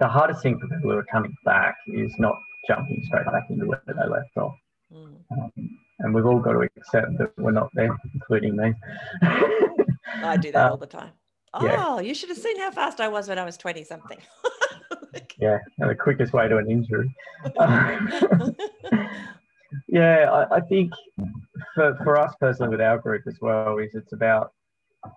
The 0.00 0.08
hardest 0.08 0.42
thing 0.42 0.58
for 0.58 0.66
people 0.66 0.90
who 0.90 0.98
are 0.98 1.04
coming 1.04 1.36
back 1.44 1.76
is 1.86 2.12
not 2.18 2.34
jumping 2.66 3.02
straight 3.06 3.26
back 3.26 3.44
into 3.50 3.66
where 3.66 3.82
they 3.86 4.08
left 4.08 4.36
off. 4.36 4.54
Mm. 4.92 5.16
Um, 5.30 5.52
and 6.00 6.14
we've 6.14 6.26
all 6.26 6.40
got 6.40 6.52
to 6.52 6.68
accept 6.76 7.18
that 7.18 7.32
we're 7.38 7.52
not 7.52 7.70
there, 7.74 7.96
including 8.14 8.56
me. 8.56 8.74
I 10.22 10.36
do 10.36 10.52
that 10.52 10.66
uh, 10.66 10.70
all 10.70 10.76
the 10.76 10.86
time. 10.86 11.10
Oh, 11.54 11.64
yeah. 11.64 12.00
you 12.00 12.14
should 12.14 12.30
have 12.30 12.38
seen 12.38 12.58
how 12.58 12.70
fast 12.70 13.00
I 13.00 13.08
was 13.08 13.28
when 13.28 13.38
I 13.38 13.44
was 13.44 13.56
20 13.56 13.84
something. 13.84 14.18
yeah, 15.38 15.58
the 15.78 15.94
quickest 15.94 16.32
way 16.32 16.48
to 16.48 16.56
an 16.56 16.70
injury. 16.70 17.14
yeah, 19.88 20.30
I, 20.30 20.56
I, 20.56 20.60
think 20.60 20.92
for, 21.74 21.96
for 22.02 22.18
us 22.18 22.34
personally 22.40 22.70
with 22.70 22.80
our 22.80 22.98
group 22.98 23.22
as 23.26 23.38
well 23.40 23.78
is 23.78 23.94
it's 23.94 24.12
about 24.12 24.52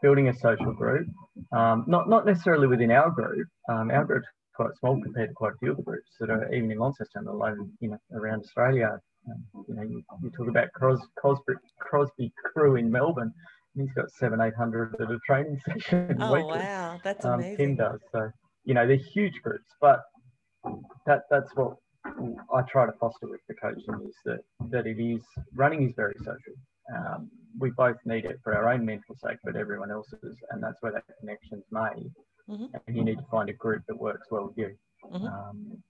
building 0.02 0.30
a 0.30 0.34
social 0.34 0.74
group, 0.74 1.08
um, 1.52 1.86
not 1.88 2.10
not 2.10 2.26
necessarily 2.26 2.68
within 2.68 2.92
our 2.92 3.10
group. 3.10 3.48
Um, 3.70 3.92
our 3.92 4.06
group's 4.06 4.28
quite 4.56 4.76
small 4.80 5.02
compared 5.02 5.30
to 5.30 5.34
quite 5.34 5.54
a 5.54 5.58
few 5.58 5.72
of 5.72 5.78
the 5.78 5.84
groups 5.84 6.10
that 6.20 6.30
are 6.30 6.52
even 6.54 6.72
in 6.72 6.80
Launceston, 6.80 7.28
alone, 7.28 7.72
you 7.80 7.90
know, 7.90 7.98
around 8.14 8.42
Australia. 8.42 9.00
Um, 9.30 9.66
you 9.68 9.76
know, 9.76 9.82
you, 9.82 10.04
you, 10.22 10.30
talk 10.32 10.48
about 10.48 10.72
Cros, 10.74 11.00
Cosby, 11.20 11.54
Crosby 11.80 12.32
Crew 12.44 12.76
in 12.76 12.92
Melbourne. 12.92 13.34
He's 13.76 13.92
got 13.94 14.10
seven, 14.12 14.40
eight 14.40 14.56
hundred 14.56 14.96
at 15.02 15.12
a 15.12 15.20
training 15.26 15.60
session. 15.66 16.18
Oh 16.20 16.34
weekly. 16.34 16.60
wow, 16.60 17.00
that's 17.04 17.26
um, 17.26 17.36
amazing. 17.36 17.58
Tim 17.58 17.76
does 17.76 18.00
so. 18.12 18.30
You 18.64 18.74
know, 18.74 18.88
they're 18.88 18.98
huge 18.98 19.42
groups, 19.44 19.70
but 19.82 20.02
that 21.06 21.24
that's 21.30 21.56
what 21.56 21.76
I 22.54 22.62
try 22.70 22.86
to 22.86 22.94
foster 22.94 23.28
with 23.28 23.42
the 23.48 23.56
coaching 23.56 24.08
is 24.08 24.16
that 24.26 24.40
that 24.70 24.88
it 24.88 25.00
is 25.00 25.24
running 25.56 25.88
is 25.88 25.94
very 25.96 26.16
social. 26.20 26.54
Um, 26.94 27.30
we 27.58 27.72
both 27.72 27.98
need 28.06 28.26
it 28.26 28.40
for 28.44 28.56
our 28.56 28.72
own 28.72 28.86
mental 28.86 29.16
sake, 29.24 29.38
but 29.44 29.56
everyone 29.56 29.92
else's, 29.92 30.38
and 30.52 30.62
that's 30.62 30.78
where 30.82 30.92
that 30.92 31.04
connection's 31.20 31.64
made. 31.72 32.12
Mm-hmm. 32.50 32.66
And 32.88 32.96
you 32.96 33.04
need 33.04 33.18
to 33.18 33.26
find 33.32 33.50
a 33.50 33.54
group 33.54 33.84
that 33.88 33.98
works 33.98 34.28
well 34.30 34.48
with 34.48 34.58
you. 34.58 34.76
Mm-hmm. 35.12 35.26
Um, 35.26 35.84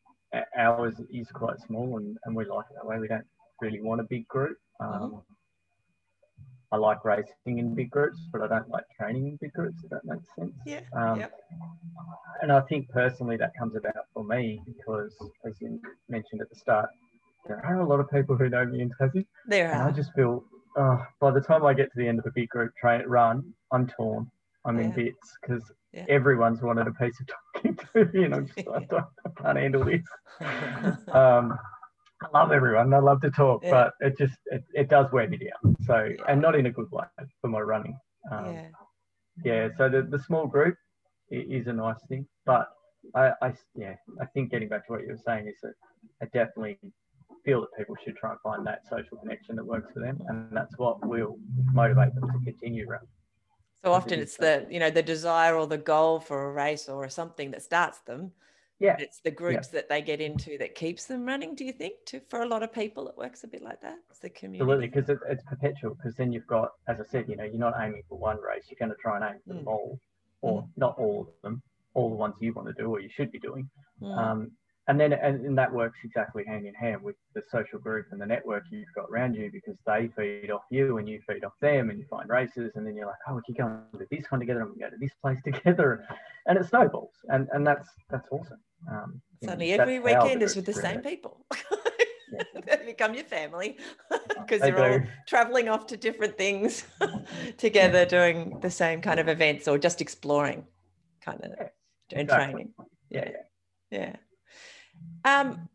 ours 0.57 0.95
is 1.11 1.27
quite 1.33 1.59
small, 1.65 1.97
and, 1.97 2.17
and 2.25 2.35
we 2.35 2.45
like 2.45 2.65
it 2.69 2.75
that 2.75 2.85
way. 2.85 2.99
We 2.99 3.07
don't 3.07 3.25
really 3.61 3.81
want 3.81 4.01
a 4.01 4.05
big 4.05 4.27
group. 4.27 4.57
Um, 4.79 4.89
mm-hmm. 4.89 5.17
I 6.71 6.77
like 6.77 7.05
racing 7.05 7.59
in 7.59 7.73
big 7.73 7.89
groups, 7.89 8.19
but 8.31 8.41
I 8.41 8.47
don't 8.47 8.69
like 8.69 8.83
training 8.99 9.27
in 9.27 9.37
big 9.39 9.53
groups. 9.53 9.77
If 9.83 9.89
that 9.91 10.03
makes 10.03 10.25
sense. 10.37 10.53
Yeah. 10.65 10.81
Um, 10.93 11.19
yep. 11.19 11.33
And 12.41 12.51
I 12.51 12.61
think 12.61 12.89
personally 12.89 13.37
that 13.37 13.51
comes 13.57 13.75
about 13.75 13.93
for 14.13 14.23
me 14.23 14.61
because, 14.65 15.15
as 15.45 15.53
you 15.61 15.79
mentioned 16.09 16.41
at 16.41 16.49
the 16.49 16.55
start, 16.55 16.89
there 17.47 17.63
are 17.65 17.79
a 17.79 17.87
lot 17.87 17.99
of 17.99 18.09
people 18.09 18.35
who 18.35 18.49
know 18.49 18.65
me 18.65 18.81
in 18.81 18.91
Tassie. 18.99 19.25
There 19.47 19.71
are. 19.71 19.87
I 19.87 19.91
just 19.91 20.11
feel 20.13 20.43
uh, 20.75 20.97
by 21.19 21.31
the 21.31 21.41
time 21.41 21.65
I 21.65 21.73
get 21.73 21.85
to 21.85 21.97
the 21.97 22.07
end 22.07 22.19
of 22.19 22.25
a 22.25 22.31
big 22.33 22.49
group 22.49 22.71
train 22.79 23.03
run, 23.07 23.53
I'm 23.71 23.87
torn. 23.87 24.29
I'm 24.65 24.79
yeah. 24.79 24.85
in 24.85 24.91
bits 24.91 25.37
because 25.41 25.63
yeah. 25.93 26.05
everyone's 26.09 26.61
wanted 26.61 26.87
a 26.87 26.91
piece 26.91 27.19
of 27.19 27.27
talking 27.53 27.77
to 27.93 28.05
me, 28.05 28.23
and 28.25 28.35
I'm 28.35 28.47
just 28.47 28.67
I, 28.67 28.77
I 29.25 29.41
can't 29.41 29.57
handle 29.57 29.85
this. 29.85 30.01
um, 31.13 31.57
I 32.21 32.27
love 32.33 32.51
everyone. 32.51 32.93
I 32.93 32.99
love 32.99 33.21
to 33.21 33.31
talk, 33.31 33.63
yeah. 33.63 33.71
but 33.71 33.93
it 34.07 34.17
just 34.17 34.37
it, 34.47 34.63
it 34.73 34.89
does 34.89 35.11
wear 35.11 35.29
me 35.29 35.37
down. 35.37 35.75
So 35.85 36.09
and 36.27 36.41
not 36.41 36.55
in 36.55 36.65
a 36.65 36.71
good 36.71 36.89
way 36.91 37.05
for 37.41 37.49
my 37.49 37.59
running. 37.59 37.97
Um, 38.31 38.53
yeah. 38.53 38.67
Yeah. 39.43 39.69
So 39.77 39.89
the, 39.89 40.01
the 40.01 40.19
small 40.19 40.47
group 40.47 40.75
is 41.29 41.67
a 41.67 41.73
nice 41.73 41.99
thing, 42.09 42.25
but 42.45 42.69
I, 43.13 43.31
I 43.41 43.53
yeah 43.75 43.95
I 44.21 44.25
think 44.25 44.51
getting 44.51 44.69
back 44.69 44.87
to 44.87 44.93
what 44.93 45.01
you 45.01 45.09
were 45.09 45.21
saying 45.23 45.47
is 45.47 45.55
that 45.61 45.73
I 46.21 46.25
definitely 46.25 46.79
feel 47.45 47.61
that 47.61 47.69
people 47.77 47.95
should 48.03 48.15
try 48.17 48.31
and 48.31 48.39
find 48.41 48.65
that 48.67 48.81
social 48.89 49.17
connection 49.17 49.55
that 49.55 49.65
works 49.65 49.91
for 49.93 49.99
them, 49.99 50.21
and 50.27 50.49
that's 50.51 50.77
what 50.77 51.05
will 51.05 51.37
motivate 51.73 52.13
them 52.15 52.27
to 52.31 52.39
continue 52.43 52.87
running. 52.87 53.07
So 53.83 53.93
often 53.93 54.19
it's 54.19 54.35
the 54.35 54.65
you 54.69 54.79
know 54.79 54.89
the 54.89 55.03
desire 55.03 55.55
or 55.55 55.67
the 55.67 55.77
goal 55.77 56.19
for 56.19 56.49
a 56.49 56.51
race 56.51 56.89
or 56.89 57.07
something 57.09 57.51
that 57.51 57.61
starts 57.61 57.99
them. 57.99 58.31
Yeah, 58.79 58.97
it's 58.99 59.19
the 59.19 59.31
groups 59.31 59.69
yeah. 59.71 59.79
that 59.79 59.89
they 59.89 60.01
get 60.01 60.19
into 60.19 60.57
that 60.57 60.75
keeps 60.75 61.05
them 61.05 61.25
running. 61.25 61.55
Do 61.55 61.63
you 61.63 61.71
think? 61.71 61.93
To 62.07 62.19
for 62.29 62.41
a 62.41 62.47
lot 62.47 62.63
of 62.63 62.73
people, 62.73 63.07
it 63.07 63.15
works 63.15 63.43
a 63.43 63.47
bit 63.47 63.61
like 63.61 63.81
that. 63.81 63.97
It's 64.09 64.19
the 64.19 64.29
community. 64.29 64.63
Absolutely, 64.63 64.87
because 64.87 65.09
it, 65.09 65.19
it's 65.29 65.43
perpetual. 65.43 65.95
Because 65.95 66.15
then 66.15 66.33
you've 66.33 66.47
got, 66.47 66.71
as 66.87 66.99
I 66.99 67.05
said, 67.05 67.29
you 67.29 67.37
know, 67.37 67.43
you're 67.43 67.57
not 67.57 67.75
aiming 67.79 68.03
for 68.09 68.17
one 68.17 68.37
race. 68.41 68.65
You're 68.69 68.85
going 68.85 68.95
to 68.95 69.01
try 69.01 69.15
and 69.15 69.23
aim 69.23 69.41
for 69.47 69.53
mm. 69.53 69.57
them 69.57 69.67
all, 69.67 69.99
or 70.41 70.63
mm. 70.63 70.67
not 70.75 70.97
all 70.97 71.21
of 71.21 71.41
them, 71.41 71.61
all 71.93 72.09
the 72.09 72.15
ones 72.15 72.33
you 72.39 72.53
want 72.53 72.67
to 72.67 72.73
do 72.73 72.89
or 72.89 72.99
you 72.99 73.09
should 73.09 73.31
be 73.31 73.39
doing. 73.39 73.69
Mm. 74.01 74.17
Um, 74.17 74.51
and 74.87 74.99
then 74.99 75.13
and, 75.13 75.45
and, 75.45 75.57
that 75.57 75.71
works 75.71 75.99
exactly 76.03 76.43
hand 76.45 76.67
in 76.67 76.73
hand 76.73 77.01
with 77.01 77.15
the 77.33 77.41
social 77.51 77.79
group 77.79 78.07
and 78.11 78.21
the 78.21 78.25
network 78.25 78.63
you've 78.69 78.93
got 78.93 79.05
around 79.09 79.33
you 79.33 79.49
because 79.51 79.75
they 79.85 80.09
feed 80.15 80.51
off 80.51 80.61
you 80.69 80.97
and 80.97 81.09
you 81.09 81.19
feed 81.27 81.43
off 81.43 81.53
them 81.59 81.89
and 81.89 81.97
you 81.97 82.05
find 82.09 82.29
races 82.29 82.71
and 82.75 82.85
then 82.85 82.95
you're 82.95 83.07
like 83.07 83.15
oh 83.27 83.35
we 83.35 83.41
keep 83.47 83.57
going 83.57 83.79
to 83.97 84.05
this 84.11 84.25
one 84.29 84.39
together 84.39 84.61
and 84.61 84.71
we 84.71 84.79
go 84.79 84.89
to 84.89 84.97
this 84.99 85.11
place 85.21 85.39
together. 85.43 86.05
And 86.47 86.57
it 86.57 86.67
snowballs. 86.67 87.13
And 87.29 87.47
and 87.51 87.65
that's 87.65 87.89
that's 88.09 88.27
awesome. 88.31 88.59
Um, 88.89 89.21
suddenly 89.43 89.73
every 89.73 89.99
weekend 89.99 90.43
is 90.43 90.55
with 90.55 90.65
the 90.65 90.73
same 90.73 91.01
people. 91.01 91.45
They 92.65 92.77
become 92.83 93.13
your 93.13 93.23
family 93.23 93.77
because 94.27 94.59
they 94.59 94.71
are 94.71 94.93
all 94.93 94.99
traveling 95.27 95.69
off 95.69 95.85
to 95.87 95.95
different 95.95 96.37
things 96.37 96.83
together 97.57 97.99
yeah. 97.99 98.05
doing 98.05 98.59
the 98.61 98.71
same 98.71 98.99
kind 99.01 99.19
of 99.19 99.29
events 99.29 99.67
or 99.67 99.77
just 99.77 100.01
exploring 100.01 100.65
kind 101.21 101.39
of 101.43 101.51
yeah, 102.11 102.19
exactly. 102.19 102.53
training. 102.53 102.73
Yeah 103.09 103.29
yeah. 103.29 103.99
Yeah 103.99 104.15
um, 105.23 105.67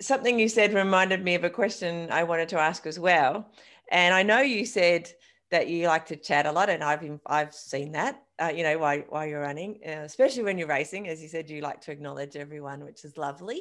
something 0.00 0.38
you 0.38 0.48
said 0.48 0.74
reminded 0.74 1.22
me 1.22 1.34
of 1.34 1.44
a 1.44 1.50
question 1.50 2.10
I 2.10 2.24
wanted 2.24 2.48
to 2.50 2.58
ask 2.58 2.86
as 2.86 2.98
well. 2.98 3.50
And 3.90 4.14
I 4.14 4.22
know 4.22 4.40
you 4.40 4.64
said 4.64 5.10
that 5.50 5.68
you 5.68 5.86
like 5.86 6.06
to 6.06 6.16
chat 6.16 6.46
a 6.46 6.52
lot, 6.52 6.70
and 6.70 6.82
I've 6.82 7.20
I've 7.26 7.54
seen 7.54 7.92
that. 7.92 8.22
Uh, 8.40 8.52
you 8.54 8.62
know, 8.62 8.78
while 8.78 9.02
while 9.10 9.26
you're 9.26 9.42
running, 9.42 9.80
uh, 9.86 10.02
especially 10.04 10.42
when 10.42 10.58
you're 10.58 10.68
racing, 10.68 11.08
as 11.08 11.22
you 11.22 11.28
said, 11.28 11.50
you 11.50 11.60
like 11.60 11.80
to 11.82 11.92
acknowledge 11.92 12.36
everyone, 12.36 12.84
which 12.84 13.04
is 13.04 13.16
lovely. 13.16 13.60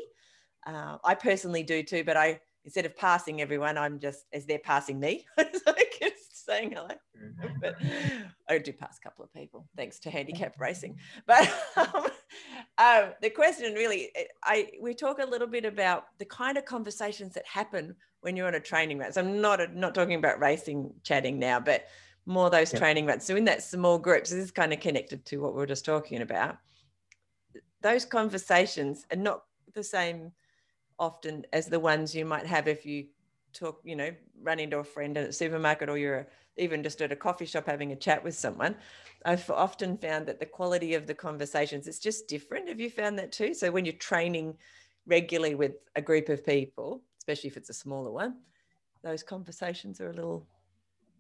Uh, 0.66 0.98
I 1.04 1.16
personally 1.16 1.64
do 1.64 1.84
too, 1.84 2.04
but 2.04 2.16
I 2.16 2.39
instead 2.64 2.86
of 2.86 2.96
passing 2.96 3.42
everyone, 3.42 3.78
I'm 3.78 4.00
just 4.00 4.26
as 4.32 4.46
they're 4.46 4.60
passing 4.60 5.00
me. 5.00 5.26
saying 6.52 6.72
hello. 6.72 6.89
Mm-hmm. 7.22 7.60
but 7.62 7.76
I 8.49 8.58
do 8.58 8.74
pass 8.74 8.97
a 8.97 9.02
couple 9.02 9.24
of 9.24 9.34
people 9.34 9.68
thanks 9.78 9.99
to 9.99 10.10
handicap 10.10 10.60
racing. 10.60 10.97
But 11.26 11.49
um, 11.78 12.08
um, 12.78 13.14
the 13.22 13.30
question 13.30 13.74
really, 13.74 14.10
I 14.43 14.72
we 14.82 14.93
talk 14.93 15.20
a 15.20 15.26
little 15.26 15.47
bit 15.47 15.66
about 15.66 16.06
the 16.18 16.26
kind 16.26 16.58
of 16.58 16.66
conversations 16.66 17.34
that 17.36 17.45
happen 17.45 17.95
when 18.22 18.36
you're 18.36 18.47
on 18.47 18.56
a 18.56 18.60
training 18.60 18.97
run. 18.97 19.14
So 19.14 19.22
I'm 19.22 19.39
not 19.41 19.62
a, 19.62 19.68
not 19.78 19.95
talking 19.95 20.16
about 20.16 20.39
racing 20.39 20.93
chatting 21.04 21.39
now, 21.39 21.60
but 21.60 21.86
more 22.26 22.49
those 22.49 22.72
training 22.72 23.06
runs. 23.06 23.26
So 23.26 23.36
in 23.36 23.45
that 23.45 23.64
small 23.64 23.97
groups, 23.97 24.30
this 24.30 24.43
is 24.43 24.52
kind 24.52 24.74
of 24.74 24.80
connected 24.80 25.26
to 25.26 25.38
what 25.38 25.56
we 25.56 25.64
are 25.64 25.68
just 25.68 25.86
talking 25.86 26.22
about. 26.22 26.58
Those 27.82 28.06
conversations 28.06 29.06
are 29.12 29.18
not 29.18 29.43
the 29.74 29.84
same 29.84 30.32
often 30.99 31.45
as 31.52 31.68
the 31.68 31.80
ones 31.80 32.14
you 32.14 32.26
might 32.26 32.45
have 32.45 32.68
if 32.68 32.86
you 32.86 33.08
talk, 33.54 33.82
you 33.84 33.95
know, 33.95 34.12
run 34.41 34.60
into 34.60 34.78
a 34.78 34.84
friend 34.84 35.18
at 35.18 35.30
a 35.30 35.34
supermarket 35.34 35.89
or 35.89 35.97
you're 35.97 36.28
even 36.58 36.84
just 36.84 37.02
at 37.02 37.12
a 37.12 37.16
coffee 37.16 37.45
shop 37.45 37.66
having 37.66 37.91
a 37.91 37.95
chat 37.95 38.24
with 38.24 38.36
someone. 38.36 38.76
I've 39.26 39.49
often 39.49 39.97
found 39.97 40.26
that 40.28 40.39
the 40.39 40.45
quality 40.45 40.95
of 40.95 41.08
the 41.08 41.14
conversations 41.14 41.88
is 41.88 41.99
just 41.99 42.28
different. 42.28 42.68
Have 42.68 42.80
you 42.80 42.89
found 42.89 43.18
that 43.20 43.32
too? 43.32 43.54
So 43.54 43.72
when 43.72 43.86
you're 43.86 43.93
training 43.95 44.58
regularly 45.06 45.56
with 45.56 45.74
a 45.95 46.02
group 46.02 46.30
of 46.30 46.45
people, 46.45 47.04
especially 47.20 47.49
if 47.49 47.58
it's 47.58 47.70
a 47.70 47.74
smaller 47.74 48.12
one, 48.12 48.38
those 49.04 49.24
conversations 49.24 50.02
are 50.02 50.10
a 50.10 50.14
little 50.14 50.47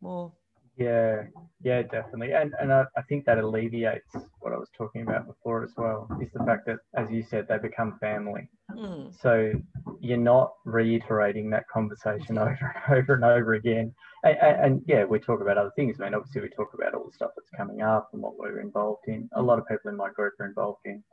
more 0.01 0.33
yeah, 0.77 1.23
yeah, 1.61 1.81
definitely. 1.83 2.33
And 2.33 2.53
and 2.59 2.71
I, 2.71 2.85
I 2.95 3.01
think 3.03 3.25
that 3.25 3.37
alleviates 3.37 4.15
what 4.39 4.53
I 4.53 4.57
was 4.57 4.69
talking 4.75 5.01
about 5.01 5.27
before 5.27 5.63
as 5.63 5.73
well, 5.77 6.07
is 6.21 6.29
the 6.33 6.43
fact 6.45 6.65
that, 6.67 6.77
as 6.95 7.11
you 7.11 7.23
said, 7.23 7.47
they 7.47 7.57
become 7.57 7.97
family. 7.99 8.49
Mm, 8.75 9.21
So 9.21 9.53
you're 9.99 10.17
not 10.17 10.53
reiterating 10.65 11.49
that 11.51 11.67
conversation 11.67 12.37
over 12.37 12.73
and 12.87 12.99
over 12.99 13.13
and 13.15 13.23
over 13.23 13.53
again. 13.53 13.93
And, 14.23 14.37
and, 14.37 14.65
and 14.65 14.81
yeah, 14.87 15.03
we 15.05 15.19
talk 15.19 15.41
about 15.41 15.57
other 15.57 15.71
things. 15.75 15.97
I 15.99 16.05
mean, 16.05 16.13
obviously, 16.13 16.41
we 16.41 16.49
talk 16.49 16.73
about 16.73 16.93
all 16.93 17.05
the 17.05 17.13
stuff 17.13 17.31
that's 17.35 17.49
coming 17.55 17.81
up 17.81 18.09
and 18.13 18.21
what 18.21 18.37
we're 18.37 18.59
involved 18.61 19.03
in. 19.07 19.29
A 19.33 19.41
lot 19.41 19.59
of 19.59 19.67
people 19.67 19.89
in 19.89 19.97
my 19.97 20.09
group 20.11 20.33
are 20.39 20.45
involved 20.45 20.81
in 20.85 21.03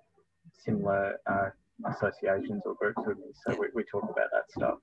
similar 0.65 1.15
uh, 1.27 1.49
associations 1.91 2.63
or 2.67 2.75
groups 2.75 3.01
with 3.07 3.19
me. 3.19 3.27
So 3.47 3.57
we, 3.59 3.69
we 3.75 3.85
talk 3.85 4.05
about 4.05 4.29
that 4.33 4.51
stuff. 4.51 4.79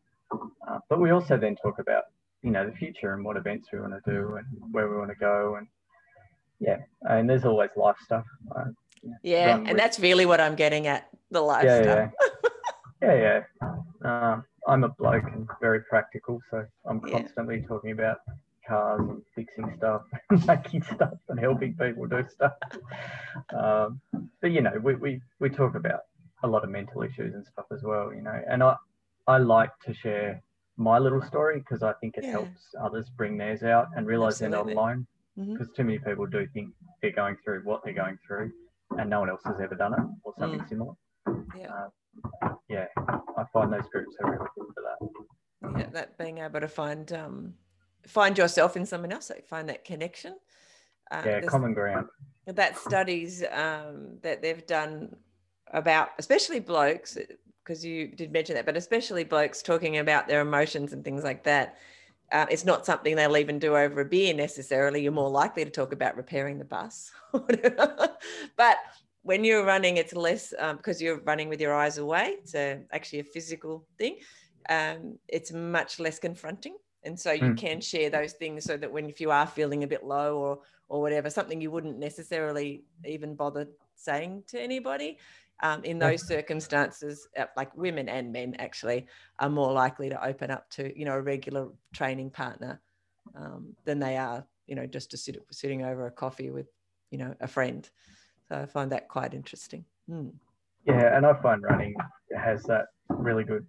Uh, 0.67 0.79
but 0.89 0.99
we 0.99 1.11
also 1.11 1.37
then 1.37 1.55
talk 1.55 1.79
about 1.79 2.03
you 2.41 2.51
know 2.51 2.65
the 2.69 2.75
future 2.75 3.13
and 3.13 3.23
what 3.25 3.37
events 3.37 3.69
we 3.71 3.79
want 3.79 3.93
to 3.93 4.11
do 4.11 4.35
and 4.35 4.45
where 4.71 4.89
we 4.89 4.97
want 4.97 5.09
to 5.09 5.15
go 5.15 5.55
and 5.55 5.67
yeah 6.59 6.77
and 7.09 7.29
there's 7.29 7.43
always 7.45 7.69
life 7.75 7.95
stuff 8.03 8.23
uh, 8.55 8.65
yeah 9.23 9.47
run 9.51 9.59
and 9.59 9.67
with- 9.69 9.77
that's 9.77 9.99
really 9.99 10.25
what 10.25 10.39
i'm 10.39 10.55
getting 10.55 10.85
at 10.87 11.07
the 11.31 11.41
life 11.41 11.63
yeah 11.65 11.81
stuff 11.81 12.11
yeah 12.11 12.27
yeah 13.01 13.13
yeah 13.13 13.41
um, 14.09 14.43
i'm 14.67 14.83
a 14.83 14.89
bloke 14.89 15.23
and 15.33 15.47
very 15.61 15.81
practical 15.89 16.39
so 16.49 16.65
i'm 16.89 17.01
Yeah. 17.05 17.11
constantly 17.13 17.61
talking 17.67 17.91
about 17.91 18.17
cars 18.67 19.01
and 19.07 19.21
fixing 19.35 19.71
stuff 19.77 20.01
and 20.29 20.45
making 20.47 20.81
stuff 20.83 21.13
and 21.29 21.39
helping 21.39 21.75
people 21.75 22.05
do 22.07 22.23
stuff 22.27 22.53
um, 23.55 24.01
but 24.41 24.51
you 24.51 24.61
know 24.61 24.73
we, 24.83 24.95
we 24.95 25.21
we 25.39 25.49
talk 25.49 25.75
about 25.75 26.01
a 26.43 26.47
lot 26.47 26.63
of 26.63 26.69
mental 26.69 27.01
issues 27.03 27.33
and 27.35 27.45
stuff 27.45 27.65
as 27.71 27.83
well 27.83 28.13
you 28.13 28.21
know 28.21 28.39
and 28.49 28.63
i 28.63 28.75
i 29.27 29.37
like 29.37 29.71
to 29.85 29.93
share 29.93 30.41
my 30.77 30.97
little 30.99 31.21
story 31.21 31.59
because 31.59 31.83
i 31.83 31.93
think 31.93 32.17
it 32.17 32.23
Yeah. 32.23 32.31
helps 32.31 32.61
others 32.81 33.07
bring 33.17 33.37
theirs 33.37 33.63
out 33.63 33.87
and 33.95 34.07
realize 34.07 34.39
they're 34.39 34.49
not 34.49 34.67
Absolutely. 34.67 34.81
alone 34.83 35.07
because 35.53 35.69
too 35.75 35.83
many 35.83 35.99
people 35.99 36.25
do 36.25 36.47
think 36.53 36.69
they're 37.01 37.11
going 37.11 37.37
through 37.43 37.61
what 37.63 37.81
they're 37.83 37.93
going 37.93 38.17
through 38.25 38.51
and 38.97 39.09
no 39.09 39.19
one 39.19 39.29
else 39.29 39.41
has 39.45 39.59
ever 39.61 39.75
done 39.75 39.93
it 39.93 40.05
or 40.23 40.33
something 40.39 40.59
Mm. 40.61 40.69
similar 40.69 40.93
yeah. 41.57 41.87
Yeah 42.69 42.85
i 43.37 43.43
find 43.51 43.71
those 43.71 43.87
groups 43.91 44.15
are 44.21 44.31
really 44.31 44.45
good 44.57 44.67
for 44.73 44.83
that. 44.83 45.79
Yeah 45.79 45.89
that 45.91 46.17
being 46.17 46.39
able 46.39 46.59
to 46.59 46.67
find 46.67 47.11
um 47.13 47.53
find 48.07 48.37
yourself 48.37 48.77
in 48.77 48.85
someone 48.85 49.11
else 49.11 49.29
like 49.29 49.45
find 49.45 49.69
that 49.69 49.83
connection. 49.83 50.35
Uh, 51.11 51.21
yeah 51.25 51.41
common 51.41 51.73
ground. 51.73 52.07
That 52.47 52.77
studies 52.77 53.43
um, 53.51 54.17
that 54.21 54.41
they've 54.41 54.65
done 54.67 55.15
about 55.73 56.09
especially 56.19 56.59
blokes 56.59 57.17
because 57.63 57.83
you 57.83 58.07
did 58.07 58.31
mention 58.31 58.55
that 58.55 58.65
but 58.65 58.77
especially 58.77 59.23
blokes 59.23 59.63
talking 59.63 59.97
about 59.97 60.27
their 60.27 60.41
emotions 60.41 60.93
and 60.93 61.03
things 61.03 61.23
like 61.23 61.43
that 61.43 61.77
uh, 62.31 62.45
it's 62.49 62.65
not 62.65 62.85
something 62.85 63.15
they'll 63.15 63.37
even 63.37 63.59
do 63.59 63.75
over 63.77 64.01
a 64.01 64.05
beer 64.05 64.33
necessarily. 64.33 65.01
You're 65.01 65.11
more 65.11 65.29
likely 65.29 65.63
to 65.63 65.69
talk 65.69 65.93
about 65.93 66.17
repairing 66.17 66.57
the 66.57 66.65
bus 66.65 67.11
but 67.31 68.77
when 69.25 69.43
you're 69.43 69.65
running 69.65 69.97
it's 69.97 70.13
less 70.13 70.53
um, 70.59 70.77
because 70.77 71.01
you're 71.01 71.21
running 71.21 71.49
with 71.49 71.61
your 71.61 71.73
eyes 71.73 71.97
away 71.97 72.35
it's 72.41 72.55
a, 72.55 72.81
actually 72.91 73.19
a 73.19 73.23
physical 73.23 73.87
thing 73.97 74.17
um, 74.69 75.17
it's 75.27 75.51
much 75.51 75.99
less 75.99 76.19
confronting 76.19 76.75
and 77.03 77.19
so 77.19 77.31
you 77.31 77.51
Mm. 77.51 77.57
can 77.57 77.81
share 77.81 78.09
those 78.09 78.33
things 78.33 78.65
so 78.65 78.77
that 78.77 78.91
when 78.91 79.09
if 79.09 79.19
you 79.21 79.31
are 79.31 79.47
feeling 79.47 79.83
a 79.83 79.87
bit 79.87 80.03
low 80.03 80.37
or 80.37 80.59
or 80.87 81.01
whatever, 81.01 81.29
something 81.29 81.61
you 81.61 81.71
wouldn't 81.71 81.97
necessarily 81.97 82.85
even 83.05 83.35
bother 83.35 83.67
saying 83.95 84.43
to 84.47 84.59
anybody. 84.61 85.17
Um, 85.63 85.83
in 85.83 85.99
those 85.99 86.21
circumstances, 86.27 87.27
uh, 87.37 87.45
like 87.55 87.75
women 87.75 88.09
and 88.09 88.31
men 88.33 88.55
actually 88.59 89.07
are 89.39 89.49
more 89.49 89.71
likely 89.71 90.09
to 90.09 90.23
open 90.23 90.51
up 90.51 90.69
to, 90.71 90.97
you 90.97 91.05
know, 91.05 91.13
a 91.13 91.21
regular 91.21 91.69
training 91.93 92.29
partner 92.29 92.81
um, 93.35 93.75
than 93.85 93.99
they 93.99 94.17
are, 94.17 94.45
you 94.67 94.75
know, 94.75 94.85
just 94.85 95.11
to 95.11 95.17
sit 95.17 95.37
sitting 95.51 95.83
over 95.83 96.07
a 96.07 96.11
coffee 96.11 96.51
with, 96.51 96.67
you 97.09 97.17
know, 97.17 97.33
a 97.39 97.47
friend. 97.47 97.89
So 98.49 98.55
I 98.61 98.65
find 98.65 98.91
that 98.91 99.07
quite 99.07 99.33
interesting. 99.33 99.85
Mm. 100.09 100.31
yeah 100.85 101.17
and 101.17 101.25
i 101.25 101.33
find 101.41 101.63
running 101.63 101.95
has 102.37 102.61
that 102.63 102.85
really 103.09 103.43
good 103.43 103.65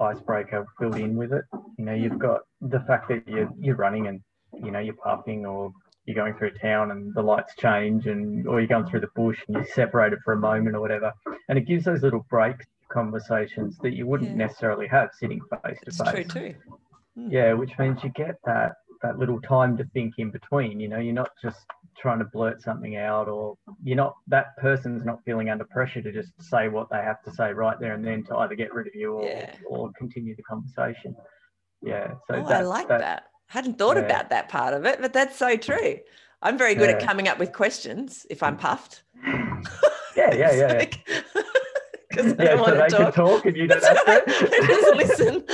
icebreaker 0.00 0.64
built 0.78 0.96
in 0.96 1.16
with 1.16 1.32
it 1.32 1.44
you 1.78 1.84
know 1.84 1.94
you've 1.94 2.18
got 2.18 2.42
the 2.60 2.78
fact 2.80 3.08
that 3.08 3.26
you're, 3.26 3.50
you're 3.58 3.74
running 3.74 4.06
and 4.06 4.20
you 4.64 4.70
know 4.70 4.78
you're 4.78 4.94
puffing 5.08 5.44
or 5.44 5.72
you're 6.04 6.14
going 6.14 6.34
through 6.34 6.52
town 6.52 6.92
and 6.92 7.12
the 7.14 7.22
lights 7.22 7.54
change 7.58 8.06
and 8.06 8.46
or 8.46 8.60
you're 8.60 8.68
going 8.68 8.86
through 8.86 9.00
the 9.00 9.08
bush 9.16 9.38
and 9.48 9.56
you're 9.56 9.66
separated 9.74 10.20
for 10.24 10.32
a 10.34 10.36
moment 10.38 10.76
or 10.76 10.80
whatever 10.80 11.12
and 11.48 11.58
it 11.58 11.66
gives 11.66 11.84
those 11.84 12.02
little 12.02 12.24
breaks 12.30 12.66
conversations 12.88 13.76
that 13.82 13.92
you 13.94 14.06
wouldn't 14.06 14.30
Yeah. 14.30 14.36
necessarily 14.46 14.86
have 14.86 15.10
sitting 15.18 15.40
face 15.64 15.78
to 15.86 15.90
face. 16.04 16.12
True 16.12 16.24
too. 16.24 16.54
yeah 17.16 17.52
which 17.52 17.76
means 17.80 18.04
you 18.04 18.10
get 18.10 18.36
that 18.44 18.72
that 19.02 19.18
little 19.18 19.40
time 19.40 19.76
to 19.76 19.84
think 19.92 20.14
in 20.18 20.30
between 20.30 20.78
you 20.80 20.88
know 20.88 20.98
you're 20.98 21.12
not 21.14 21.30
just 21.42 21.60
trying 21.98 22.18
to 22.18 22.24
blurt 22.26 22.60
something 22.62 22.96
out 22.96 23.28
or 23.28 23.56
you're 23.82 23.96
not 23.96 24.14
that 24.26 24.56
person's 24.58 25.04
not 25.04 25.18
feeling 25.24 25.50
under 25.50 25.64
pressure 25.64 26.02
to 26.02 26.12
just 26.12 26.32
say 26.40 26.68
what 26.68 26.88
they 26.90 26.98
have 26.98 27.22
to 27.22 27.30
say 27.32 27.52
right 27.52 27.78
there 27.80 27.94
and 27.94 28.04
then 28.04 28.22
to 28.24 28.36
either 28.36 28.54
get 28.54 28.72
rid 28.72 28.86
of 28.86 28.94
you 28.94 29.14
or, 29.14 29.24
Yeah. 29.26 29.54
or 29.68 29.90
continue 29.98 30.34
the 30.36 30.42
conversation 30.42 31.14
yeah 31.82 32.08
so 32.28 32.34
oh, 32.34 32.44
I 32.44 32.48
that, 32.48 32.66
like 32.66 32.88
that. 32.88 33.24
hadn't 33.46 33.78
thought 33.78 33.96
yeah. 33.96 34.04
about 34.04 34.30
that 34.30 34.48
part 34.48 34.74
of 34.74 34.84
it, 34.84 35.00
but 35.00 35.12
that's 35.12 35.36
so 35.36 35.56
true. 35.56 35.98
I'm 36.42 36.56
very 36.56 36.74
good 36.74 36.88
at 36.88 37.02
coming 37.04 37.28
up 37.28 37.38
with 37.38 37.52
questions 37.52 38.26
if 38.30 38.42
I'm 38.42 38.56
puffed. 38.56 39.02
yeah 40.16 40.34
yeah 40.34 40.52
yeah 40.52 40.84
yeah, 41.34 41.42
Because 42.10 42.32
I 42.38 42.42
yeah 42.44 42.54
don't 42.56 42.66
so 42.66 42.74
they 42.74 42.88
to 42.88 42.96
can 42.96 43.04
talk. 43.04 43.14
talk 43.14 43.46
and 43.46 43.56
you 43.56 43.66
don't 43.68 43.82
have 43.82 43.98
I 44.06 44.66
just 44.66 44.96
listen. 44.96 45.44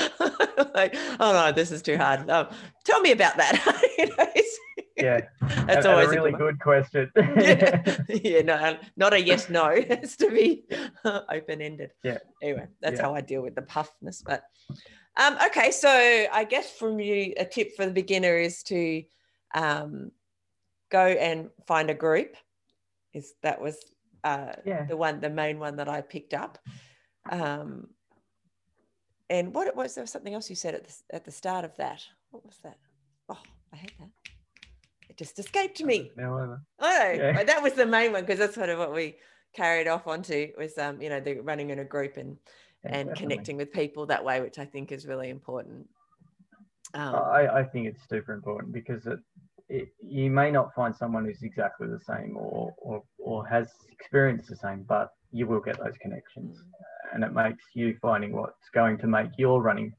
like, 0.75 0.97
oh 1.21 1.33
no, 1.33 1.53
this 1.53 1.71
is 1.71 1.83
too 1.83 1.97
hard. 1.99 2.29
Um, 2.31 2.49
tell 2.85 3.01
me 3.01 3.13
about 3.13 3.37
that. 3.37 3.83
You 3.99 4.07
know, 4.07 4.27
yeah 4.97 5.21
that's 5.67 5.85
and- 5.87 5.95
and 5.95 6.07
a 6.07 6.09
really 6.09 6.31
good. 6.33 6.39
good 6.39 6.61
question 6.61 7.11
yeah. 7.17 7.97
yeah, 8.09 8.41
no, 8.43 8.79
not 8.97 9.13
a 9.13 9.21
yes, 9.23 9.49
no. 9.51 9.67
It 9.69 9.91
has 9.91 10.17
to 10.17 10.31
be 10.31 10.65
open 11.05 11.61
ended. 11.61 11.93
Yeah. 12.03 12.19
Anyway, 12.43 12.67
that's 12.81 12.97
Yeah. 12.99 13.03
how 13.03 13.15
I 13.15 13.21
deal 13.21 13.43
with 13.43 13.55
the 13.55 13.63
puffness. 13.63 14.23
But 14.25 14.45
um, 15.19 15.37
okay, 15.47 15.71
so 15.71 15.89
I 15.91 16.45
guess 16.45 16.71
from 16.73 16.99
you, 17.01 17.35
a 17.39 17.45
tip 17.45 17.77
for 17.77 17.85
the 17.87 17.93
beginner 17.93 18.37
is 18.37 18.63
to 18.65 19.03
um, 19.55 20.11
go 20.91 21.01
and 21.07 21.51
find 21.67 21.91
a 21.91 21.95
group. 21.95 22.35
Is 23.15 23.35
that 23.43 23.61
was 23.61 23.77
uh, 24.27 24.53
yeah 24.65 24.85
the 24.91 24.97
one, 24.97 25.21
the 25.21 25.31
main 25.43 25.59
one 25.59 25.77
that 25.77 25.89
I 25.89 26.01
picked 26.15 26.35
up. 26.35 26.59
Um, 27.31 27.89
and 29.29 29.55
what 29.55 29.75
was 29.77 29.95
there 29.95 30.05
was 30.05 30.11
something 30.13 30.35
else 30.35 30.49
you 30.49 30.57
said 30.57 30.75
at 30.75 30.85
the, 30.87 30.95
at 31.17 31.25
the 31.25 31.33
start 31.33 31.65
of 31.65 31.77
that? 31.77 32.01
What 32.31 32.45
was 32.47 32.59
that? 32.63 32.79
Oh, 33.29 33.43
I 33.73 33.77
hate 33.77 33.99
that. 33.99 34.11
It 35.11 35.17
just 35.17 35.39
escaped 35.39 35.83
me. 35.83 36.11
now 36.17 36.35
over. 36.35 36.63
Know, 36.81 37.13
Yeah. 37.15 37.33
but 37.33 37.47
that 37.49 37.63
was 37.63 37.73
the 37.75 37.87
main 37.87 38.13
one 38.13 38.23
because 38.25 38.39
that's 38.39 38.55
sort 38.55 38.69
of 38.69 38.79
what 38.79 38.93
we 38.93 39.17
carried 39.55 39.89
off 39.89 40.07
onto 40.07 40.53
was 40.59 40.77
um, 40.79 41.01
you 41.01 41.09
know, 41.09 41.21
the 41.21 41.41
running 41.41 41.71
in 41.71 41.79
a 41.81 41.85
group 41.85 42.17
and 42.17 42.37
Yeah, 42.85 42.99
and 42.99 43.09
definitely. 43.09 43.23
connecting 43.23 43.57
with 43.57 43.73
people 43.73 44.07
that 44.07 44.25
way, 44.25 44.41
which 44.41 44.59
I 44.59 44.65
think 44.65 44.93
is 44.93 45.07
really 45.07 45.31
important. 45.31 45.89
Um, 46.95 47.15
I, 47.15 47.43
I 47.61 47.65
think 47.65 47.87
it's 47.89 48.09
super 48.09 48.33
important 48.33 48.73
because 48.73 49.07
it, 49.07 49.19
it, 49.69 49.89
you 50.01 50.31
may 50.31 50.51
not 50.51 50.75
find 50.75 50.95
someone 50.95 51.25
who's 51.25 51.43
exactly 51.43 51.89
the 51.89 52.01
same 52.01 52.37
or, 52.37 52.75
or, 52.79 53.03
or 53.19 53.47
has 53.47 53.69
experienced 53.91 54.49
the 54.49 54.57
same, 54.57 54.85
but 54.89 55.11
you 55.33 55.47
will 55.47 55.61
get 55.61 55.79
those 55.79 55.97
connections. 56.01 56.63
And 57.13 57.25
it 57.25 57.33
makes 57.33 57.65
you 57.75 57.97
finding 58.01 58.33
what's 58.33 58.69
going 58.75 58.99
to 58.99 59.07
make 59.07 59.31
your 59.39 59.63
running, 59.63 59.93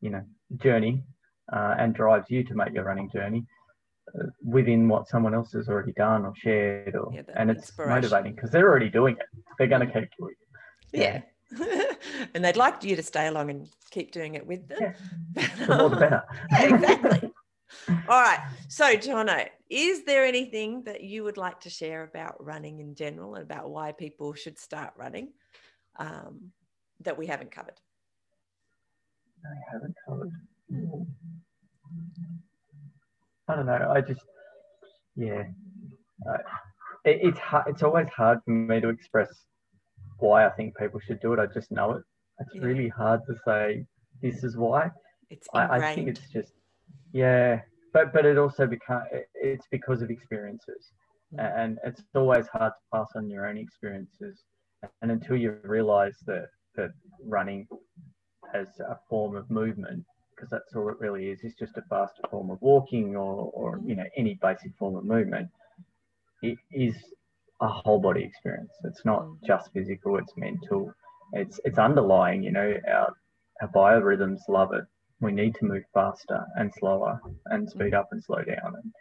you 0.00 0.10
know, 0.10 0.22
journey 0.58 1.04
uh, 1.52 1.74
and 1.78 1.94
drives 1.94 2.30
you 2.30 2.44
to 2.44 2.54
make 2.54 2.72
your 2.72 2.84
running 2.84 3.10
journey 3.10 3.44
uh, 4.14 4.26
within 4.44 4.88
what 4.88 5.08
someone 5.08 5.34
else 5.34 5.52
has 5.52 5.68
already 5.68 5.92
done 5.92 6.24
or 6.24 6.32
shared. 6.36 6.96
Or, 6.96 7.10
Yeah, 7.12 7.22
and 7.34 7.50
it's 7.50 7.72
motivating 7.78 8.34
because 8.34 8.50
they're 8.50 8.68
already 8.68 8.88
doing 8.88 9.16
it. 9.16 9.26
They're 9.58 9.68
going 9.68 9.86
to 9.86 9.92
keep 9.92 10.10
doing 10.18 10.34
it. 10.92 10.98
yeah. 10.98 11.22
and 12.34 12.44
they'd 12.44 12.56
like 12.56 12.82
you 12.82 12.96
to 12.96 13.02
stay 13.02 13.28
along 13.28 13.50
and 13.50 13.68
keep 13.90 14.10
doing 14.10 14.34
it 14.34 14.44
with 14.46 14.66
them. 14.68 14.78
Yeah. 14.80 15.46
The 15.66 15.76
more 15.76 15.90
the 15.90 15.96
better. 15.96 16.22
Yeah, 16.50 16.74
exactly. 16.74 17.32
All 18.08 18.20
right. 18.20 18.40
So, 18.68 18.96
Johnno, 18.96 19.46
is 19.70 20.04
there 20.04 20.24
anything 20.24 20.82
that 20.84 21.02
you 21.02 21.24
would 21.24 21.36
like 21.36 21.60
to 21.60 21.70
share 21.70 22.02
about 22.02 22.42
running 22.44 22.80
in 22.80 22.94
general 22.94 23.34
and 23.34 23.44
about 23.44 23.70
why 23.70 23.92
people 23.92 24.34
should 24.34 24.58
start 24.58 24.92
running 24.96 25.32
um, 25.98 26.50
that 27.00 27.16
we 27.16 27.26
haven't 27.26 27.50
covered? 27.52 27.80
I 29.44 29.72
haven't 29.72 29.94
covered. 30.08 30.32
I 33.48 33.54
don't 33.54 33.66
know. 33.66 33.92
I 33.94 34.00
just, 34.00 34.22
yeah. 35.14 35.44
Uh, 36.28 36.38
it, 37.04 37.20
it's 37.22 37.38
hard. 37.38 37.66
It's 37.68 37.82
always 37.82 38.08
hard 38.08 38.40
for 38.44 38.50
me 38.50 38.80
to 38.80 38.88
express 38.88 39.28
why 40.18 40.46
I 40.46 40.50
think 40.50 40.76
people 40.76 40.98
should 40.98 41.20
do 41.20 41.32
it. 41.34 41.38
I 41.38 41.46
just 41.46 41.70
know 41.70 41.92
it. 41.92 42.02
It's 42.40 42.54
Yeah. 42.54 42.62
really 42.64 42.88
hard 42.88 43.20
to 43.28 43.34
say 43.44 43.86
this 44.20 44.42
is 44.42 44.56
why. 44.56 44.90
It's 45.30 45.46
I. 45.54 45.78
I 45.78 45.94
think 45.94 46.08
it's 46.08 46.28
just, 46.32 46.52
yeah. 47.12 47.60
But 47.96 48.12
but 48.12 48.26
it 48.26 48.36
also 48.36 48.66
become 48.66 49.04
it's 49.34 49.66
because 49.70 50.02
of 50.02 50.10
experiences, 50.10 50.92
Mm. 51.34 51.38
and 51.62 51.78
it's 51.82 52.02
always 52.14 52.46
hard 52.46 52.72
to 52.78 52.82
pass 52.92 53.10
on 53.16 53.28
your 53.30 53.46
own 53.48 53.56
experiences. 53.58 54.44
And 55.00 55.10
until 55.10 55.36
you 55.36 55.58
realise 55.64 56.18
that 56.26 56.48
that 56.76 56.90
running 57.24 57.66
as 58.52 58.68
a 58.80 58.98
form 59.08 59.34
of 59.34 59.50
movement 59.50 60.04
because 60.30 60.50
that's 60.50 60.74
all 60.76 60.90
it 60.90 61.00
really 61.00 61.30
is. 61.30 61.40
It's 61.42 61.58
just 61.64 61.78
a 61.78 61.82
faster 61.88 62.22
form 62.30 62.50
of 62.50 62.60
walking 62.60 63.16
or, 63.16 63.50
or 63.58 63.80
you 63.82 63.96
know 63.96 64.08
any 64.14 64.34
basic 64.34 64.72
form 64.76 64.94
of 64.96 65.04
movement. 65.04 65.48
It 66.42 66.58
is 66.70 66.96
a 67.62 67.68
whole 67.68 67.98
body 67.98 68.22
experience. 68.22 68.72
It's 68.84 69.06
not 69.06 69.22
Mm. 69.22 69.42
just 69.50 69.72
physical. 69.72 70.18
It's 70.18 70.36
mental. 70.36 70.92
It's 71.32 71.58
it's 71.64 71.78
underlying. 71.78 72.42
You 72.42 72.52
know 72.52 72.70
our 72.96 73.08
our 73.62 73.68
biorhythms 73.80 74.42
love 74.48 74.74
it. 74.74 74.84
We 75.20 75.32
need 75.32 75.54
to 75.56 75.64
move 75.64 75.84
faster 75.94 76.44
and 76.56 76.72
slower 76.78 77.20
and 77.46 77.68
speed 77.68 77.94
up 77.94 78.08
and 78.12 78.22
slow 78.22 78.42
down, 78.42 78.74
and, 78.74 78.92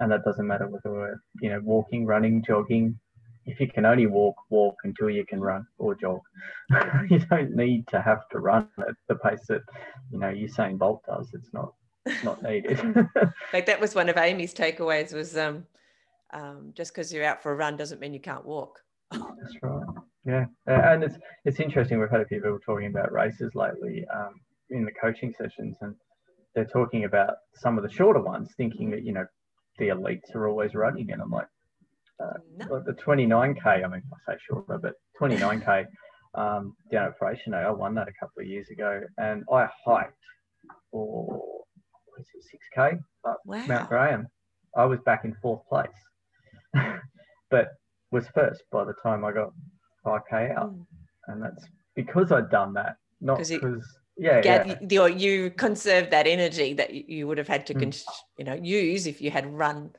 and 0.00 0.12
that 0.12 0.24
doesn't 0.24 0.46
matter 0.46 0.68
whether 0.68 0.90
we're 0.90 1.20
you 1.40 1.50
know 1.50 1.60
walking, 1.62 2.06
running, 2.06 2.42
jogging. 2.44 2.98
If 3.44 3.58
you 3.58 3.66
can 3.66 3.84
only 3.84 4.06
walk, 4.06 4.36
walk 4.50 4.76
until 4.84 5.10
you 5.10 5.26
can 5.26 5.40
run 5.40 5.66
or 5.78 5.96
jog. 5.96 6.20
you 7.10 7.18
don't 7.18 7.56
need 7.56 7.88
to 7.88 8.00
have 8.00 8.28
to 8.30 8.38
run 8.38 8.68
at 8.78 8.94
the 9.08 9.16
pace 9.16 9.46
that 9.48 9.62
you 10.10 10.18
know 10.18 10.28
Usain 10.28 10.78
Bolt 10.78 11.02
does. 11.06 11.30
It's 11.32 11.52
not 11.52 11.72
it's 12.06 12.22
not 12.22 12.42
needed. 12.48 12.80
Like 13.52 13.66
that 13.66 13.80
was 13.80 13.94
one 13.94 14.08
of 14.08 14.16
Amy's 14.16 14.54
takeaways 14.54 15.12
was 15.14 15.36
um, 15.36 15.66
um, 16.32 16.72
just 16.74 16.92
because 16.92 17.12
you're 17.12 17.24
out 17.24 17.42
for 17.42 17.52
a 17.52 17.56
run 17.56 17.76
doesn't 17.76 18.00
mean 18.00 18.12
you 18.12 18.20
can't 18.20 18.44
walk. 18.44 18.80
That's 19.10 19.56
right. 19.62 19.82
Yeah, 20.24 20.46
and 20.66 21.02
it's 21.02 21.16
it's 21.44 21.60
interesting. 21.60 21.98
We've 21.98 22.10
had 22.10 22.20
a 22.20 22.26
few 22.26 22.38
people 22.38 22.58
talking 22.64 22.86
about 22.86 23.12
races 23.12 23.50
lately 23.54 24.04
um, 24.14 24.40
in 24.72 24.84
the 24.84 24.92
coaching 24.92 25.32
sessions, 25.38 25.76
and 25.80 25.94
they're 26.54 26.64
talking 26.66 27.04
about 27.04 27.34
some 27.54 27.76
of 27.78 27.84
the 27.84 27.90
shorter 27.90 28.20
ones, 28.20 28.48
thinking 28.56 28.90
that 28.90 29.04
you 29.04 29.12
know 29.12 29.26
the 29.78 29.88
elites 29.88 30.34
are 30.34 30.48
always 30.48 30.74
running, 30.74 31.10
and 31.12 31.22
I'm 31.22 31.30
like, 31.30 31.46
No. 32.20 32.66
like 32.68 32.84
the 32.84 32.92
29k. 32.92 33.66
I 33.66 33.88
mean, 33.88 34.02
I 34.28 34.32
say 34.32 34.38
shorter, 34.48 34.78
but 34.78 34.94
29k 35.20 35.86
um, 36.34 36.74
down 36.90 37.06
at 37.08 37.18
Freycinet. 37.18 37.64
I 37.66 37.70
won 37.70 37.94
that 37.94 38.08
a 38.08 38.12
couple 38.20 38.40
of 38.42 38.46
years 38.46 38.68
ago, 38.70 39.02
and 39.18 39.44
I 39.52 39.68
hiked 39.84 40.16
for 40.90 41.24
what 42.06 42.20
is 42.20 42.26
it, 42.34 42.60
6k 42.76 42.98
up 43.24 43.38
Wow. 43.44 43.64
Mount 43.66 43.88
Graham. 43.88 44.26
I 44.76 44.84
was 44.84 45.00
back 45.00 45.24
in 45.24 45.34
fourth 45.42 45.66
place, 45.68 45.88
but 47.50 47.68
was 48.10 48.26
first 48.34 48.62
by 48.70 48.84
the 48.84 48.94
time 49.02 49.24
I 49.24 49.32
got 49.32 49.52
5k 50.04 50.56
out, 50.56 50.70
Mm. 50.72 50.86
and 51.28 51.42
that's 51.42 51.64
because 51.94 52.30
I'd 52.32 52.50
done 52.50 52.72
that, 52.74 52.96
not 53.20 53.38
because 53.60 53.84
yeah, 54.22 54.40
Gath- 54.40 54.66
yeah, 54.88 55.06
you, 55.06 55.16
you 55.16 55.50
conserved 55.50 56.10
that 56.12 56.26
energy 56.26 56.72
that 56.74 56.94
you, 56.94 57.26
would 57.26 57.38
have 57.38 57.48
had 57.48 57.66
to 57.66 57.74
Mm. 57.74 58.04
you 58.38 58.44
know 58.44 58.54
use 58.54 59.06
if 59.06 59.20
you 59.20 59.30
had 59.30 59.52
run 59.52 59.90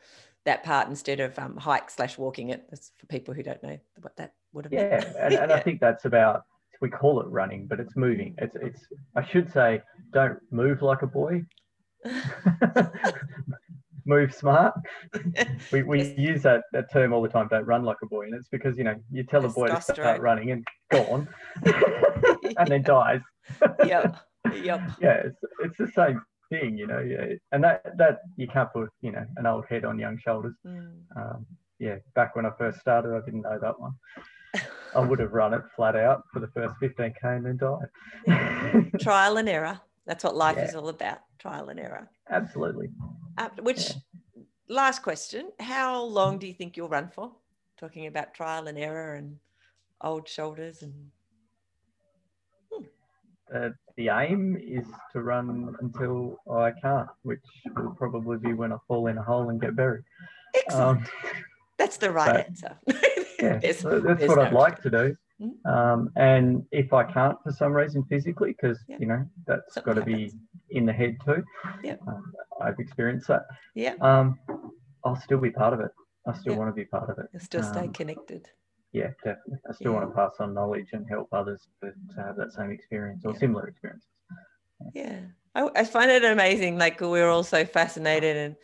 that 0.45 0.63
part 0.63 0.87
instead 0.87 1.19
of 1.19 1.37
um, 1.37 1.57
hike 1.57 1.89
slash 1.89 2.17
walking 2.17 2.49
it. 2.49 2.65
That's 2.69 2.91
for 2.97 3.05
people 3.07 3.33
who 3.33 3.43
don't 3.43 3.61
know 3.61 3.77
what 4.01 4.15
that 4.17 4.33
would 4.53 4.65
have 4.65 4.71
been. 4.71 4.79
yeah, 4.79 4.89
meant. 4.99 5.15
and, 5.19 5.33
and 5.33 5.51
I 5.51 5.59
think 5.59 5.81
that's 5.81 6.05
about 6.05 6.43
we 6.81 6.89
call 6.89 7.19
it 7.21 7.27
running, 7.27 7.67
but 7.67 7.79
it's 7.81 7.95
moving. 7.95 8.35
It's 8.37 8.55
it's 8.61 8.85
I 9.15 9.25
should 9.25 9.51
say 9.51 9.81
don't 10.13 10.39
move 10.51 10.81
like 10.81 11.01
a 11.01 11.07
boy. 11.07 11.43
move 14.05 14.33
smart. 14.33 14.73
We, 15.71 15.83
we 15.83 16.03
Yes. 16.03 16.17
use 16.17 16.41
that, 16.43 16.63
that 16.73 16.91
term 16.91 17.13
all 17.13 17.21
the 17.21 17.29
time, 17.29 17.47
don't 17.47 17.65
run 17.65 17.83
like 17.83 17.97
a 18.03 18.05
boy. 18.05 18.25
And 18.25 18.35
it's 18.35 18.49
because, 18.49 18.77
you 18.77 18.83
know, 18.83 18.95
you 19.11 19.23
tell 19.23 19.45
a 19.45 19.49
boy 19.49 19.67
to 19.67 19.81
start 19.81 20.21
running 20.21 20.51
and 20.51 20.67
gone 20.91 21.27
and 21.65 22.67
then 22.67 22.83
dies. 22.83 23.21
Yep. 23.85 24.17
Yep. 24.53 24.81
Yeah, 25.01 25.21
it's, 25.25 25.39
it's 25.63 25.77
the 25.77 25.87
same 25.95 26.21
thing, 26.49 26.77
you 26.77 26.85
know. 26.87 26.99
Yeah. 26.99 27.35
And 27.51 27.63
that, 27.63 27.97
that 27.97 28.19
you 28.35 28.47
can't 28.47 28.71
put, 28.73 28.89
you 29.01 29.11
know, 29.11 29.25
an 29.37 29.45
old 29.45 29.65
head 29.69 29.85
on 29.85 29.97
young 29.97 30.17
shoulders. 30.17 30.55
Mm. 30.65 30.91
Um, 31.15 31.45
yeah, 31.79 31.95
back 32.15 32.35
when 32.35 32.45
I 32.45 32.51
first 32.57 32.79
started, 32.79 33.15
I 33.15 33.21
didn't 33.25 33.41
know 33.41 33.57
that 33.61 33.79
one. 33.79 33.93
I 34.95 34.99
would 34.99 35.19
have 35.19 35.31
run 35.31 35.53
it 35.53 35.61
flat 35.75 35.95
out 35.95 36.23
for 36.31 36.39
the 36.39 36.47
first 36.49 36.75
15k 36.81 37.15
and 37.23 37.45
then 37.45 37.57
died. 37.57 38.91
Trial 39.01 39.37
and 39.37 39.49
error. 39.49 39.79
That's 40.05 40.23
what 40.23 40.35
life 40.35 40.57
Yeah. 40.57 40.65
is 40.65 40.75
all 40.75 40.89
about. 40.89 41.19
Trial 41.39 41.69
and 41.69 41.79
error. 41.79 42.09
Absolutely. 42.29 42.89
Uh, 43.37 43.49
which 43.61 43.91
last 44.69 45.01
question? 45.01 45.51
How 45.59 46.03
long 46.03 46.37
do 46.37 46.45
you 46.47 46.53
think 46.53 46.77
you'll 46.77 46.89
run 46.89 47.09
for? 47.09 47.31
Talking 47.79 48.05
about 48.07 48.33
trial 48.33 48.67
and 48.67 48.77
error 48.77 49.15
and 49.15 49.37
old 50.01 50.27
shoulders 50.27 50.83
and 50.83 50.93
Uh, 53.53 53.69
the 53.97 54.09
aim 54.09 54.57
is 54.61 54.85
to 55.11 55.21
run 55.21 55.75
until 55.81 56.39
I 56.51 56.71
can't, 56.81 57.07
which 57.21 57.43
will 57.75 57.91
probably 57.91 58.37
be 58.37 58.53
when 58.53 58.71
I 58.73 58.77
fall 58.87 59.07
in 59.07 59.17
a 59.17 59.23
hole 59.23 59.49
and 59.49 59.61
get 59.61 59.75
buried. 59.75 60.03
excellent. 60.55 60.99
Um, 60.99 61.05
That's 61.77 61.97
the 61.97 62.11
right 62.11 62.45
answer. 62.45 62.77
yeah, 63.39 63.57
that's 63.57 63.83
what 63.83 64.03
no 64.03 64.41
I'd 64.43 64.53
like 64.53 64.81
to 64.83 64.89
do. 64.91 65.15
Mm. 65.41 65.65
Um, 65.65 66.09
and 66.15 66.63
if 66.71 66.93
I 66.93 67.03
can't 67.03 67.35
for 67.43 67.51
some 67.51 67.73
reason 67.73 68.03
physically, 68.05 68.51
because 68.53 68.79
Yeah. 68.87 68.97
you 68.99 69.07
know 69.07 69.25
that's 69.47 69.75
got 69.81 69.95
to 69.95 70.03
be 70.03 70.31
in 70.69 70.85
the 70.85 70.93
head 70.93 71.17
too. 71.25 71.43
Yep. 71.83 71.99
Um, 72.07 72.31
I've 72.61 72.77
experienced 72.79 73.27
that. 73.27 73.41
Yeah, 73.73 73.95
Um, 74.01 74.39
I'll 75.03 75.15
still 75.19 75.39
be 75.39 75.49
part 75.49 75.73
of 75.73 75.79
it. 75.79 75.91
I 76.27 76.33
still 76.37 76.53
Yeah. 76.53 76.59
want 76.59 76.69
to 76.69 76.75
be 76.75 76.85
part 76.85 77.09
of 77.09 77.17
it. 77.17 77.25
you'll 77.33 77.41
still 77.41 77.63
stay 77.63 77.81
Um, 77.81 77.91
connected. 77.91 78.47
Yeah, 78.93 79.09
definitely. 79.23 79.57
I 79.67 79.73
still 79.73 79.93
want 79.93 80.07
to 80.07 80.15
pass 80.15 80.33
on 80.39 80.53
knowledge 80.53 80.89
and 80.93 81.07
help 81.09 81.27
others 81.31 81.67
to, 81.81 81.91
have 82.15 82.35
that 82.37 82.53
same 82.53 82.71
experience 82.71 83.25
or 83.25 83.33
Yeah. 83.33 83.39
similar 83.39 83.67
experiences. 83.67 84.07
Yeah, 84.93 85.21
I, 85.55 85.69
I 85.75 85.83
find 85.83 86.11
it 86.11 86.23
amazing. 86.23 86.77
Like 86.77 87.01
we're 87.01 87.29
all 87.29 87.43
so 87.43 87.65
fascinated 87.65 88.37
and 88.37 88.55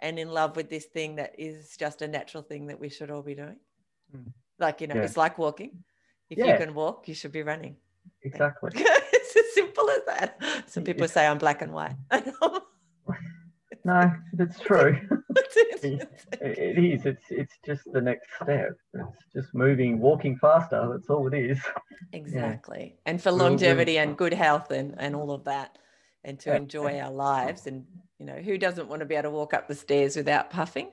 and 0.00 0.18
in 0.18 0.28
love 0.28 0.56
with 0.56 0.68
this 0.68 0.86
thing 0.86 1.16
that 1.16 1.34
is 1.38 1.74
just 1.78 2.02
a 2.02 2.08
natural 2.08 2.42
thing 2.42 2.66
that 2.66 2.78
we 2.78 2.90
should 2.90 3.10
all 3.10 3.22
be 3.22 3.34
doing. 3.34 3.56
Mm. 4.14 4.32
Like 4.58 4.80
you 4.80 4.88
know, 4.88 4.96
Yeah. 4.96 5.02
it's 5.02 5.16
like 5.16 5.38
walking. 5.38 5.84
If 6.28 6.38
you 6.38 6.44
can 6.44 6.74
walk, 6.74 7.06
you 7.06 7.14
should 7.14 7.32
be 7.32 7.42
running. 7.42 7.76
Exactly. 8.22 8.72
it's 8.74 9.36
as 9.36 9.54
simple 9.54 9.88
as 9.88 10.04
that. 10.06 10.40
Some 10.66 10.82
people 10.82 11.06
say 11.06 11.26
I'm 11.26 11.38
black 11.38 11.62
and 11.62 11.72
white. 11.72 11.94
No, 13.84 14.12
it's 14.38 14.58
true. 14.58 14.98
It 16.40 16.78
is. 16.78 17.06
It's 17.06 17.24
it's 17.30 17.54
just 17.64 17.82
the 17.92 18.00
next 18.00 18.28
step. 18.42 18.72
It's 18.94 19.26
just 19.34 19.54
moving, 19.54 20.00
walking 20.00 20.36
faster. 20.36 20.88
That's 20.90 21.08
all 21.08 21.26
it 21.26 21.34
is. 21.34 21.58
exactly. 22.12 22.96
And 23.06 23.20
for 23.22 23.32
We're 23.32 23.38
longevity 23.38 23.98
and 23.98 24.16
good 24.16 24.34
health 24.34 24.70
and, 24.70 24.94
and 24.98 25.14
all 25.14 25.30
of 25.30 25.44
that, 25.44 25.78
and 26.24 26.38
to 26.40 26.50
Yeah. 26.50 26.56
enjoy 26.56 26.98
our 26.98 27.10
lives. 27.28 27.66
And, 27.66 27.86
you 28.18 28.26
know, 28.26 28.36
who 28.36 28.58
doesn't 28.58 28.88
want 28.88 29.00
to 29.00 29.06
be 29.06 29.14
able 29.14 29.30
to 29.30 29.36
walk 29.36 29.54
up 29.54 29.68
the 29.68 29.74
stairs 29.74 30.16
without 30.16 30.50
puffing? 30.50 30.90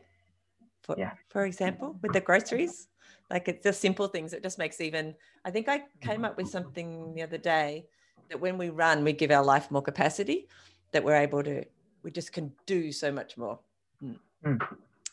For, 0.84 0.96
Yeah. 0.98 1.12
for 1.30 1.46
example, 1.46 1.98
with 2.02 2.14
the 2.14 2.22
groceries. 2.22 2.88
Like 3.30 3.48
it's 3.48 3.64
just 3.64 3.82
simple 3.82 4.08
things. 4.08 4.34
It 4.34 4.44
just 4.44 4.58
makes 4.58 4.80
even, 4.80 5.16
I 5.46 5.52
think 5.52 5.68
I 5.70 5.84
came 6.02 6.26
up 6.26 6.38
with 6.38 6.50
something 6.50 7.14
the 7.16 7.24
other 7.24 7.38
day 7.38 7.86
that 8.30 8.40
when 8.40 8.58
we 8.58 8.70
run, 8.70 9.04
we 9.04 9.14
give 9.14 9.32
our 9.32 9.44
life 9.44 9.72
more 9.72 9.82
capacity, 9.82 10.48
that 10.92 11.04
we're 11.04 11.16
able 11.16 11.44
to, 11.44 11.64
we 12.04 12.12
just 12.12 12.32
can 12.34 12.52
do 12.66 12.92
so 12.92 13.12
much 13.12 13.38
more. 13.38 13.60
Mm. 14.04 14.18
Mm. 14.46 14.60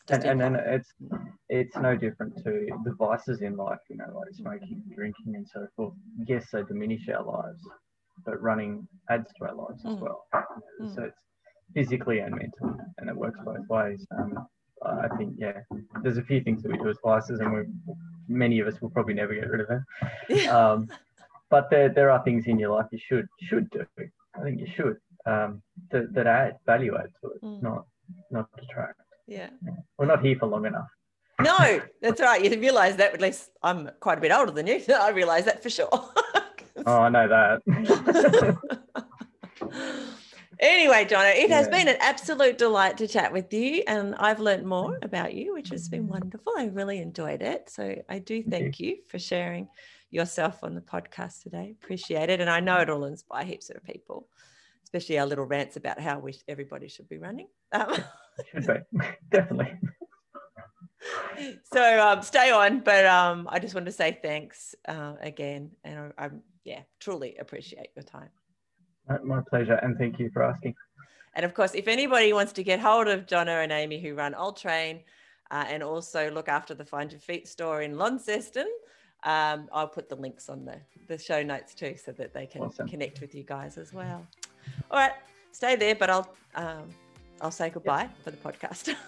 And, 0.09 0.23
and 0.25 0.41
then 0.41 0.55
it's 0.55 0.93
it's 1.49 1.75
no 1.77 1.95
different 1.95 2.35
to 2.43 2.67
the 2.83 2.93
vices 2.97 3.41
in 3.41 3.55
life, 3.55 3.79
you 3.89 3.97
know, 3.97 4.11
like 4.13 4.33
smoking, 4.33 4.81
drinking, 4.95 5.35
and 5.35 5.47
so 5.47 5.67
forth. 5.75 5.93
Yes, 6.25 6.47
they 6.51 6.63
diminish 6.63 7.07
our 7.09 7.23
lives, 7.23 7.61
but 8.25 8.41
running 8.41 8.87
adds 9.09 9.31
to 9.37 9.45
our 9.47 9.55
lives 9.55 9.85
as 9.85 9.93
Mm. 9.95 10.01
well. 10.01 10.25
Mm. 10.81 10.95
So 10.95 11.03
it's 11.03 11.21
physically 11.73 12.19
and 12.19 12.35
mentally, 12.35 12.77
and 12.97 13.09
it 13.09 13.15
works 13.15 13.39
both 13.45 13.67
ways. 13.69 14.05
Um, 14.17 14.47
I 14.83 15.07
think, 15.15 15.35
yeah, 15.37 15.59
there's 16.01 16.17
a 16.17 16.23
few 16.23 16.41
things 16.41 16.63
that 16.63 16.71
we 16.71 16.77
do 16.79 16.89
as 16.89 16.97
vices, 17.03 17.39
and 17.39 17.53
we 17.53 17.61
many 18.27 18.59
of 18.59 18.67
us 18.67 18.81
will 18.81 18.89
probably 18.89 19.13
never 19.13 19.33
get 19.35 19.49
rid 19.49 19.61
of 19.61 19.67
them. 19.67 19.85
Um, 20.49 20.89
but 21.49 21.69
there, 21.69 21.89
there 21.89 22.09
are 22.09 22.23
things 22.23 22.47
in 22.47 22.57
your 22.57 22.71
life 22.75 22.87
you 22.91 22.97
should 22.97 23.27
should 23.41 23.69
do. 23.69 23.85
I 24.35 24.41
think 24.41 24.59
you 24.59 24.67
should 24.67 24.97
um, 25.25 25.61
that, 25.91 26.13
that 26.13 26.25
add 26.27 26.57
value 26.65 26.95
add 26.97 27.11
to 27.21 27.31
it, 27.31 27.41
Mm. 27.43 27.61
not 27.61 27.85
not 28.31 28.47
detract. 28.57 29.00
Yeah. 29.31 29.49
We're 29.97 30.07
not 30.07 30.23
here 30.25 30.35
for 30.37 30.47
long 30.47 30.65
enough. 30.65 30.89
No, 31.41 31.81
that's 32.01 32.19
right. 32.19 32.43
You 32.43 32.59
realize 32.59 32.97
that, 32.97 33.13
at 33.13 33.21
least 33.21 33.49
I'm 33.63 33.89
quite 34.01 34.17
a 34.17 34.21
bit 34.21 34.33
older 34.33 34.51
than 34.51 34.67
you. 34.67 34.81
I 34.99 35.11
realize 35.11 35.45
that 35.45 35.63
for 35.63 35.69
sure. 35.69 35.89
Oh, 36.83 36.97
I 36.97 37.09
know 37.09 37.27
that. 37.27 37.61
anyway, 40.59 41.05
Johnno, 41.05 41.35
it 41.35 41.51
has 41.51 41.67
been 41.67 41.87
an 41.87 41.97
absolute 41.99 42.57
delight 42.57 42.97
to 42.97 43.07
chat 43.07 43.31
with 43.31 43.53
you, 43.53 43.83
and 43.85 44.15
I've 44.15 44.39
learned 44.39 44.65
more 44.65 44.97
about 45.03 45.35
you, 45.35 45.53
which 45.53 45.69
has 45.69 45.89
been 45.89 46.07
wonderful. 46.07 46.53
I 46.57 46.67
really 46.67 46.97
enjoyed 46.97 47.43
it. 47.43 47.69
So 47.69 48.01
I 48.09 48.17
do 48.17 48.41
thank 48.41 48.79
you 48.79 48.97
for 49.09 49.19
sharing 49.19 49.67
yourself 50.09 50.63
on 50.63 50.73
the 50.73 50.81
podcast 50.81 51.43
today. 51.43 51.75
Appreciate 51.79 52.31
it. 52.31 52.41
And 52.41 52.49
I 52.49 52.61
know 52.61 52.81
it'll 52.81 53.05
inspire 53.05 53.45
heaps 53.45 53.69
of 53.69 53.83
people, 53.83 54.27
especially 54.83 55.19
our 55.19 55.27
little 55.27 55.45
rants 55.45 55.75
about 55.75 55.99
how 55.99 56.17
we 56.17 56.33
everybody 56.47 56.87
should 56.87 57.09
be 57.09 57.19
running. 57.19 57.47
Um, 57.73 57.93
should 58.51 58.65
be 58.93 58.99
definitely. 59.31 59.73
so 61.63 61.99
um, 62.07 62.21
stay 62.21 62.51
on, 62.51 62.79
but 62.81 63.05
um, 63.05 63.47
I 63.51 63.59
just 63.59 63.73
want 63.73 63.85
to 63.87 63.91
say 63.91 64.19
thanks 64.21 64.75
uh, 64.87 65.13
again, 65.21 65.71
and 65.83 66.13
I, 66.17 66.25
I'm 66.25 66.41
yeah 66.63 66.81
truly 66.99 67.37
appreciate 67.37 67.89
your 67.95 68.03
time. 68.03 68.29
My- 69.09 69.19
My 69.19 69.41
pleasure, 69.49 69.73
and 69.75 69.97
thank 69.97 70.19
you 70.19 70.29
for 70.31 70.43
asking. 70.43 70.75
And 71.33 71.45
of 71.45 71.53
course, 71.53 71.73
if 71.75 71.87
anybody 71.87 72.33
wants 72.33 72.51
to 72.53 72.63
get 72.63 72.79
hold 72.79 73.07
of 73.07 73.25
Johnno 73.25 73.63
and 73.63 73.71
Amy 73.71 73.99
who 74.01 74.13
run 74.15 74.33
Ultrain 74.33 74.99
uh, 75.49 75.63
and 75.67 75.81
also 75.81 76.29
look 76.29 76.49
after 76.49 76.73
the 76.73 76.83
Find 76.85 77.09
Your 77.11 77.21
Feet 77.21 77.47
store 77.47 77.81
in 77.83 77.97
Launceston, 77.97 78.67
um, 79.23 79.69
I'll 79.71 79.87
put 79.87 80.09
the 80.09 80.15
links 80.17 80.49
on 80.49 80.65
the, 80.65 80.75
the 81.07 81.17
show 81.17 81.41
notes 81.41 81.73
too 81.73 81.95
so 81.95 82.11
that 82.11 82.33
they 82.33 82.45
can 82.45 82.63
Awesome. 82.63 82.87
connect 82.87 83.21
with 83.21 83.33
you 83.33 83.43
guys 83.43 83.77
as 83.77 83.93
well. 83.93 84.27
All 84.91 84.99
right. 84.99 85.13
stay 85.53 85.75
there, 85.77 85.95
but 85.95 86.09
I'll 86.09 86.35
um, 86.55 86.89
I'll 87.41 87.51
say 87.51 87.69
goodbye 87.69 88.03
yep. 88.03 88.23
for 88.23 88.31
the 88.31 88.37
podcast. 88.37 88.95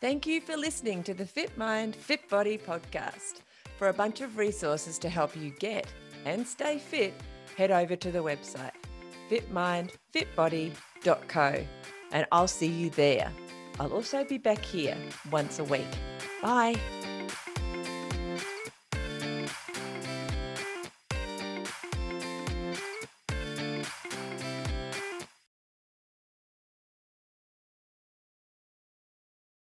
Thank 0.00 0.26
you 0.26 0.40
for 0.40 0.56
listening 0.56 1.02
to 1.04 1.14
the 1.14 1.26
Fit 1.26 1.56
Mind, 1.56 1.94
Fit 1.94 2.28
Body 2.28 2.58
podcast. 2.58 3.42
For 3.78 3.88
a 3.88 3.92
bunch 3.92 4.20
of 4.20 4.36
resources 4.36 4.98
to 4.98 5.08
help 5.08 5.36
you 5.36 5.52
get 5.58 5.86
and 6.24 6.46
stay 6.46 6.78
fit, 6.78 7.14
head 7.56 7.70
over 7.70 7.96
to 7.96 8.12
the 8.12 8.20
website 8.20 8.72
fitmindfitbody.co 9.30 11.64
and 12.12 12.26
I'll 12.30 12.48
see 12.48 12.66
you 12.66 12.90
there. 12.90 13.32
I'll 13.80 13.92
also 13.92 14.24
be 14.24 14.38
back 14.38 14.62
here 14.62 14.96
once 15.30 15.58
a 15.58 15.64
week. 15.64 15.88
Bye. 16.42 16.76